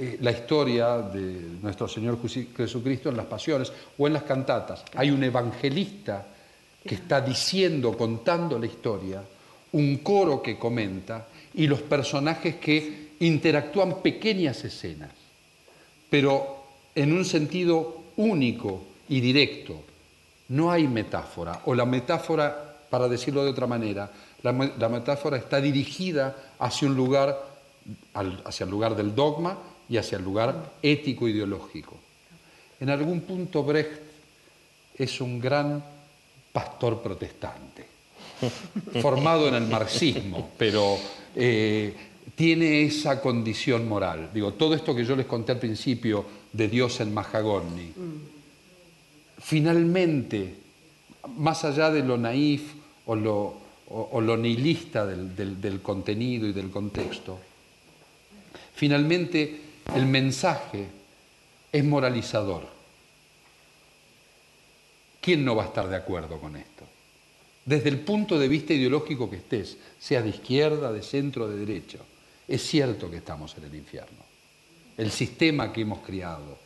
eh, 0.02 0.18
la 0.22 0.32
historia 0.32 0.98
de 0.98 1.60
nuestro 1.62 1.88
Señor 1.88 2.18
Jesucristo 2.58 3.10
en 3.10 3.18
las 3.18 3.28
pasiones 3.28 3.72
o 4.00 4.08
en 4.08 4.14
las 4.14 4.24
cantatas. 4.24 4.84
Hay 4.96 5.12
un 5.12 5.24
evangelista 5.24 6.26
que 6.84 6.96
está 6.96 7.22
diciendo, 7.22 7.96
contando 7.96 8.58
la 8.58 8.66
historia, 8.66 9.22
un 9.74 9.98
coro 9.98 10.42
que 10.42 10.58
comenta 10.58 11.28
y 11.54 11.68
los 11.68 11.84
personajes 11.84 12.56
que 12.56 13.12
interactúan 13.20 14.02
pequeñas 14.02 14.66
escenas, 14.66 15.12
pero 16.10 16.64
en 16.96 17.14
un 17.14 17.24
sentido 17.24 18.06
único 18.18 18.82
y 19.08 19.22
directo. 19.22 19.84
No 20.50 20.72
hay 20.72 20.88
metáfora, 20.88 21.62
o 21.66 21.76
la 21.76 21.86
metáfora, 21.86 22.80
para 22.90 23.08
decirlo 23.08 23.44
de 23.44 23.52
otra 23.52 23.68
manera, 23.68 24.12
la, 24.42 24.52
metáfora 24.52 25.38
está 25.38 25.62
dirigida 25.62 26.36
hacia 26.58 26.88
un 26.88 26.96
lugar, 26.96 27.40
hacia 28.44 28.64
el 28.64 28.72
lugar 28.72 28.96
del 28.96 29.14
dogma 29.14 29.60
y 29.92 29.98
hacia 29.98 30.18
el 30.18 30.24
lugar 30.24 30.76
ético-ideológico. 30.82 31.98
En 32.80 32.90
algún 32.90 33.20
punto 33.22 33.62
Brecht 33.62 34.00
es 34.96 35.20
un 35.20 35.38
gran 35.38 35.84
pastor 36.54 37.02
protestante, 37.02 37.86
formado 39.02 39.50
en 39.50 39.56
el 39.56 39.68
marxismo, 39.68 40.52
pero 40.58 40.98
eh, 41.36 41.94
tiene 42.34 42.84
esa 42.84 43.20
condición 43.20 43.86
moral. 43.86 44.30
Digo, 44.34 44.54
todo 44.54 44.76
esto 44.76 44.96
que 44.96 45.04
yo 45.04 45.14
les 45.18 45.26
conté 45.26 45.52
al 45.52 45.60
principio 45.60 46.26
de 46.54 46.70
Dios 46.70 47.02
en 47.02 47.14
Mahagoni, 47.14 47.94
finalmente, 49.40 50.56
más 51.36 51.66
allá 51.66 51.92
de 51.92 52.02
lo 52.02 52.18
naif 52.18 52.76
o 53.08 53.16
lo, 53.16 54.38
nihilista 54.38 55.06
del, 55.06 55.82
contenido 55.82 56.48
y 56.48 56.54
del 56.54 56.70
contexto, 56.70 57.40
finalmente 58.74 59.71
el 59.96 60.06
mensaje 60.06 60.88
es 61.72 61.84
moralizador. 61.84 62.68
¿Quién 65.20 65.46
no 65.46 65.56
va 65.56 65.64
a 65.64 65.68
estar 65.68 65.88
de 65.88 65.96
acuerdo 65.96 66.40
con 66.40 66.56
esto? 66.56 66.86
Desde 67.66 67.90
el 67.90 68.00
punto 68.00 68.40
de 68.40 68.48
vista 68.48 68.74
ideológico 68.74 69.30
que 69.30 69.38
estés, 69.38 69.78
sea 70.00 70.22
de 70.22 70.30
izquierda, 70.30 70.92
de 70.92 71.04
centro, 71.04 71.48
de 71.48 71.58
derecha, 71.58 72.00
es 72.48 72.64
cierto 72.64 73.10
que 73.10 73.18
estamos 73.18 73.56
en 73.58 73.66
el 73.66 73.76
infierno. 73.76 74.20
El 74.98 75.12
sistema 75.12 75.72
que 75.72 75.82
hemos 75.82 76.00
criado 76.00 76.58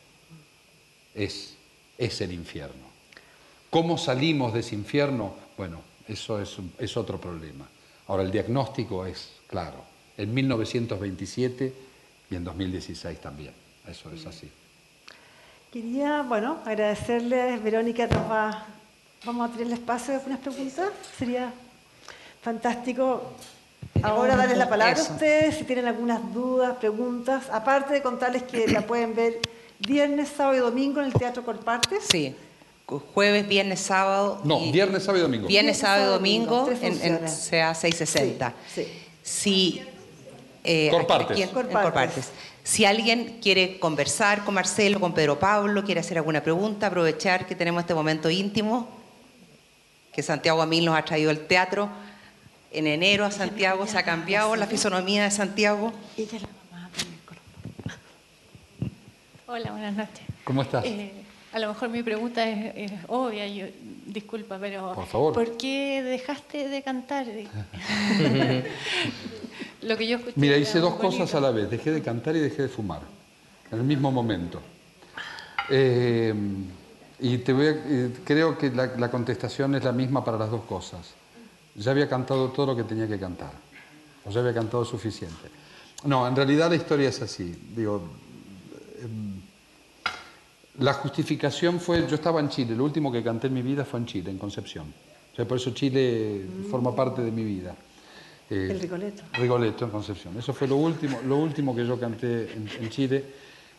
es 1.14 1.56
es 1.98 2.20
el 2.20 2.32
infierno. 2.32 2.86
¿Cómo 3.70 3.98
salimos 3.98 4.52
de 4.52 4.60
ese 4.60 4.74
infierno? 4.74 5.34
Bueno, 5.56 5.80
eso 6.08 6.40
es, 6.40 6.96
otro 6.96 7.20
problema. 7.20 7.66
Ahora, 8.06 8.22
el 8.22 8.30
diagnóstico 8.30 9.04
es 9.06 9.32
claro, 9.46 9.84
en 10.16 10.32
1927 10.32 11.72
y 12.30 12.36
en 12.36 12.44
2016 12.44 13.20
también. 13.20 13.52
Eso 13.88 14.10
es 14.12 14.26
así. 14.26 14.50
Quería, 15.72 16.22
bueno, 16.22 16.58
agradecerles, 16.64 17.62
Verónica, 17.62 18.08
vamos 19.24 19.48
a 19.48 19.52
tener 19.52 19.66
el 19.68 19.72
espacio 19.74 20.14
de 20.14 20.20
algunas 20.20 20.38
preguntas. 20.40 20.88
Sería 21.18 21.52
fantástico 22.42 23.32
ahora 24.02 24.36
darles 24.36 24.58
la 24.58 24.68
palabra 24.68 24.98
a 24.98 25.02
ustedes, 25.02 25.56
si 25.56 25.64
tienen 25.64 25.86
algunas 25.86 26.32
dudas, 26.32 26.76
preguntas, 26.76 27.44
aparte 27.50 27.94
de 27.94 28.02
contarles 28.02 28.42
que 28.44 28.66
la 28.68 28.82
pueden 28.82 29.14
ver 29.14 29.40
viernes, 29.78 30.28
sábado 30.28 30.56
y 30.56 30.60
domingo 30.60 31.00
en 31.00 31.06
el 31.06 31.12
Teatro 31.12 31.44
Colpartes. 31.44 32.04
Sí. 32.10 32.34
Jueves, 32.86 33.48
viernes, 33.48 33.80
sábado. 33.80 34.40
No, 34.44 34.60
viernes, 34.70 35.02
sábado 35.02 35.18
y 35.18 35.22
domingo. 35.22 35.48
Viernes, 35.48 35.78
sábado 35.78 36.04
y 36.04 36.12
domingo 36.12 36.70
en, 36.80 37.02
en 37.02 37.18
CA 37.18 37.74
660. 37.74 38.54
Sí, 38.72 38.84
sí. 38.84 38.90
Si, 39.22 39.82
eh, 40.66 42.20
Si 42.64 42.84
alguien 42.84 43.38
quiere 43.40 43.78
conversar 43.78 44.44
con 44.44 44.54
Marcelo, 44.54 45.00
con 45.00 45.14
Pedro 45.14 45.38
Pablo, 45.38 45.84
quiere 45.84 46.00
hacer 46.00 46.18
alguna 46.18 46.42
pregunta, 46.42 46.88
aprovechar 46.88 47.46
que 47.46 47.54
tenemos 47.54 47.80
este 47.80 47.94
momento 47.94 48.28
íntimo, 48.28 48.88
que 50.12 50.22
Santiago 50.22 50.60
a 50.60 50.66
mí 50.66 50.80
nos 50.80 50.96
ha 50.96 51.04
traído 51.04 51.30
el 51.30 51.46
teatro. 51.46 51.88
En 52.72 52.86
enero 52.86 53.24
a 53.24 53.30
Santiago 53.30 53.86
se 53.86 53.96
ha 53.96 54.02
cambiado 54.02 54.56
la 54.56 54.66
fisonomía 54.66 55.24
de 55.24 55.30
Santiago. 55.30 55.92
Ella 56.16 56.36
es 56.36 56.42
la 56.42 56.48
mamá 56.70 56.90
Hola, 59.46 59.70
buenas 59.70 59.94
noches. 59.94 60.26
¿Cómo 60.44 60.62
estás? 60.62 60.84
Eh, 60.84 61.12
a 61.52 61.58
lo 61.58 61.68
mejor 61.68 61.88
mi 61.88 62.02
pregunta 62.02 62.46
es, 62.48 62.92
obvia, 63.06 63.46
yo, 63.46 63.66
disculpa, 64.06 64.58
pero 64.60 64.92
Por, 64.92 65.06
favor. 65.06 65.32
¿por 65.32 65.56
qué 65.56 66.02
dejaste 66.02 66.68
de 66.68 66.82
cantar? 66.82 67.26
lo 69.86 69.96
que 69.96 70.06
yo 70.06 70.18
escuché 70.18 70.38
Mira, 70.38 70.56
hice 70.56 70.80
dos 70.80 70.94
cosas 70.94 71.34
a 71.34 71.40
la 71.40 71.50
vez, 71.50 71.70
dejé 71.70 71.92
de 71.92 72.02
cantar 72.02 72.36
y 72.36 72.40
dejé 72.40 72.62
de 72.62 72.68
fumar, 72.68 73.00
en 73.70 73.78
el 73.78 73.84
mismo 73.84 74.10
momento. 74.10 74.60
Eh, 75.68 76.34
y 77.20 77.38
te 77.38 77.52
voy 77.52 78.12
creo 78.24 78.58
que 78.58 78.70
la, 78.70 79.10
contestación 79.10 79.74
es 79.74 79.84
la 79.84 79.92
misma 79.92 80.24
para 80.24 80.36
las 80.38 80.50
dos 80.50 80.64
cosas. 80.64 81.14
Ya 81.74 81.90
había 81.90 82.08
cantado 82.08 82.48
todo 82.48 82.66
lo 82.66 82.76
que 82.76 82.84
tenía 82.84 83.06
que 83.06 83.18
cantar, 83.18 83.52
o 84.24 84.30
ya 84.30 84.40
había 84.40 84.54
cantado 84.54 84.84
suficiente. 84.84 85.48
No, 86.04 86.26
en 86.26 86.36
realidad 86.36 86.68
la 86.68 86.76
historia 86.76 87.08
es 87.08 87.22
así. 87.22 87.54
Digo, 87.74 88.02
em, 89.02 89.40
la 90.78 90.92
justificación 90.94 91.80
fue, 91.80 92.06
yo 92.06 92.16
estaba 92.16 92.40
en 92.40 92.48
Chile, 92.48 92.74
lo 92.74 92.84
último 92.84 93.10
que 93.10 93.22
canté 93.22 93.46
en 93.46 93.54
mi 93.54 93.62
vida 93.62 93.84
fue 93.84 94.00
en 94.00 94.06
Chile, 94.06 94.30
en 94.30 94.38
Concepción. 94.38 94.92
O 95.32 95.36
sea, 95.36 95.46
por 95.46 95.58
eso 95.58 95.70
Chile 95.72 96.44
forma 96.70 96.94
parte 96.94 97.22
de 97.22 97.30
mi 97.30 97.44
vida. 97.44 97.74
Eh, 98.50 98.68
el 98.70 98.80
Rigoletto. 98.80 99.22
Rigoletto 99.32 99.84
en 99.84 99.90
Concepción. 99.90 100.36
Eso 100.38 100.52
fue 100.52 100.68
lo 100.68 100.76
último, 100.76 101.20
lo 101.26 101.38
último 101.38 101.74
que 101.74 101.86
yo 101.86 101.98
canté 101.98 102.52
en 102.52 102.88
Chile. 102.90 103.24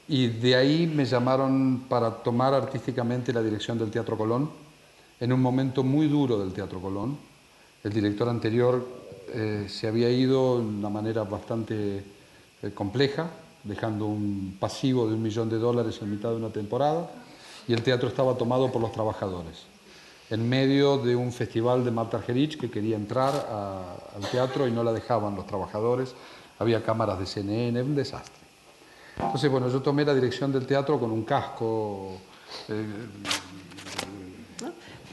Y 0.09 0.27
de 0.27 0.55
ahí 0.55 0.87
me 0.87 1.05
llamaron 1.05 1.83
para 1.89 2.11
tomar 2.11 2.53
artísticamente 2.53 3.33
la 3.33 3.41
dirección 3.41 3.77
del 3.77 3.91
Teatro 3.91 4.17
Colón, 4.17 4.49
en 5.19 5.33
un 5.33 5.41
momento 5.41 5.83
muy 5.83 6.07
duro 6.07 6.39
del 6.39 6.53
Teatro 6.53 6.79
Colón. 6.79 7.17
El 7.83 7.91
director 7.91 8.29
anterior 8.29 8.87
eh, 9.33 9.65
se 9.67 9.87
había 9.87 10.09
ido 10.09 10.59
de 10.59 10.65
una 10.65 10.89
manera 10.89 11.23
bastante 11.23 12.03
eh, 12.61 12.71
compleja, 12.73 13.29
dejando 13.63 14.05
un 14.05 14.55
pasivo 14.57 15.07
de 15.07 15.15
un 15.15 15.21
millón 15.21 15.49
de 15.49 15.57
dólares 15.57 15.99
en 16.01 16.11
mitad 16.11 16.29
de 16.29 16.37
una 16.37 16.49
temporada, 16.49 17.11
y 17.67 17.73
el 17.73 17.83
teatro 17.83 18.07
estaba 18.07 18.37
tomado 18.37 18.71
por 18.71 18.81
los 18.81 18.93
trabajadores. 18.93 19.65
En 20.29 20.47
medio 20.47 20.97
de 20.97 21.15
un 21.15 21.31
festival 21.31 21.85
de 21.85 21.91
Marta 21.91 22.17
Argerich 22.17 22.59
que 22.59 22.69
quería 22.69 22.97
entrar 22.97 23.33
al 24.15 24.29
teatro 24.29 24.67
y 24.67 24.71
no 24.71 24.83
la 24.83 24.91
dejaban 24.91 25.35
los 25.35 25.47
trabajadores, 25.47 26.13
había 26.59 26.83
cámaras 26.83 27.19
de 27.19 27.25
CNN, 27.25 27.81
un 27.81 27.95
desastre. 27.95 28.35
Entonces, 29.15 29.49
bueno, 29.49 29.69
yo 29.69 29.81
tomé 29.81 30.05
la 30.05 30.13
dirección 30.13 30.51
del 30.51 30.65
teatro 30.67 30.99
con 30.99 31.11
un 31.11 31.23
casco 31.23 32.17
eh, 32.67 32.85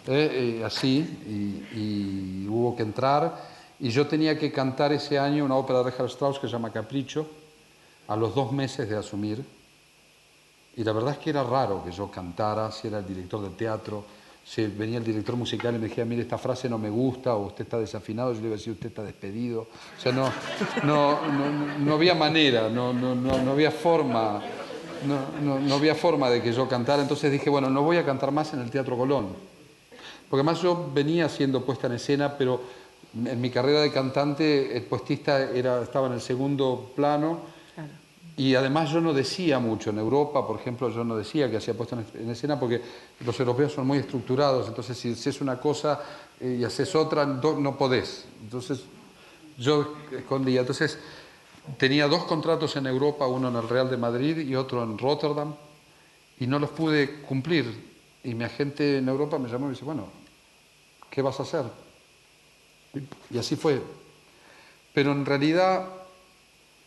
eh, 0.07 0.59
eh, 0.59 0.65
así 0.65 1.67
y, 1.73 2.49
hubo 2.49 2.77
que 2.77 2.83
entrar. 2.83 3.55
Y 3.81 3.91
yo 3.91 4.07
tenía 4.07 4.39
que 4.39 4.53
cantar 4.53 4.93
ese 4.93 5.19
año 5.19 5.45
una 5.45 5.57
ópera 5.57 5.83
de 5.83 5.91
Richard 5.91 6.07
Strauss 6.07 6.39
que 6.39 6.47
se 6.47 6.53
llama 6.53 6.73
Capricho, 6.73 7.27
a 8.09 8.17
los 8.17 8.35
dos 8.35 8.53
meses 8.53 8.89
de 8.89 8.97
asumir. 8.97 9.45
Y 10.77 10.85
la 10.85 10.93
verdad 10.93 11.13
es 11.13 11.19
que 11.19 11.31
era 11.31 11.43
raro 11.43 11.83
que 11.85 11.93
yo 11.93 12.11
cantara, 12.11 12.71
si 12.71 12.89
era 12.89 12.99
el 12.99 13.07
director 13.07 13.41
del 13.41 13.55
teatro, 13.55 14.05
si 14.45 14.67
venía 14.67 14.99
el 14.99 15.05
director 15.05 15.37
musical 15.37 15.75
y 15.75 15.79
me 15.79 15.89
decía, 15.89 16.05
mire, 16.05 16.23
esta 16.23 16.37
frase 16.37 16.69
no 16.69 16.77
me 16.79 16.91
gusta, 16.91 17.35
o 17.35 17.47
usted 17.47 17.65
está 17.65 17.79
desafinado, 17.79 18.33
yo 18.35 18.41
le 18.41 18.47
iba 18.47 18.55
a 18.55 18.59
decir, 18.59 18.75
usted 18.75 18.89
está 18.89 19.03
despedido. 19.03 19.63
O 19.63 20.01
sea, 20.01 20.13
no, 20.13 20.31
no, 20.85 21.19
no, 21.79 21.95
había 21.95 22.15
manera, 22.15 22.69
no, 22.69 22.93
no, 22.93 23.15
no, 23.15 23.51
había 23.51 23.71
forma, 23.71 24.43
no, 25.07 25.75
había 25.75 25.95
forma 25.95 26.29
de 26.29 26.43
que 26.43 26.53
yo 26.53 26.69
cantara. 26.69 27.01
Entonces 27.01 27.33
dije, 27.33 27.49
bueno, 27.49 27.71
no 27.71 27.83
voy 27.83 27.97
a 27.97 28.05
cantar 28.05 28.33
más 28.33 28.53
en 28.53 28.61
el 28.61 28.71
Teatro 28.71 28.99
Colón. 28.99 29.29
Porque 30.29 30.41
además 30.41 30.61
yo 30.61 30.91
venía 30.93 31.29
siendo 31.31 31.65
puesta 31.65 31.87
en 31.87 31.95
escena, 31.95 32.37
pero 32.37 32.61
en 33.25 33.41
mi 33.41 33.49
carrera 33.49 33.81
de 33.81 33.91
cantante 33.91 34.77
el 34.77 34.83
puestista 34.83 35.51
era, 35.53 35.83
estaba 35.83 36.09
en 36.09 36.15
el 36.15 36.21
segundo 36.21 36.93
plano 36.95 37.54
y 38.37 38.55
además 38.55 38.91
yo 38.91 39.01
no 39.01 39.13
decía 39.13 39.59
mucho, 39.59 39.91
en 39.91 39.99
Europa, 39.99 40.47
por 40.47 40.59
ejemplo, 40.59 40.89
yo 40.91 41.05
no 41.05 41.17
decía 41.17 41.51
que 41.51 41.59
hacía 41.59 41.75
puesto 41.75 41.97
en 42.15 42.31
escena 42.31 42.59
porque 42.59 42.83
los 43.25 43.39
europeos 43.39 43.73
son 43.73 43.87
muy 43.87 43.99
estructurados, 43.99 44.67
entonces 44.69 44.99
si 44.99 45.13
haces 45.13 45.41
una 45.41 45.61
cosa 45.61 46.01
eh, 46.41 46.59
y 46.61 46.65
haces 46.65 46.95
otra, 46.95 47.25
no 47.25 47.79
podés. 47.79 48.25
Entonces 48.43 48.85
yo 49.59 49.95
escondía. 50.13 50.61
Entonces 50.61 50.99
tenía 51.79 52.09
dos 52.09 52.25
contratos 52.25 52.77
en 52.77 52.87
Europa, 52.87 53.27
uno 53.27 53.49
en 53.49 53.57
el 53.57 53.69
Real 53.69 53.91
de 53.91 53.97
Madrid 53.97 54.39
y 54.39 54.55
otro 54.57 54.83
en 54.83 54.99
Rotterdam, 54.99 55.55
y 56.39 56.47
no 56.47 56.59
los 56.59 56.71
pude 56.71 57.23
cumplir. 57.23 57.95
Y 58.25 58.35
mi 58.35 58.45
agente 58.45 58.99
en 58.99 59.09
Europa 59.09 59.39
me 59.39 59.49
llamó 59.49 59.67
y 59.67 59.69
me 59.69 59.75
dice, 59.75 59.85
bueno, 59.85 60.09
¿qué 61.11 61.23
vas 61.23 61.39
a 61.41 61.45
hacer? 61.45 61.65
Y 63.31 63.39
así 63.39 63.57
fue. 63.57 63.81
Pero 64.93 65.13
en 65.13 65.27
realidad 65.27 65.89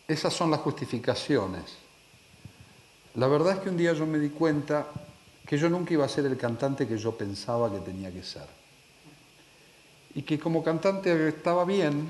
esas 0.08 0.34
son 0.34 0.52
las 0.52 0.62
justificaciones. 0.62 1.64
La 3.16 3.28
verdad 3.28 3.56
es 3.56 3.60
que 3.60 3.70
un 3.70 3.78
día 3.78 3.94
yo 3.94 4.06
me 4.06 4.20
di 4.20 4.30
cuenta 4.30 4.88
que 5.46 5.58
yo 5.58 5.70
nunca 5.70 5.94
iba 5.94 6.06
a 6.06 6.10
ser 6.10 6.26
el 6.26 6.38
cantante 6.38 6.88
que 6.88 6.98
yo 6.98 7.18
pensaba 7.18 7.72
que 7.72 7.80
tenía 7.80 8.12
que 8.12 8.24
ser. 8.24 8.48
Y 10.16 10.22
que 10.22 10.40
como 10.40 10.64
cantante 10.64 11.28
estaba 11.28 11.66
bien, 11.66 12.08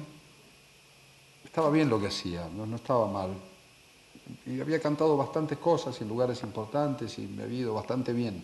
estaba 1.43 1.71
bien 1.71 1.89
lo 1.89 1.99
que 1.99 2.07
hacía, 2.07 2.47
no, 2.55 2.75
estaba 2.75 3.07
mal. 3.07 3.31
Y 4.45 4.59
había 4.61 4.79
cantado 4.79 5.17
bastantes 5.17 5.57
cosas 5.57 5.99
en 6.01 6.07
lugares 6.07 6.43
importantes 6.43 7.17
y 7.17 7.21
me 7.21 7.43
había 7.43 7.59
ido 7.61 7.73
bastante 7.73 8.13
bien. 8.13 8.43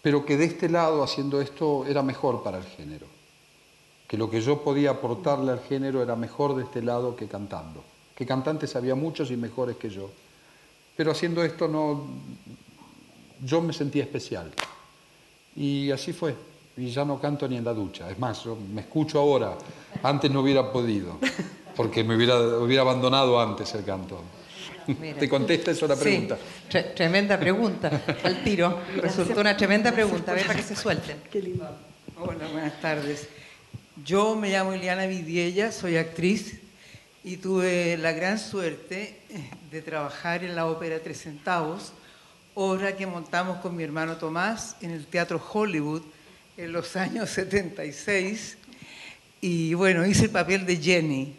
Pero 0.00 0.26
que 0.26 0.36
de 0.36 0.46
este 0.46 0.68
lado, 0.68 1.04
haciendo 1.04 1.40
esto, 1.40 1.86
era 1.86 2.02
mejor 2.02 2.42
para 2.42 2.58
el 2.58 2.64
género. 2.64 3.06
Que 4.08 4.16
lo 4.16 4.28
que 4.28 4.40
yo 4.40 4.64
podía 4.64 4.90
aportarle 4.90 5.52
al 5.52 5.60
género 5.60 6.02
era 6.02 6.16
mejor 6.16 6.56
de 6.56 6.64
este 6.64 6.82
lado 6.82 7.14
que 7.14 7.28
cantando 7.28 7.84
que 8.22 8.26
cantantes 8.26 8.76
había 8.76 8.94
muchos 8.94 9.32
y 9.32 9.36
mejores 9.36 9.76
que 9.76 9.90
yo. 9.90 10.08
Pero 10.96 11.10
haciendo 11.10 11.42
esto 11.42 11.66
no, 11.66 12.06
yo 13.44 13.60
me 13.60 13.72
sentía 13.72 14.04
especial. 14.04 14.52
Y 15.56 15.90
así 15.90 16.12
fue. 16.12 16.36
Y 16.76 16.90
ya 16.90 17.04
no 17.04 17.20
canto 17.20 17.48
ni 17.48 17.56
en 17.56 17.64
la 17.64 17.74
ducha. 17.74 18.08
Es 18.08 18.18
más, 18.20 18.44
yo 18.44 18.56
me 18.56 18.82
escucho 18.82 19.18
ahora. 19.18 19.58
Antes 20.04 20.30
no 20.30 20.40
hubiera 20.40 20.70
podido, 20.70 21.18
porque 21.76 22.04
me 22.04 22.14
hubiera, 22.14 22.38
hubiera 22.58 22.82
abandonado 22.82 23.40
antes 23.40 23.74
el 23.74 23.84
canto. 23.84 24.22
¿Te 25.18 25.28
contesta 25.28 25.72
eso 25.72 25.88
la 25.88 25.96
pregunta? 25.96 26.38
Sí, 26.70 26.78
tremenda 26.94 27.38
pregunta. 27.38 28.04
Al 28.22 28.44
tiro. 28.44 28.78
Resultó 28.98 29.40
una 29.40 29.56
tremenda 29.56 29.90
pregunta. 29.90 30.30
A 30.30 30.34
ver 30.36 30.46
para 30.46 30.58
que 30.60 30.64
se 30.64 30.76
suelten. 30.76 31.18
Qué 31.28 31.42
lindo. 31.42 31.68
Hola, 32.20 32.46
buenas 32.52 32.80
tardes. 32.80 33.28
Yo 34.04 34.36
me 34.36 34.50
llamo 34.50 34.72
Eliana 34.72 35.06
Vidiella, 35.06 35.72
soy 35.72 35.96
actriz 35.96 36.61
y 37.24 37.36
tuve 37.36 37.96
la 37.98 38.12
gran 38.12 38.38
suerte 38.38 39.20
eh, 39.30 39.50
de 39.70 39.82
trabajar 39.82 40.42
en 40.42 40.56
la 40.56 40.66
ópera 40.66 40.98
Tres 41.00 41.22
Centavos, 41.22 41.92
obra 42.54 42.96
que 42.96 43.06
montamos 43.06 43.58
con 43.58 43.76
mi 43.76 43.84
hermano 43.84 44.16
Tomás 44.16 44.76
en 44.80 44.90
el 44.90 45.06
Teatro 45.06 45.40
Hollywood 45.52 46.02
en 46.56 46.72
los 46.72 46.96
años 46.96 47.30
76. 47.30 48.58
Y 49.40 49.74
bueno, 49.74 50.04
hice 50.04 50.24
el 50.24 50.30
papel 50.30 50.66
de 50.66 50.76
Jenny. 50.76 51.36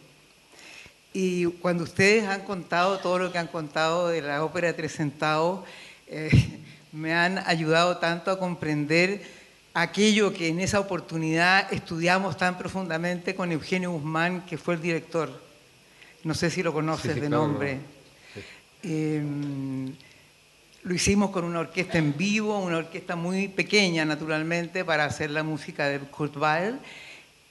Y 1.11 1.45
cuando 1.45 1.83
ustedes 1.83 2.27
han 2.27 2.41
contado 2.41 2.97
todo 2.99 3.19
lo 3.19 3.31
que 3.31 3.37
han 3.37 3.47
contado 3.47 4.07
de 4.07 4.21
la 4.21 4.43
ópera 4.43 4.73
Tres 4.73 4.93
Centavos, 4.93 5.65
eh, 6.07 6.31
me 6.93 7.13
han 7.13 7.39
ayudado 7.39 7.97
tanto 7.97 8.31
a 8.31 8.39
comprender 8.39 9.21
aquello 9.73 10.33
que 10.33 10.47
en 10.47 10.61
esa 10.61 10.79
oportunidad 10.79 11.71
estudiamos 11.73 12.37
tan 12.37 12.57
profundamente 12.57 13.35
con 13.35 13.51
Eugenio 13.51 13.91
Guzmán, 13.91 14.45
que 14.45 14.57
fue 14.57 14.75
el 14.75 14.81
director 14.81 15.42
no 16.23 16.33
sé 16.33 16.49
si 16.49 16.63
lo 16.63 16.71
conoces 16.71 17.19
de 17.19 17.29
nombre. 17.29 17.79
Em, 18.81 19.93
lo 20.83 20.93
hicimos 20.93 21.31
con 21.31 21.43
una 21.43 21.59
orquesta 21.59 21.97
en 21.97 22.15
vivo, 22.17 22.59
una 22.59 22.77
orquesta 22.77 23.15
muy 23.15 23.49
pequeña 23.49 24.05
naturalmente 24.05 24.85
para 24.85 25.05
hacer 25.05 25.31
la 25.31 25.43
música 25.43 25.87
de 25.87 25.99
Kurt 25.99 26.35
Weill. 26.37 26.79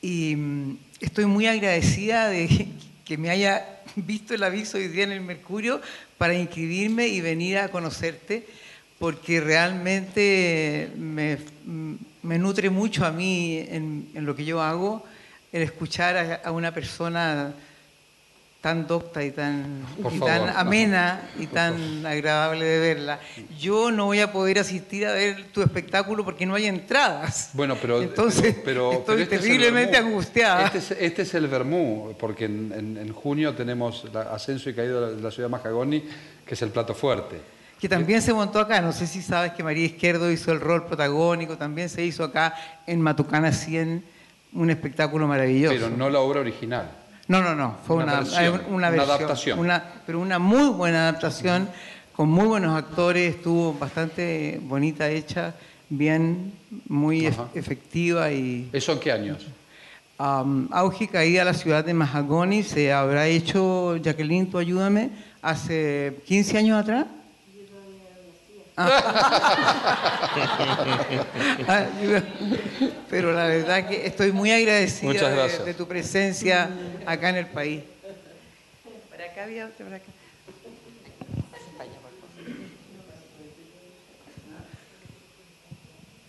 Y 0.00 0.36
mm, 0.36 0.78
estoy 1.00 1.26
muy 1.26 1.46
agradecida 1.46 2.28
de 2.28 2.68
que 3.04 3.18
me 3.18 3.30
haya 3.30 3.80
visto 3.96 4.34
el 4.34 4.42
aviso 4.42 4.78
hoy 4.78 4.88
día 4.88 5.04
en 5.04 5.12
el 5.12 5.20
Mercurio 5.20 5.80
para 6.16 6.34
inscribirme 6.34 7.08
y 7.08 7.20
venir 7.20 7.58
a 7.58 7.68
conocerte, 7.68 8.46
porque 8.98 9.40
realmente 9.40 10.90
me, 10.96 11.38
nutre 12.22 12.70
mucho 12.70 13.04
a 13.04 13.10
mí 13.10 13.58
en, 13.68 14.08
lo 14.14 14.34
que 14.34 14.44
yo 14.44 14.62
hago 14.62 15.04
el 15.52 15.62
escuchar 15.62 16.40
a 16.42 16.50
una 16.52 16.72
persona 16.72 17.52
tan 18.62 18.86
docta 18.86 19.24
y 19.24 19.32
tan, 19.32 19.84
tan 20.24 20.48
amena 20.50 21.28
y 21.36 21.48
tan 21.48 22.06
agradable 22.06 22.64
de 22.64 22.78
verla. 22.78 23.18
Yo 23.58 23.90
no 23.90 24.06
voy 24.06 24.20
a 24.20 24.30
poder 24.30 24.60
asistir 24.60 25.04
a 25.04 25.12
ver 25.12 25.48
tu 25.48 25.62
espectáculo 25.62 26.24
porque 26.24 26.46
no 26.46 26.54
hay 26.54 26.66
entradas. 26.66 27.50
Bueno, 27.54 27.76
pero, 27.82 28.00
Entonces, 28.00 28.54
pero, 28.64 28.92
estoy 28.92 29.22
este 29.22 29.38
terriblemente 29.38 29.96
angustiada. 29.96 30.64
Este 30.66 30.78
es, 30.78 30.90
este 30.92 31.22
es, 31.22 31.34
el 31.34 31.48
Vermú, 31.48 32.14
porque 32.16 32.44
en, 32.44 33.12
junio 33.12 33.52
tenemos 33.52 34.04
el 34.04 34.16
ascenso 34.16 34.70
y 34.70 34.74
caída 34.74 35.10
de 35.10 35.20
la 35.20 35.32
ciudad 35.32 35.48
de 35.48 35.52
Mahagoni, 35.52 36.04
que 36.46 36.54
es 36.54 36.62
el 36.62 36.70
plato 36.70 36.94
fuerte. 36.94 37.40
que 37.80 37.88
también 37.88 38.22
se 38.22 38.32
montó 38.32 38.60
acá. 38.60 38.80
No 38.80 38.92
sé 38.92 39.08
si 39.08 39.22
sabes 39.22 39.54
que 39.54 39.64
María 39.64 39.86
Izquierdo 39.86 40.30
hizo 40.30 40.52
el 40.52 40.60
rol 40.60 40.86
protagónico, 40.86 41.58
también 41.58 41.88
se 41.88 42.04
hizo 42.04 42.22
acá 42.22 42.54
en 42.86 43.00
Matucana 43.00 43.50
100, 43.50 44.04
un 44.52 44.70
espectáculo 44.70 45.26
maravilloso. 45.26 45.74
Pero 45.74 45.90
no 45.90 46.08
la 46.08 46.20
obra 46.20 46.38
original. 46.38 47.01
No, 47.28 47.40
no, 47.42 47.54
no, 47.54 47.76
fue 47.86 47.96
Una 47.96 48.04
una, 48.04 48.16
versión, 48.20 48.44
eh, 48.44 48.48
una 48.68 48.74
una 48.76 48.90
versión, 48.90 49.10
adaptación. 49.16 49.58
una- 49.58 49.84
pero 50.06 50.20
una 50.20 50.38
muy 50.38 50.68
buena 50.70 51.08
adaptación, 51.08 51.68
con 52.14 52.28
muy 52.28 52.46
buenos 52.46 52.76
actores, 52.76 53.36
estuvo 53.36 53.72
bastante 53.74 54.60
bonita 54.62 55.08
hecha, 55.08 55.54
bien, 55.88 56.52
muy 56.88 57.26
Ajá. 57.26 57.48
efectiva 57.54 58.30
y... 58.32 58.68
¿Eso 58.72 58.92
en 58.92 59.00
qué 59.00 59.12
años? 59.12 59.46
Um, 60.18 60.68
Auge 60.72 61.08
caída 61.08 61.42
a 61.42 61.44
la 61.46 61.54
ciudad 61.54 61.84
de 61.84 61.94
Mahagoni 61.94 62.62
se 62.62 62.92
habrá 62.92 63.26
hecho, 63.28 63.96
Jacqueline, 63.96 64.50
tú 64.50 64.58
ayúdame, 64.58 65.10
hace 65.40 66.18
15 66.26 66.58
años 66.58 66.78
atrás. 66.80 67.06
Pero 73.10 73.32
la 73.32 73.46
verdad 73.46 73.88
que 73.88 74.06
estoy 74.06 74.32
muy 74.32 74.50
agradecida 74.50 75.46
de- 75.64 75.74
tu 75.74 75.86
presencia 75.86 76.70
acá 77.06 77.30
en 77.30 77.36
el 77.36 77.46
país. 77.46 77.82
Para 79.10 79.24
acá 79.26 79.44
había 79.44 79.66
otro, 79.66 79.84
para 79.86 79.96
acá. 79.96 80.06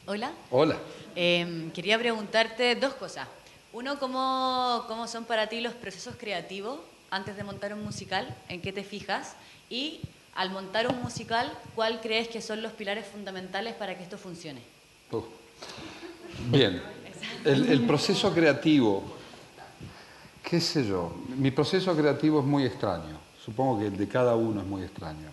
Hola. 0.05 0.31
Hola. 0.51 0.77
Eh, 1.15 1.69
quería 1.73 1.97
preguntarte 1.97 2.75
dos 2.75 2.93
cosas. 2.95 3.27
Uno, 3.71 3.97
¿cómo, 3.99 4.83
¿cómo 4.87 5.07
son 5.07 5.25
para 5.25 5.47
ti 5.47 5.61
los 5.61 5.73
procesos 5.73 6.15
creativos 6.17 6.79
antes 7.09 7.35
de 7.37 7.43
montar 7.43 7.73
un 7.73 7.83
musical? 7.83 8.27
¿En 8.49 8.61
qué 8.61 8.73
te 8.73 8.83
fijas? 8.83 9.35
Y 9.69 10.01
al 10.35 10.51
montar 10.51 10.87
un 10.87 11.01
musical, 11.01 11.51
¿cuál 11.75 12.01
crees 12.01 12.27
que 12.27 12.41
son 12.41 12.61
los 12.61 12.71
pilares 12.71 13.05
fundamentales 13.05 13.75
para 13.75 13.97
que 13.97 14.03
esto 14.03 14.17
funcione? 14.17 14.61
Uh. 15.11 15.21
Bien. 16.49 16.81
El, 17.45 17.85
proceso 17.85 18.33
creativo, 18.33 19.03
qué 20.43 20.59
sé 20.61 20.85
yo, 20.87 21.13
mi 21.37 21.51
proceso 21.51 21.95
creativo 21.95 22.39
es 22.39 22.45
muy 22.45 22.63
extraño. 22.65 23.17
Supongo 23.43 23.79
que 23.79 23.87
el 23.87 23.97
de 23.97 24.07
cada 24.07 24.35
uno 24.35 24.61
es 24.61 24.67
muy 24.67 24.81
extraño. 24.83 25.29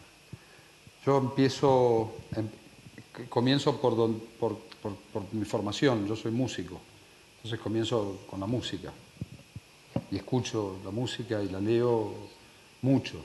Yo 1.07 1.19
empiezo, 1.19 2.13
em- 2.35 2.49
comienzo 3.29 3.81
por- 3.81 4.19
por 5.13 5.33
mi 5.33 5.45
formación, 5.45 6.07
yo 6.07 6.17
soy 6.17 6.33
músico, 6.33 6.81
entonces 7.37 7.61
comienzo 7.61 8.19
con 8.29 8.41
la 8.41 8.47
música 8.47 8.93
y 10.11 10.17
escucho 10.17 10.77
la 10.85 10.91
música 10.91 11.43
y 11.43 11.49
la 11.49 11.61
leo 11.61 12.13
mucho. 12.83 13.23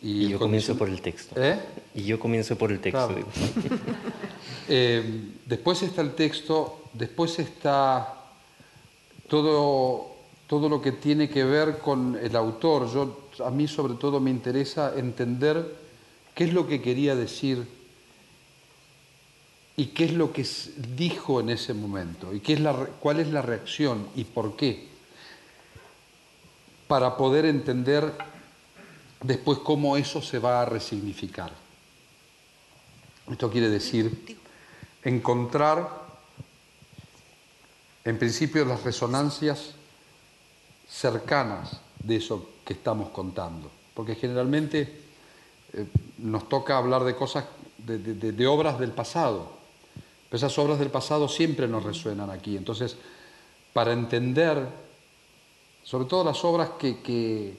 Y 0.00 0.28
yo 0.28 0.38
comienzo 0.38 0.76
por 0.76 0.88
el 0.88 1.00
texto. 1.00 1.34
¿Eh? 1.42 1.58
Y 1.94 2.04
yo 2.04 2.20
comienzo 2.20 2.56
por 2.56 2.70
el 2.70 2.80
texto. 2.80 3.08
Claro. 3.08 3.26
Eh, 4.70 5.32
después 5.46 5.82
está 5.82 6.02
el 6.02 6.14
texto, 6.14 6.82
después 6.92 7.38
está 7.38 8.18
todo, 9.26 10.14
todo 10.46 10.68
lo 10.68 10.82
que 10.82 10.92
tiene 10.92 11.30
que 11.30 11.42
ver 11.42 11.78
con 11.78 12.18
el 12.22 12.36
autor. 12.36 12.92
Yo, 12.92 13.30
a 13.42 13.50
mí 13.50 13.66
sobre 13.66 13.94
todo 13.94 14.20
me 14.20 14.30
interesa 14.30 14.92
entender 14.94 15.74
qué 16.34 16.44
es 16.44 16.52
lo 16.52 16.66
que 16.66 16.82
quería 16.82 17.16
decir 17.16 17.66
y 19.78 19.86
qué 19.86 20.04
es 20.04 20.12
lo 20.12 20.34
que 20.34 20.46
dijo 20.94 21.40
en 21.40 21.48
ese 21.48 21.72
momento 21.72 22.34
y 22.34 22.40
qué 22.40 22.52
es 22.52 22.60
la, 22.60 22.74
cuál 22.74 23.20
es 23.20 23.28
la 23.28 23.40
reacción 23.40 24.06
y 24.16 24.24
por 24.24 24.54
qué. 24.54 24.86
Para 26.88 27.16
poder 27.16 27.46
entender 27.46 28.12
después 29.22 29.58
cómo 29.58 29.96
eso 29.96 30.22
se 30.22 30.38
va 30.38 30.62
a 30.62 30.64
resignificar. 30.64 31.52
Esto 33.30 33.50
quiere 33.50 33.68
decir 33.68 34.38
encontrar, 35.04 35.88
en 38.04 38.18
principio, 38.18 38.64
las 38.64 38.82
resonancias 38.84 39.74
cercanas 40.88 41.80
de 42.02 42.16
eso 42.16 42.50
que 42.64 42.72
estamos 42.72 43.10
contando. 43.10 43.70
Porque 43.94 44.14
generalmente 44.14 45.00
eh, 45.72 45.86
nos 46.18 46.48
toca 46.48 46.78
hablar 46.78 47.04
de 47.04 47.14
cosas, 47.14 47.44
de, 47.78 48.46
obras 48.46 48.78
del 48.78 48.92
pasado. 48.92 49.52
Pero 50.28 50.36
esas 50.36 50.58
obras 50.58 50.78
del 50.78 50.90
pasado 50.90 51.28
siempre 51.28 51.68
nos 51.68 51.84
resuenan 51.84 52.30
aquí. 52.30 52.56
Entonces, 52.56 52.96
para 53.72 53.92
entender, 53.92 54.66
sobre 55.82 56.06
todo 56.06 56.24
las 56.24 56.44
obras 56.44 56.70
que, 56.78 57.56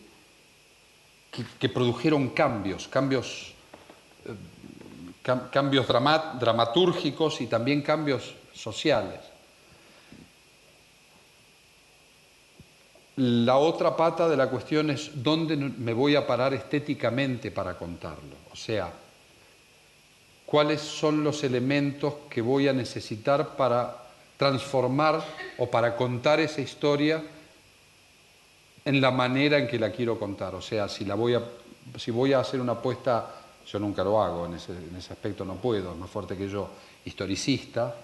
que- 1.32 1.70
produjeron 1.70 2.30
cambios, 2.30 2.88
cambios 2.88 3.54
cam- 5.24 5.50
cambios 5.50 5.88
drama- 5.88 6.36
dramatúrgicos 6.40 7.42
y 7.42 7.48
también 7.48 7.82
cambios 7.82 8.34
sociales. 8.54 9.20
La 13.18 13.58
otra 13.58 13.98
pata 13.98 14.30
de 14.30 14.38
la 14.38 14.50
cuestión 14.50 14.90
es 14.90 15.12
dónde 15.22 15.58
me 15.58 15.92
voy 15.94 16.16
a 16.16 16.26
parar 16.26 16.54
estéticamente 16.54 17.52
para 17.52 17.78
contarlo. 17.78 18.36
O 18.52 18.56
sea, 18.56 18.92
cuáles 20.46 20.80
son 20.82 21.24
los 21.24 21.44
elementos 21.44 22.14
que 22.30 22.42
voy 22.42 22.70
a 22.70 22.74
necesitar 22.74 23.58
para 23.58 23.96
transformar 24.38 25.22
o 25.58 25.70
para 25.70 25.98
contar 25.98 26.40
esa 26.40 26.62
historia 26.62 27.22
en 28.90 29.00
la 29.00 29.12
manera 29.12 29.60
en 29.60 29.68
que 29.68 29.78
la 29.78 29.92
quiero 29.92 30.18
contar. 30.18 30.56
O 30.56 30.62
sea, 30.62 30.90
si, 30.90 31.06
la 31.06 31.14
voy, 31.14 31.36
a, 31.36 31.44
si 31.96 32.10
voy 32.10 32.34
a 32.34 32.40
hacer 32.40 32.60
una 32.60 32.72
apuesta, 32.72 33.36
yo 33.68 33.78
nunca 33.78 34.04
lo 34.04 34.20
hago, 34.20 34.48
en 34.48 34.56
ese, 34.56 34.72
en 34.72 34.96
ese 34.98 35.14
aspecto 35.14 35.46
no 35.46 35.58
puedo, 35.58 35.92
es 35.92 35.98
más 35.98 36.10
fuerte 36.10 36.36
que 36.36 36.50
yo, 36.50 36.68
historicista, 37.06 37.96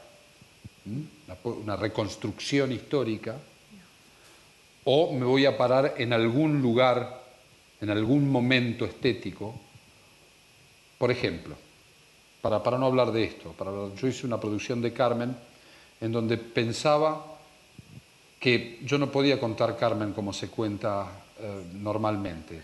una, 1.43 1.75
reconstrucción 1.75 2.71
histórica, 2.71 3.35
o 4.83 5.11
me 5.11 5.25
voy 5.25 5.47
a 5.47 5.57
parar 5.57 5.95
en 5.97 6.13
algún 6.13 6.61
lugar, 6.61 7.23
en 7.81 7.89
algún 7.89 8.31
momento 8.31 8.85
estético, 8.85 9.55
por 10.99 11.09
ejemplo, 11.09 11.55
para, 12.43 12.61
para 12.61 12.77
no 12.77 12.85
hablar 12.85 13.11
de 13.11 13.23
esto, 13.23 13.53
para, 13.53 13.71
yo 13.95 14.07
hice 14.07 14.27
una 14.27 14.39
producción 14.39 14.83
de 14.83 14.93
Carmen 14.93 15.35
en 15.99 16.11
donde 16.11 16.37
pensaba 16.37 17.34
que 18.39 18.79
yo 18.83 18.97
no 18.97 19.11
podía 19.11 19.39
contar 19.39 19.75
Carmen 19.77 20.13
como 20.13 20.33
se 20.33 20.49
cuenta 20.49 21.07
eh, 21.39 21.61
normalmente. 21.73 22.59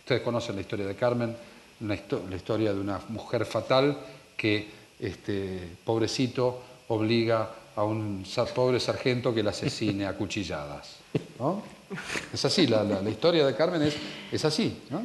Ustedes 0.00 0.22
conocen 0.22 0.54
la 0.56 0.62
historia 0.62 0.86
de 0.86 0.94
Carmen, 0.94 1.34
una 1.80 1.94
histo- 1.94 2.28
la 2.28 2.36
historia 2.36 2.72
de 2.72 2.80
una 2.80 3.00
mujer 3.08 3.44
fatal 3.44 3.96
que, 4.36 4.68
este, 4.98 5.68
pobrecito, 5.84 6.62
obliga 6.88 7.50
a 7.76 7.84
un 7.84 8.24
pobre 8.54 8.80
sargento 8.80 9.32
que 9.34 9.42
la 9.42 9.50
asesine 9.50 10.06
a 10.06 10.14
cuchilladas. 10.16 10.96
¿no? 11.38 11.62
Es 12.32 12.44
así, 12.44 12.66
la, 12.66 12.84
la- 12.84 13.00
la 13.02 13.10
historia 13.10 13.46
de 13.46 13.54
Carmen 13.54 13.82
es, 13.82 13.96
es 14.30 14.44
así. 14.44 14.82
¿no? 14.90 15.02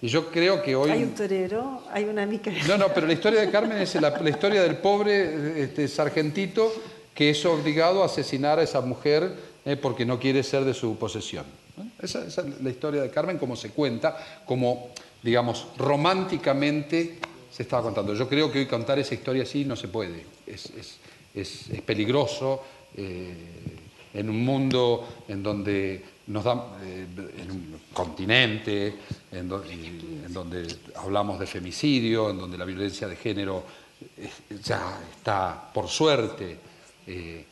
Y 0.00 0.08
yo 0.08 0.30
creo 0.30 0.60
que 0.62 0.74
hoy... 0.74 0.90
Hay 0.90 1.02
un 1.04 1.14
torero, 1.14 1.82
hay 1.92 2.04
una 2.04 2.26
mica. 2.26 2.50
No, 2.66 2.76
no, 2.76 2.88
pero 2.92 3.06
la 3.06 3.12
historia 3.12 3.40
de 3.42 3.50
Carmen 3.50 3.78
es 3.78 3.94
la, 4.00 4.10
la 4.10 4.30
historia 4.30 4.62
del 4.62 4.78
pobre 4.78 5.62
este, 5.62 5.86
sargentito 5.86 6.72
que 7.14 7.30
es 7.30 7.44
obligado 7.44 8.02
a 8.02 8.06
asesinar 8.06 8.58
a 8.58 8.62
esa 8.62 8.80
mujer 8.80 9.36
eh, 9.64 9.76
porque 9.76 10.04
no 10.06 10.18
quiere 10.18 10.42
ser 10.42 10.64
de 10.64 10.74
su 10.74 10.96
posesión. 10.96 11.44
Esa, 12.00 12.26
es 12.26 12.36
la 12.62 12.70
historia 12.70 13.02
de 13.02 13.10
Carmen 13.10 13.38
como 13.38 13.56
se 13.56 13.70
cuenta, 13.70 14.42
como, 14.46 14.90
digamos, 15.22 15.66
románticamente 15.78 17.18
se 17.50 17.62
estaba 17.64 17.82
contando. 17.82 18.14
Yo 18.14 18.28
creo 18.28 18.50
que 18.50 18.60
hoy 18.60 18.66
contar 18.66 18.98
esa 18.98 19.14
historia 19.14 19.42
así 19.42 19.64
no 19.64 19.76
se 19.76 19.88
puede. 19.88 20.24
Es, 20.46 20.66
es- 20.66 20.98
es- 21.34 21.80
peligroso 21.84 22.62
eh, 22.96 23.34
en 24.14 24.28
un 24.28 24.44
mundo 24.44 25.24
en 25.28 25.42
donde 25.42 26.04
nos 26.26 26.44
da, 26.44 26.76
eh, 26.84 27.06
en 27.42 27.50
un 27.50 27.80
continente, 27.92 28.94
en, 29.32 29.48
donde 29.48 30.66
hablamos 30.96 31.38
de 31.40 31.46
femicidio, 31.46 32.30
en 32.30 32.38
donde 32.38 32.58
la 32.58 32.64
violencia 32.64 33.08
de 33.08 33.16
género 33.16 33.64
ya 34.62 34.98
está, 35.16 35.70
por 35.72 35.88
suerte, 35.88 36.58
eh, 37.06 37.44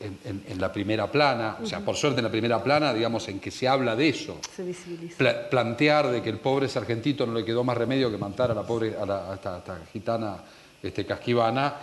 en, 0.00 0.18
en- 0.24 0.44
en 0.48 0.60
la 0.60 0.72
primera 0.72 1.10
plana, 1.10 1.56
o 1.62 1.66
sea, 1.66 1.80
por 1.80 1.96
suerte 1.96 2.20
en 2.20 2.24
la 2.24 2.30
primera 2.30 2.62
plana, 2.62 2.94
digamos, 2.94 3.26
en 3.28 3.40
que 3.40 3.50
se 3.50 3.66
habla 3.66 3.96
de 3.96 4.08
eso. 4.10 4.38
Se 4.54 4.62
visibiliza. 4.62 5.16
Pla- 5.18 5.48
plantear 5.50 6.08
de 6.10 6.22
que 6.22 6.28
el 6.30 6.38
pobre 6.38 6.68
sargentito 6.68 7.26
no 7.26 7.34
le 7.34 7.44
quedó 7.44 7.64
más 7.64 7.76
remedio 7.76 8.10
que 8.10 8.18
matar 8.18 8.50
a 8.50 8.54
la 8.54 8.62
pobre, 8.62 8.94
a, 8.96 9.04
la- 9.04 9.30
a 9.32 9.34
esta, 9.34 9.54
a 9.56 9.58
esta 9.58 9.80
gitana 9.92 10.36
este, 10.82 11.04
casquivana. 11.04 11.74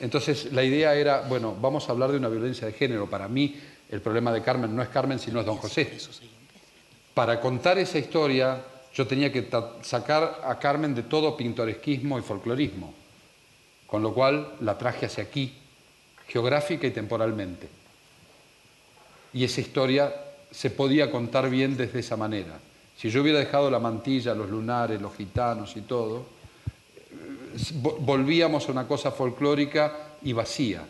Entonces 0.00 0.52
la 0.52 0.64
idea 0.64 0.94
era, 0.94 1.20
bueno, 1.22 1.54
vamos 1.60 1.88
a 1.88 1.92
hablar 1.92 2.10
de 2.10 2.18
una 2.18 2.28
violencia 2.28 2.66
de 2.66 2.72
género. 2.72 3.08
Para 3.08 3.28
mí 3.28 3.54
el 3.90 4.00
problema 4.00 4.32
de 4.32 4.42
Carmen 4.42 4.74
no 4.74 4.82
es 4.82 4.88
Carmen, 4.88 5.18
sino 5.20 5.38
es 5.40 5.46
Don 5.46 5.56
José. 5.56 5.84
Para 7.14 7.40
contar 7.40 7.78
esa 7.78 7.98
historia 7.98 8.60
yo 8.92 9.06
tenía 9.06 9.30
que 9.32 9.48
sacar 9.82 10.40
a 10.44 10.58
Carmen 10.58 10.94
de 10.94 11.04
todo 11.04 11.36
pintoresquismo 11.36 12.18
y 12.18 12.22
folclorismo, 12.22 12.92
con 13.86 14.02
lo 14.02 14.12
cual 14.12 14.54
la 14.60 14.76
traje 14.78 15.06
hacia 15.06 15.22
aquí, 15.24 15.52
geográfica 16.28 16.86
y 16.86 16.90
temporalmente. 16.90 17.68
Y 19.32 19.44
esa 19.44 19.60
historia 19.60 20.14
se 20.50 20.70
podía 20.70 21.10
contar 21.10 21.50
bien 21.50 21.76
desde 21.76 22.00
esa 22.00 22.16
manera. 22.16 22.58
Si 22.96 23.10
yo 23.10 23.22
hubiera 23.22 23.40
dejado 23.40 23.70
la 23.70 23.80
mantilla, 23.80 24.34
los 24.34 24.48
lunares, 24.48 25.00
los 25.00 25.14
gitanos 25.16 25.76
y 25.76 25.80
todo, 25.80 26.26
vo- 27.82 27.96
volvíamos 27.98 28.68
a 28.68 28.72
una 28.72 28.86
cosa 28.86 29.10
folclórica 29.10 30.14
y 30.22 30.32
vacía. 30.32 30.84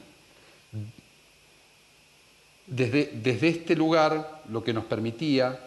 Desde, 2.67 3.11
desde 3.23 3.49
este 3.49 3.77
lugar 3.77 4.43
lo 4.51 4.65
que 4.65 4.73
nos 4.73 4.85
permitía 4.85 5.59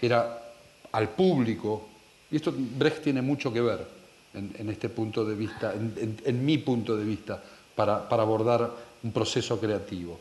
era 0.00 0.42
al 0.92 1.08
público, 1.10 1.88
y 2.30 2.36
esto 2.36 2.52
Brecht 2.56 3.02
tiene 3.02 3.22
mucho 3.22 3.52
que 3.52 3.60
ver 3.60 3.86
en, 4.34 4.70
este 4.70 4.88
punto 4.88 5.24
de 5.24 5.34
vista, 5.34 5.72
en, 5.74 5.94
en- 6.00 6.20
en 6.24 6.44
mi 6.44 6.58
punto 6.58 6.96
de 6.96 7.04
vista, 7.04 7.42
para, 7.74 8.08
para 8.08 8.22
abordar 8.22 8.70
un 9.02 9.12
proceso 9.12 9.58
creativo. 9.58 10.18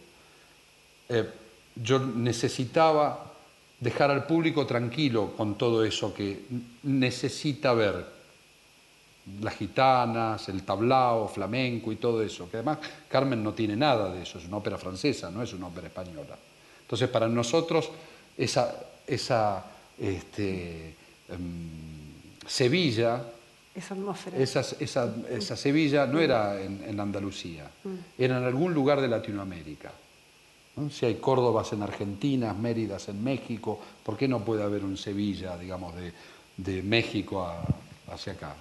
Eh, 1.07 1.29
yo 1.75 1.99
necesitaba 1.99 3.25
dejar 3.79 4.11
al 4.11 4.25
público 4.25 4.65
tranquilo 4.65 5.33
con 5.35 5.57
todo 5.57 5.83
eso 5.83 6.13
que 6.13 6.45
necesita 6.83 7.73
ver. 7.73 8.19
Las 9.41 9.55
gitanas, 9.55 10.49
el 10.49 10.63
tablao, 10.63 11.27
flamenco 11.27 11.91
y 11.91 11.97
todo 11.97 12.23
eso, 12.23 12.49
que 12.49 12.57
además 12.57 12.79
Carmen 13.07 13.43
no 13.43 13.53
tiene 13.53 13.75
nada 13.75 14.11
de 14.11 14.23
eso, 14.23 14.39
es 14.39 14.45
una 14.45 14.57
ópera 14.57 14.77
francesa, 14.77 15.29
no 15.29 15.43
es 15.43 15.53
una 15.53 15.67
ópera 15.67 15.87
española. 15.87 16.35
Entonces, 16.81 17.09
para 17.09 17.27
nosotros, 17.27 17.91
esa, 18.35 18.73
esa 19.05 19.63
este, 19.99 20.95
em, 21.29 21.69
Sevilla, 22.47 23.21
Esa 23.75 23.93
atmósfera. 23.93 24.37
esa, 24.37 24.61
esa, 24.79 25.13
esa 25.29 25.55
Sevilla 25.55 26.05
no 26.05 26.19
era 26.19 26.59
en, 26.61 26.83
en 26.85 26.99
Andalucía, 26.99 27.69
era 28.17 28.37
en 28.37 28.43
algún 28.43 28.73
lugar 28.73 28.99
de 28.99 29.07
Latinoamérica. 29.07 29.91
¿no? 30.75 30.89
Si 30.89 31.05
hay 31.05 31.15
Córdobas 31.15 31.71
en 31.73 31.83
Argentina, 31.83 32.53
Méridas 32.53 33.07
en 33.09 33.23
México, 33.23 33.79
¿por 34.03 34.17
qué 34.17 34.27
no 34.27 34.39
puede 34.43 34.63
haber 34.63 34.83
un 34.83 34.97
Sevilla, 34.97 35.57
digamos, 35.57 35.95
de, 35.95 36.11
de 36.57 36.81
México 36.81 37.43
a- 37.45 37.63
hacia 38.13 38.33
acá? 38.33 38.55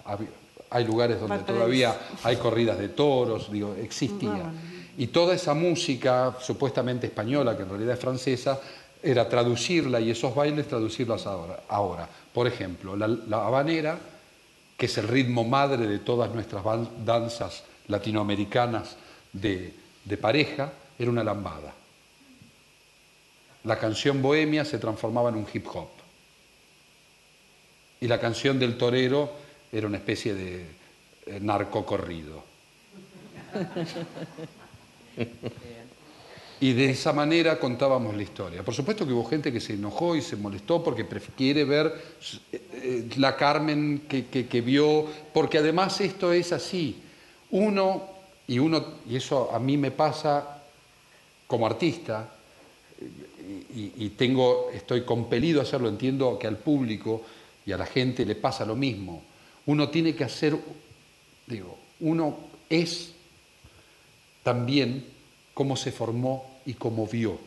Hay 0.70 0.84
lugares 0.84 1.18
donde 1.18 1.36
Valparaíso. 1.36 1.54
todavía 1.58 1.98
hay 2.24 2.36
corridas 2.36 2.78
de 2.78 2.90
toros, 2.90 3.50
digo, 3.50 3.74
existía. 3.74 4.52
Y 4.98 5.06
toda 5.06 5.34
esa 5.34 5.54
música 5.54 6.36
supuestamente 6.40 7.06
española, 7.06 7.56
que 7.56 7.62
en 7.62 7.70
realidad 7.70 7.94
es 7.94 8.00
francesa, 8.00 8.60
era 9.02 9.28
traducirla 9.28 10.00
y 10.00 10.10
esos 10.10 10.34
bailes 10.34 10.68
traducirlas 10.68 11.24
ahora. 11.26 11.60
ahora. 11.68 12.08
Por 12.34 12.46
ejemplo, 12.46 12.94
la, 12.96 13.06
la 13.08 13.46
habanera, 13.46 13.98
que 14.78 14.86
es 14.86 14.96
el 14.96 15.08
ritmo 15.08 15.44
madre 15.44 15.86
de 15.86 15.98
todas 15.98 16.32
nuestras 16.32 16.62
danzas 17.04 17.64
latinoamericanas 17.88 18.96
de, 19.32 19.74
de 20.04 20.16
pareja, 20.16 20.72
era 20.98 21.10
una 21.10 21.24
lambada. 21.24 21.74
La 23.64 23.78
canción 23.78 24.22
bohemia 24.22 24.64
se 24.64 24.78
transformaba 24.78 25.30
en 25.30 25.34
un 25.34 25.46
hip 25.52 25.66
hop. 25.74 25.88
Y 28.00 28.06
la 28.06 28.20
canción 28.20 28.60
del 28.60 28.78
torero 28.78 29.32
era 29.72 29.88
una 29.88 29.96
especie 29.96 30.32
de 30.32 30.64
eh, 31.26 31.40
narcocorrido. 31.40 32.44
Y 36.60 36.72
de 36.72 36.90
esa 36.90 37.12
manera 37.12 37.58
contábamos 37.60 38.16
la 38.16 38.22
historia. 38.22 38.64
Por 38.64 38.74
supuesto 38.74 39.06
que 39.06 39.12
hubo 39.12 39.24
gente 39.24 39.52
que 39.52 39.60
se 39.60 39.74
enojó 39.74 40.16
y 40.16 40.22
se 40.22 40.34
molestó 40.36 40.82
porque 40.82 41.06
quiere 41.36 41.64
ver 41.64 41.86
eh, 42.52 42.60
eh, 42.72 43.08
la 43.16 43.36
Carmen 43.36 44.02
que, 44.08 44.26
que- 44.26 44.60
vio, 44.60 45.06
porque 45.32 45.58
además 45.58 46.00
esto 46.00 46.32
es 46.32 46.52
así. 46.52 46.96
Uno, 47.52 48.02
y 48.48 48.58
uno, 48.58 48.84
y 49.08 49.16
eso 49.16 49.50
a 49.52 49.58
mí 49.60 49.76
me 49.76 49.92
pasa 49.92 50.62
como 51.46 51.64
artista, 51.66 52.28
y- 53.74 53.92
y 53.96 54.08
tengo, 54.10 54.70
estoy 54.74 55.02
compelido 55.04 55.60
a 55.60 55.62
hacerlo, 55.62 55.88
entiendo 55.88 56.38
que 56.38 56.48
al 56.48 56.58
público 56.58 57.22
y 57.64 57.70
a 57.72 57.76
la 57.78 57.86
gente 57.86 58.26
le 58.26 58.34
pasa 58.34 58.64
lo 58.64 58.74
mismo. 58.74 59.22
Uno 59.66 59.88
tiene 59.90 60.14
que 60.16 60.24
hacer, 60.24 60.56
digo, 61.46 61.78
uno 62.00 62.36
es 62.68 63.12
también 64.42 65.04
cómo 65.54 65.76
se 65.76 65.92
formó 65.92 66.47
y 66.68 66.74
cómo 66.74 67.06
vio. 67.06 67.38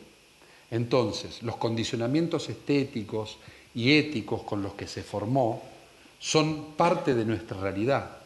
Entonces, 0.72 1.44
los 1.44 1.58
condicionamientos 1.58 2.50
estéticos 2.50 3.38
y 3.76 3.94
éticos 3.94 4.42
con 4.42 4.64
los 4.64 4.74
que 4.74 4.88
se 4.88 5.04
formó 5.04 5.62
son 6.20 6.74
parte 6.76 7.14
de 7.14 7.24
nuestra 7.24 7.62
realidad. 7.62 8.18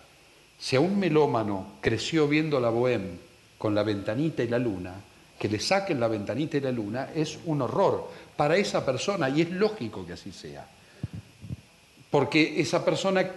Si 0.57 0.77
a 0.77 0.79
un 0.79 0.97
melómano 0.97 1.73
creció 1.81 2.29
viendo 2.29 2.61
la 2.61 2.69
bohème 2.69 3.19
con 3.57 3.75
la 3.75 3.83
ventanita 3.83 4.41
y 4.41 4.47
la 4.47 4.57
luna, 4.57 4.95
que 5.37 5.49
le 5.49 5.59
saquen 5.59 5.99
la 5.99 6.07
ventanita 6.07 6.55
y 6.55 6.61
la 6.61 6.71
luna 6.71 7.09
es 7.13 7.37
un 7.43 7.61
horror 7.61 8.09
para 8.37 8.55
esa 8.55 8.85
persona 8.85 9.27
y 9.27 9.41
es 9.41 9.51
lógico 9.51 10.05
que 10.05 10.13
así 10.13 10.31
sea. 10.31 10.65
Porque 12.09 12.61
esa 12.61 12.85
persona 12.85 13.29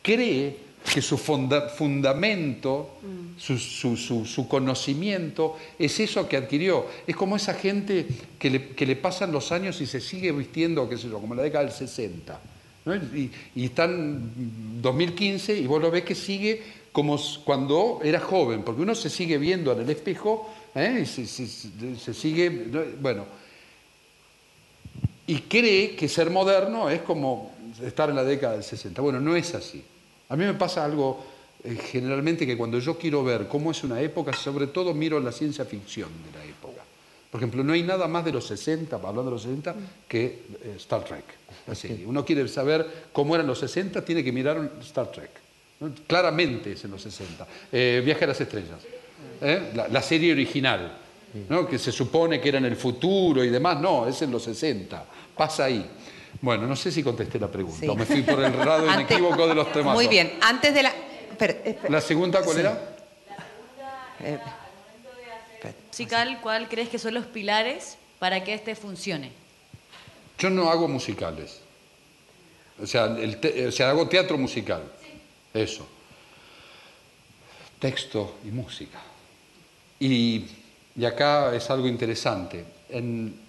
cree 0.00 0.56
que 0.92 1.00
su 1.02 1.16
fundamento, 1.18 2.90
su, 3.38 3.58
su- 3.58 3.96
su- 3.96 4.24
su 4.26 4.48
conocimiento 4.48 5.56
es 5.78 6.00
eso 6.00 6.28
que 6.28 6.36
adquirió. 6.36 6.86
Es 7.06 7.16
como 7.16 7.36
esa 7.36 7.54
gente 7.54 8.06
que 8.38 8.50
le, 8.50 8.68
que 8.70 8.86
le 8.86 8.96
pasan 8.96 9.32
los 9.32 9.52
años 9.52 9.80
y 9.80 9.86
se 9.86 10.00
sigue 10.00 10.32
vistiendo, 10.32 10.88
qué 10.88 10.96
sé 10.98 11.08
yo, 11.08 11.18
como 11.20 11.34
en 11.34 11.38
la 11.38 11.44
década 11.44 11.64
del 11.64 11.72
60. 11.74 12.40
¿no? 12.84 12.94
Y, 12.96 13.30
y 13.54 13.64
está 13.66 13.84
en 13.84 14.80
2015 14.82 15.56
y 15.58 15.66
vos 15.66 15.80
lo 15.80 15.90
ves 15.90 16.02
que 16.04 16.14
sigue 16.14 16.62
como 16.90 17.18
cuando 17.44 18.00
era 18.04 18.20
joven, 18.20 18.62
porque 18.62 18.82
uno 18.82 18.94
se 18.94 19.08
sigue 19.08 19.38
viendo 19.38 19.72
en 19.72 19.80
el 19.80 19.88
espejo 19.90 20.52
¿eh? 20.74 21.00
y 21.02 21.06
se, 21.06 21.26
se- 21.26 22.12
sigue, 22.14 22.50
¿no? 22.50 22.80
bueno, 23.00 23.24
y 25.26 25.36
cree 25.42 25.94
que 25.96 26.08
ser 26.08 26.28
moderno 26.30 26.90
es 26.90 27.00
como 27.02 27.54
estar 27.82 28.10
en 28.10 28.16
la 28.16 28.24
década 28.24 28.54
del 28.54 28.64
60. 28.64 29.00
Bueno, 29.00 29.20
no 29.20 29.34
es 29.36 29.54
así. 29.54 29.82
A 30.32 30.36
mí 30.36 30.46
me 30.46 30.54
pasa 30.54 30.82
algo 30.82 31.22
eh, 31.62 31.76
generalmente 31.76 32.46
que 32.46 32.56
cuando 32.56 32.78
yo 32.78 32.96
quiero 32.96 33.22
ver 33.22 33.48
cómo 33.48 33.70
es 33.70 33.84
una 33.84 34.00
época, 34.00 34.32
sobre 34.32 34.66
todo 34.66 34.94
miro 34.94 35.20
la 35.20 35.30
ciencia 35.30 35.66
ficción 35.66 36.08
de 36.08 36.38
la 36.38 36.42
época. 36.42 36.80
Por 37.30 37.38
ejemplo, 37.38 37.62
no 37.62 37.74
hay 37.74 37.82
nada 37.82 38.08
más 38.08 38.24
de 38.24 38.32
los 38.32 38.46
60, 38.46 38.96
hablando 38.96 39.24
de 39.24 39.30
los 39.32 39.42
60, 39.42 39.74
que 40.08 40.24
eh, 40.24 40.74
Star 40.78 41.04
Trek. 41.04 41.24
Así, 41.66 42.04
uno 42.06 42.24
quiere 42.24 42.48
saber 42.48 43.08
cómo 43.12 43.34
eran 43.34 43.46
los 43.46 43.58
60, 43.58 44.02
tiene 44.06 44.24
que 44.24 44.32
mirar 44.32 44.72
Star 44.80 45.12
Trek. 45.12 45.30
Claramente 46.06 46.72
es 46.72 46.84
en 46.84 46.92
los 46.92 47.02
60. 47.02 47.46
Eh, 47.70 48.00
Viaje 48.02 48.24
a 48.24 48.28
las 48.28 48.40
estrellas. 48.40 48.80
La, 49.74 49.88
la 49.88 50.00
serie 50.00 50.32
original, 50.32 50.96
¿no? 51.48 51.66
que 51.66 51.78
se 51.78 51.92
supone 51.92 52.40
que 52.40 52.48
era 52.48 52.58
en 52.58 52.64
el 52.64 52.76
futuro 52.76 53.44
y 53.44 53.50
demás. 53.50 53.80
No, 53.80 54.08
es 54.08 54.22
en 54.22 54.30
los 54.30 54.44
60. 54.44 55.04
Pasa 55.36 55.64
ahí. 55.64 55.84
Bueno, 56.42 56.66
no 56.66 56.76
sé 56.76 56.90
si 56.92 57.02
contesté 57.02 57.38
la 57.38 57.48
pregunta. 57.50 57.78
Sí. 57.80 57.88
o 57.88 57.94
Me 57.94 58.04
fui 58.04 58.22
por 58.22 58.42
el 58.44 58.56
lado 58.58 58.86
y 58.92 58.96
me 58.96 59.02
equivoco 59.04 59.46
de 59.46 59.54
los 59.54 59.72
temas. 59.72 59.94
Muy 59.94 60.08
bien, 60.08 60.38
antes 60.42 60.74
de 60.74 60.82
la... 60.82 60.90
espera, 61.30 61.52
espera. 61.64 61.88
¿La 61.88 62.00
segunda 62.00 62.42
cuál 62.42 62.54
Sí. 62.56 62.60
era? 62.60 62.88
Eh, 64.20 64.38
musical, 65.88 66.38
¿cuál 66.42 66.68
crees 66.68 66.88
que 66.88 66.98
son 66.98 67.14
los 67.14 67.26
pilares 67.26 67.96
para 68.18 68.42
que 68.44 68.54
este 68.54 68.74
funcione? 68.74 69.30
Yo 70.38 70.50
no 70.50 70.68
hago 70.70 70.88
musicales. 70.88 71.60
O 72.82 72.86
sea, 72.86 73.04
el 73.06 73.38
te- 73.38 73.66
o 73.68 73.72
sea, 73.72 73.90
hago 73.90 74.08
teatro 74.08 74.36
musical. 74.38 74.82
Eso. 75.54 75.86
Texto 77.78 78.36
y 78.44 78.48
música. 78.48 79.00
Y, 80.00 80.46
y 80.96 81.04
acá 81.04 81.54
es 81.54 81.68
algo 81.70 81.86
interesante. 81.86 82.64
En, 82.88 83.40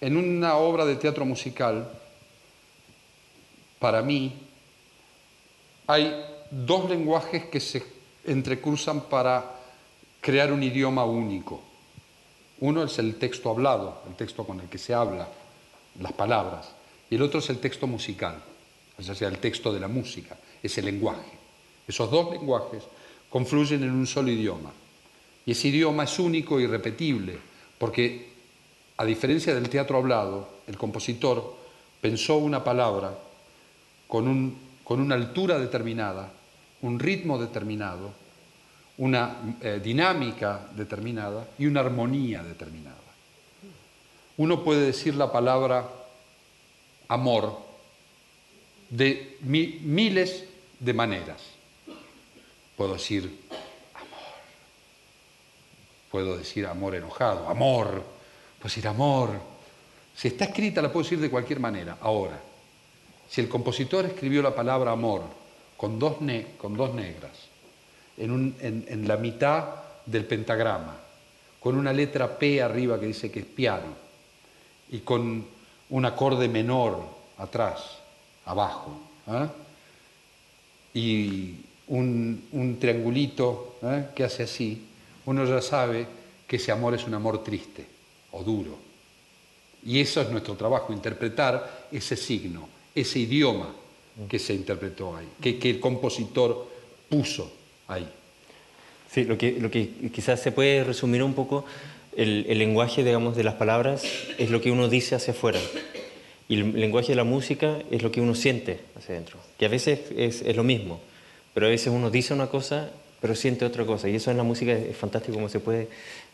en 0.00 0.16
una 0.16 0.56
obra 0.56 0.84
de 0.84 0.96
teatro 0.96 1.24
musical, 1.24 1.90
para 3.78 4.02
mí, 4.02 4.32
hay 5.86 6.24
dos 6.50 6.88
lenguajes 6.88 7.46
que 7.46 7.60
se 7.60 7.82
entrecruzan 8.24 9.02
para 9.02 9.56
crear 10.20 10.52
un 10.52 10.62
idioma 10.62 11.04
único. 11.04 11.62
Uno 12.60 12.84
es 12.84 12.98
el 12.98 13.16
texto 13.16 13.50
hablado, 13.50 14.02
el 14.08 14.14
texto 14.14 14.46
con 14.46 14.60
el 14.60 14.68
que 14.68 14.78
se 14.78 14.94
habla, 14.94 15.28
las 15.98 16.12
palabras, 16.12 16.70
y 17.08 17.16
el 17.16 17.22
otro 17.22 17.40
es 17.40 17.50
el 17.50 17.58
texto 17.58 17.86
musical, 17.86 18.42
o 18.98 19.02
sea, 19.02 19.28
el 19.28 19.38
texto 19.38 19.72
de 19.72 19.80
la 19.80 19.88
música, 19.88 20.36
es 20.62 20.76
el 20.78 20.84
lenguaje. 20.84 21.38
Esos 21.88 22.10
dos 22.10 22.30
lenguajes 22.30 22.84
confluyen 23.30 23.82
en 23.82 23.90
un 23.90 24.06
solo 24.06 24.30
idioma. 24.30 24.70
Y 25.46 25.52
ese 25.52 25.68
idioma 25.68 26.04
es 26.04 26.18
único 26.18 26.60
y 26.60 26.66
repetible, 26.66 27.38
porque 27.78 28.29
a 29.00 29.04
diferencia 29.06 29.54
del 29.54 29.70
teatro 29.70 29.96
hablado, 29.96 30.46
el 30.66 30.76
compositor 30.76 31.56
pensó 32.02 32.36
una 32.36 32.62
palabra 32.62 33.14
con, 34.06 34.28
un- 34.28 34.58
con 34.84 35.00
una 35.00 35.14
altura 35.14 35.58
determinada, 35.58 36.30
un 36.82 36.98
ritmo 36.98 37.38
determinado, 37.38 38.12
una 38.98 39.56
eh, 39.62 39.80
dinámica 39.82 40.68
determinada 40.76 41.48
y 41.58 41.64
una 41.64 41.80
armonía 41.80 42.42
determinada. 42.42 42.98
Uno 44.36 44.62
puede 44.62 44.82
decir 44.82 45.14
la 45.14 45.32
palabra 45.32 45.88
amor 47.08 47.58
de 48.90 49.38
mi- 49.40 49.78
miles 49.82 50.44
de 50.78 50.92
maneras. 50.92 51.40
Puedo 52.76 52.92
decir 52.92 53.34
amor, 53.94 54.34
puedo 56.10 56.36
decir 56.36 56.66
amor 56.66 56.94
enojado, 56.96 57.48
amor, 57.48 58.19
puedo 58.60 58.68
decir 58.68 58.86
amor. 58.86 59.30
Si 60.14 60.28
está 60.28 60.44
escrita 60.44 60.82
la 60.82 60.92
puedo 60.92 61.02
decir 61.02 61.18
de 61.18 61.30
cualquier 61.30 61.58
manera. 61.60 61.96
Ahora, 62.00 62.38
Si 63.30 63.40
el 63.40 63.48
compositor 63.48 64.04
escribió 64.06 64.42
la 64.42 64.52
palabra 64.54 64.90
amor 64.90 65.22
con 65.76 66.00
dos, 66.00 66.20
ne- 66.20 66.56
con 66.58 66.76
dos 66.76 66.92
negras, 66.92 67.30
en, 68.18 69.06
la 69.06 69.16
mitad 69.16 69.66
del 70.04 70.24
pentagrama, 70.26 70.96
con 71.60 71.76
una 71.76 71.92
letra 71.92 72.36
P 72.38 72.60
arriba 72.60 72.98
que 72.98 73.06
dice 73.06 73.30
que 73.30 73.38
es 73.40 73.46
piano, 73.46 73.94
y 74.90 74.98
con 74.98 75.46
un 75.90 76.04
acorde 76.04 76.48
menor 76.48 77.06
atrás, 77.38 77.98
abajo, 78.46 78.98
¿ah? 79.28 79.48
y 80.92 81.54
un, 81.86 82.48
un 82.50 82.78
triangulito 82.80 83.76
¿eh? 83.82 84.06
que 84.14 84.24
hace 84.24 84.42
así, 84.42 84.88
uno 85.26 85.44
ya 85.44 85.62
sabe 85.62 86.04
que 86.48 86.56
ese 86.56 86.72
amor 86.72 86.94
es 86.94 87.06
un 87.06 87.14
amor 87.14 87.44
triste 87.44 87.86
o 88.32 88.42
duro. 88.42 88.78
Y 89.84 90.00
eso 90.00 90.20
es 90.20 90.30
nuestro 90.30 90.54
trabajo, 90.54 90.92
interpretar 90.92 91.88
ese 91.90 92.16
signo, 92.16 92.68
ese 92.94 93.20
idioma 93.20 93.74
que 94.28 94.38
se 94.38 94.54
interpretó 94.54 95.16
ahí, 95.16 95.28
que, 95.40 95.58
que 95.58 95.70
el 95.70 95.80
compositor 95.80 96.68
puso 97.08 97.50
ahí. 97.88 98.06
Sí, 99.10 99.24
lo 99.24 99.36
que, 99.36 99.52
lo 99.52 99.70
que 99.70 99.90
quizás 100.12 100.40
se 100.40 100.52
puede 100.52 100.84
resumir 100.84 101.22
un 101.22 101.34
poco, 101.34 101.64
el, 102.16 102.46
el 102.48 102.58
lenguaje, 102.58 103.02
digamos, 103.02 103.36
de 103.36 103.44
las 103.44 103.54
palabras 103.54 104.04
es 104.38 104.50
lo 104.50 104.60
que 104.60 104.70
uno 104.70 104.88
dice 104.88 105.14
hacia 105.14 105.32
afuera. 105.32 105.60
Y 106.48 106.56
el 106.60 106.78
lenguaje 106.78 107.08
de 107.08 107.16
la 107.16 107.24
música 107.24 107.78
es 107.90 108.02
lo 108.02 108.12
que 108.12 108.20
uno 108.20 108.34
siente 108.34 108.80
hacia 108.96 109.14
adentro. 109.14 109.38
Que 109.58 109.66
a 109.66 109.68
veces 109.68 110.00
es, 110.16 110.42
es 110.42 110.56
lo 110.56 110.64
mismo, 110.64 111.00
pero 111.54 111.66
a 111.66 111.70
veces 111.70 111.92
uno 111.92 112.10
dice 112.10 112.34
una 112.34 112.48
cosa, 112.48 112.90
pero 113.20 113.34
siente 113.34 113.64
otra 113.64 113.84
cosa. 113.86 114.08
Y 114.08 114.16
eso 114.16 114.30
en 114.30 114.36
la 114.36 114.42
música 114.42 114.72
es, 114.72 114.90
es 114.90 114.96
fantástico 114.96 115.34
como 115.34 115.48
se 115.48 115.60
puede 115.60 115.88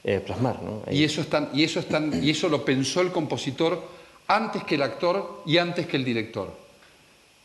eh, 0.04 0.20
plasmar, 0.20 0.62
¿no? 0.62 0.82
Y 0.90 1.04
eso, 1.04 1.20
es 1.20 1.28
tan- 1.28 1.50
y, 1.52 1.64
eso 1.64 1.80
es 1.80 1.88
tan- 1.88 2.22
y 2.22 2.30
eso 2.30 2.48
lo 2.48 2.64
pensó 2.64 3.00
el 3.00 3.10
compositor 3.12 3.82
antes 4.28 4.64
que 4.64 4.74
el 4.76 4.82
actor 4.82 5.42
y 5.46 5.58
antes 5.58 5.86
que 5.86 5.96
el 5.96 6.04
director. 6.04 6.52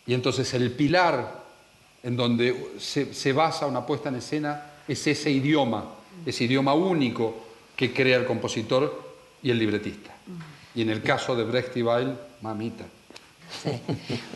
Y 0.08 0.14
entonces 0.14 0.54
el 0.54 0.72
pilar 0.72 1.44
en 2.04 2.16
donde 2.18 2.72
se, 2.80 3.14
se 3.14 3.34
basa 3.34 3.68
una 3.68 3.86
puesta 3.86 4.10
en 4.10 4.16
escena 4.16 4.72
es 4.88 5.06
ese 5.08 5.30
idioma, 5.30 5.86
ese 6.26 6.46
idioma 6.46 6.74
único 6.74 7.36
que 7.76 7.94
crea 7.94 8.18
el 8.18 8.26
compositor 8.26 9.16
y 9.44 9.52
el 9.52 9.60
libretista. 9.60 10.12
Y 10.74 10.82
en 10.82 10.90
el 10.90 11.02
caso 11.04 11.36
de 11.36 11.44
Brecht 11.44 11.76
y 11.78 11.84
Weill, 11.84 12.18
mamita. 12.42 12.86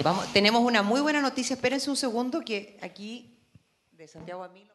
Vamos, 0.04 0.32
tenemos 0.34 0.62
una 0.62 0.84
muy 0.84 1.02
buena 1.02 1.22
noticia. 1.22 1.56
Espérense 1.56 1.90
un 1.90 1.96
segundo 1.96 2.42
que 2.42 2.78
aquí, 2.82 3.34
de 3.94 4.08
Santiago 4.08 4.44
a 4.44 4.50
mí... 4.50 4.64
lo- 4.68 4.75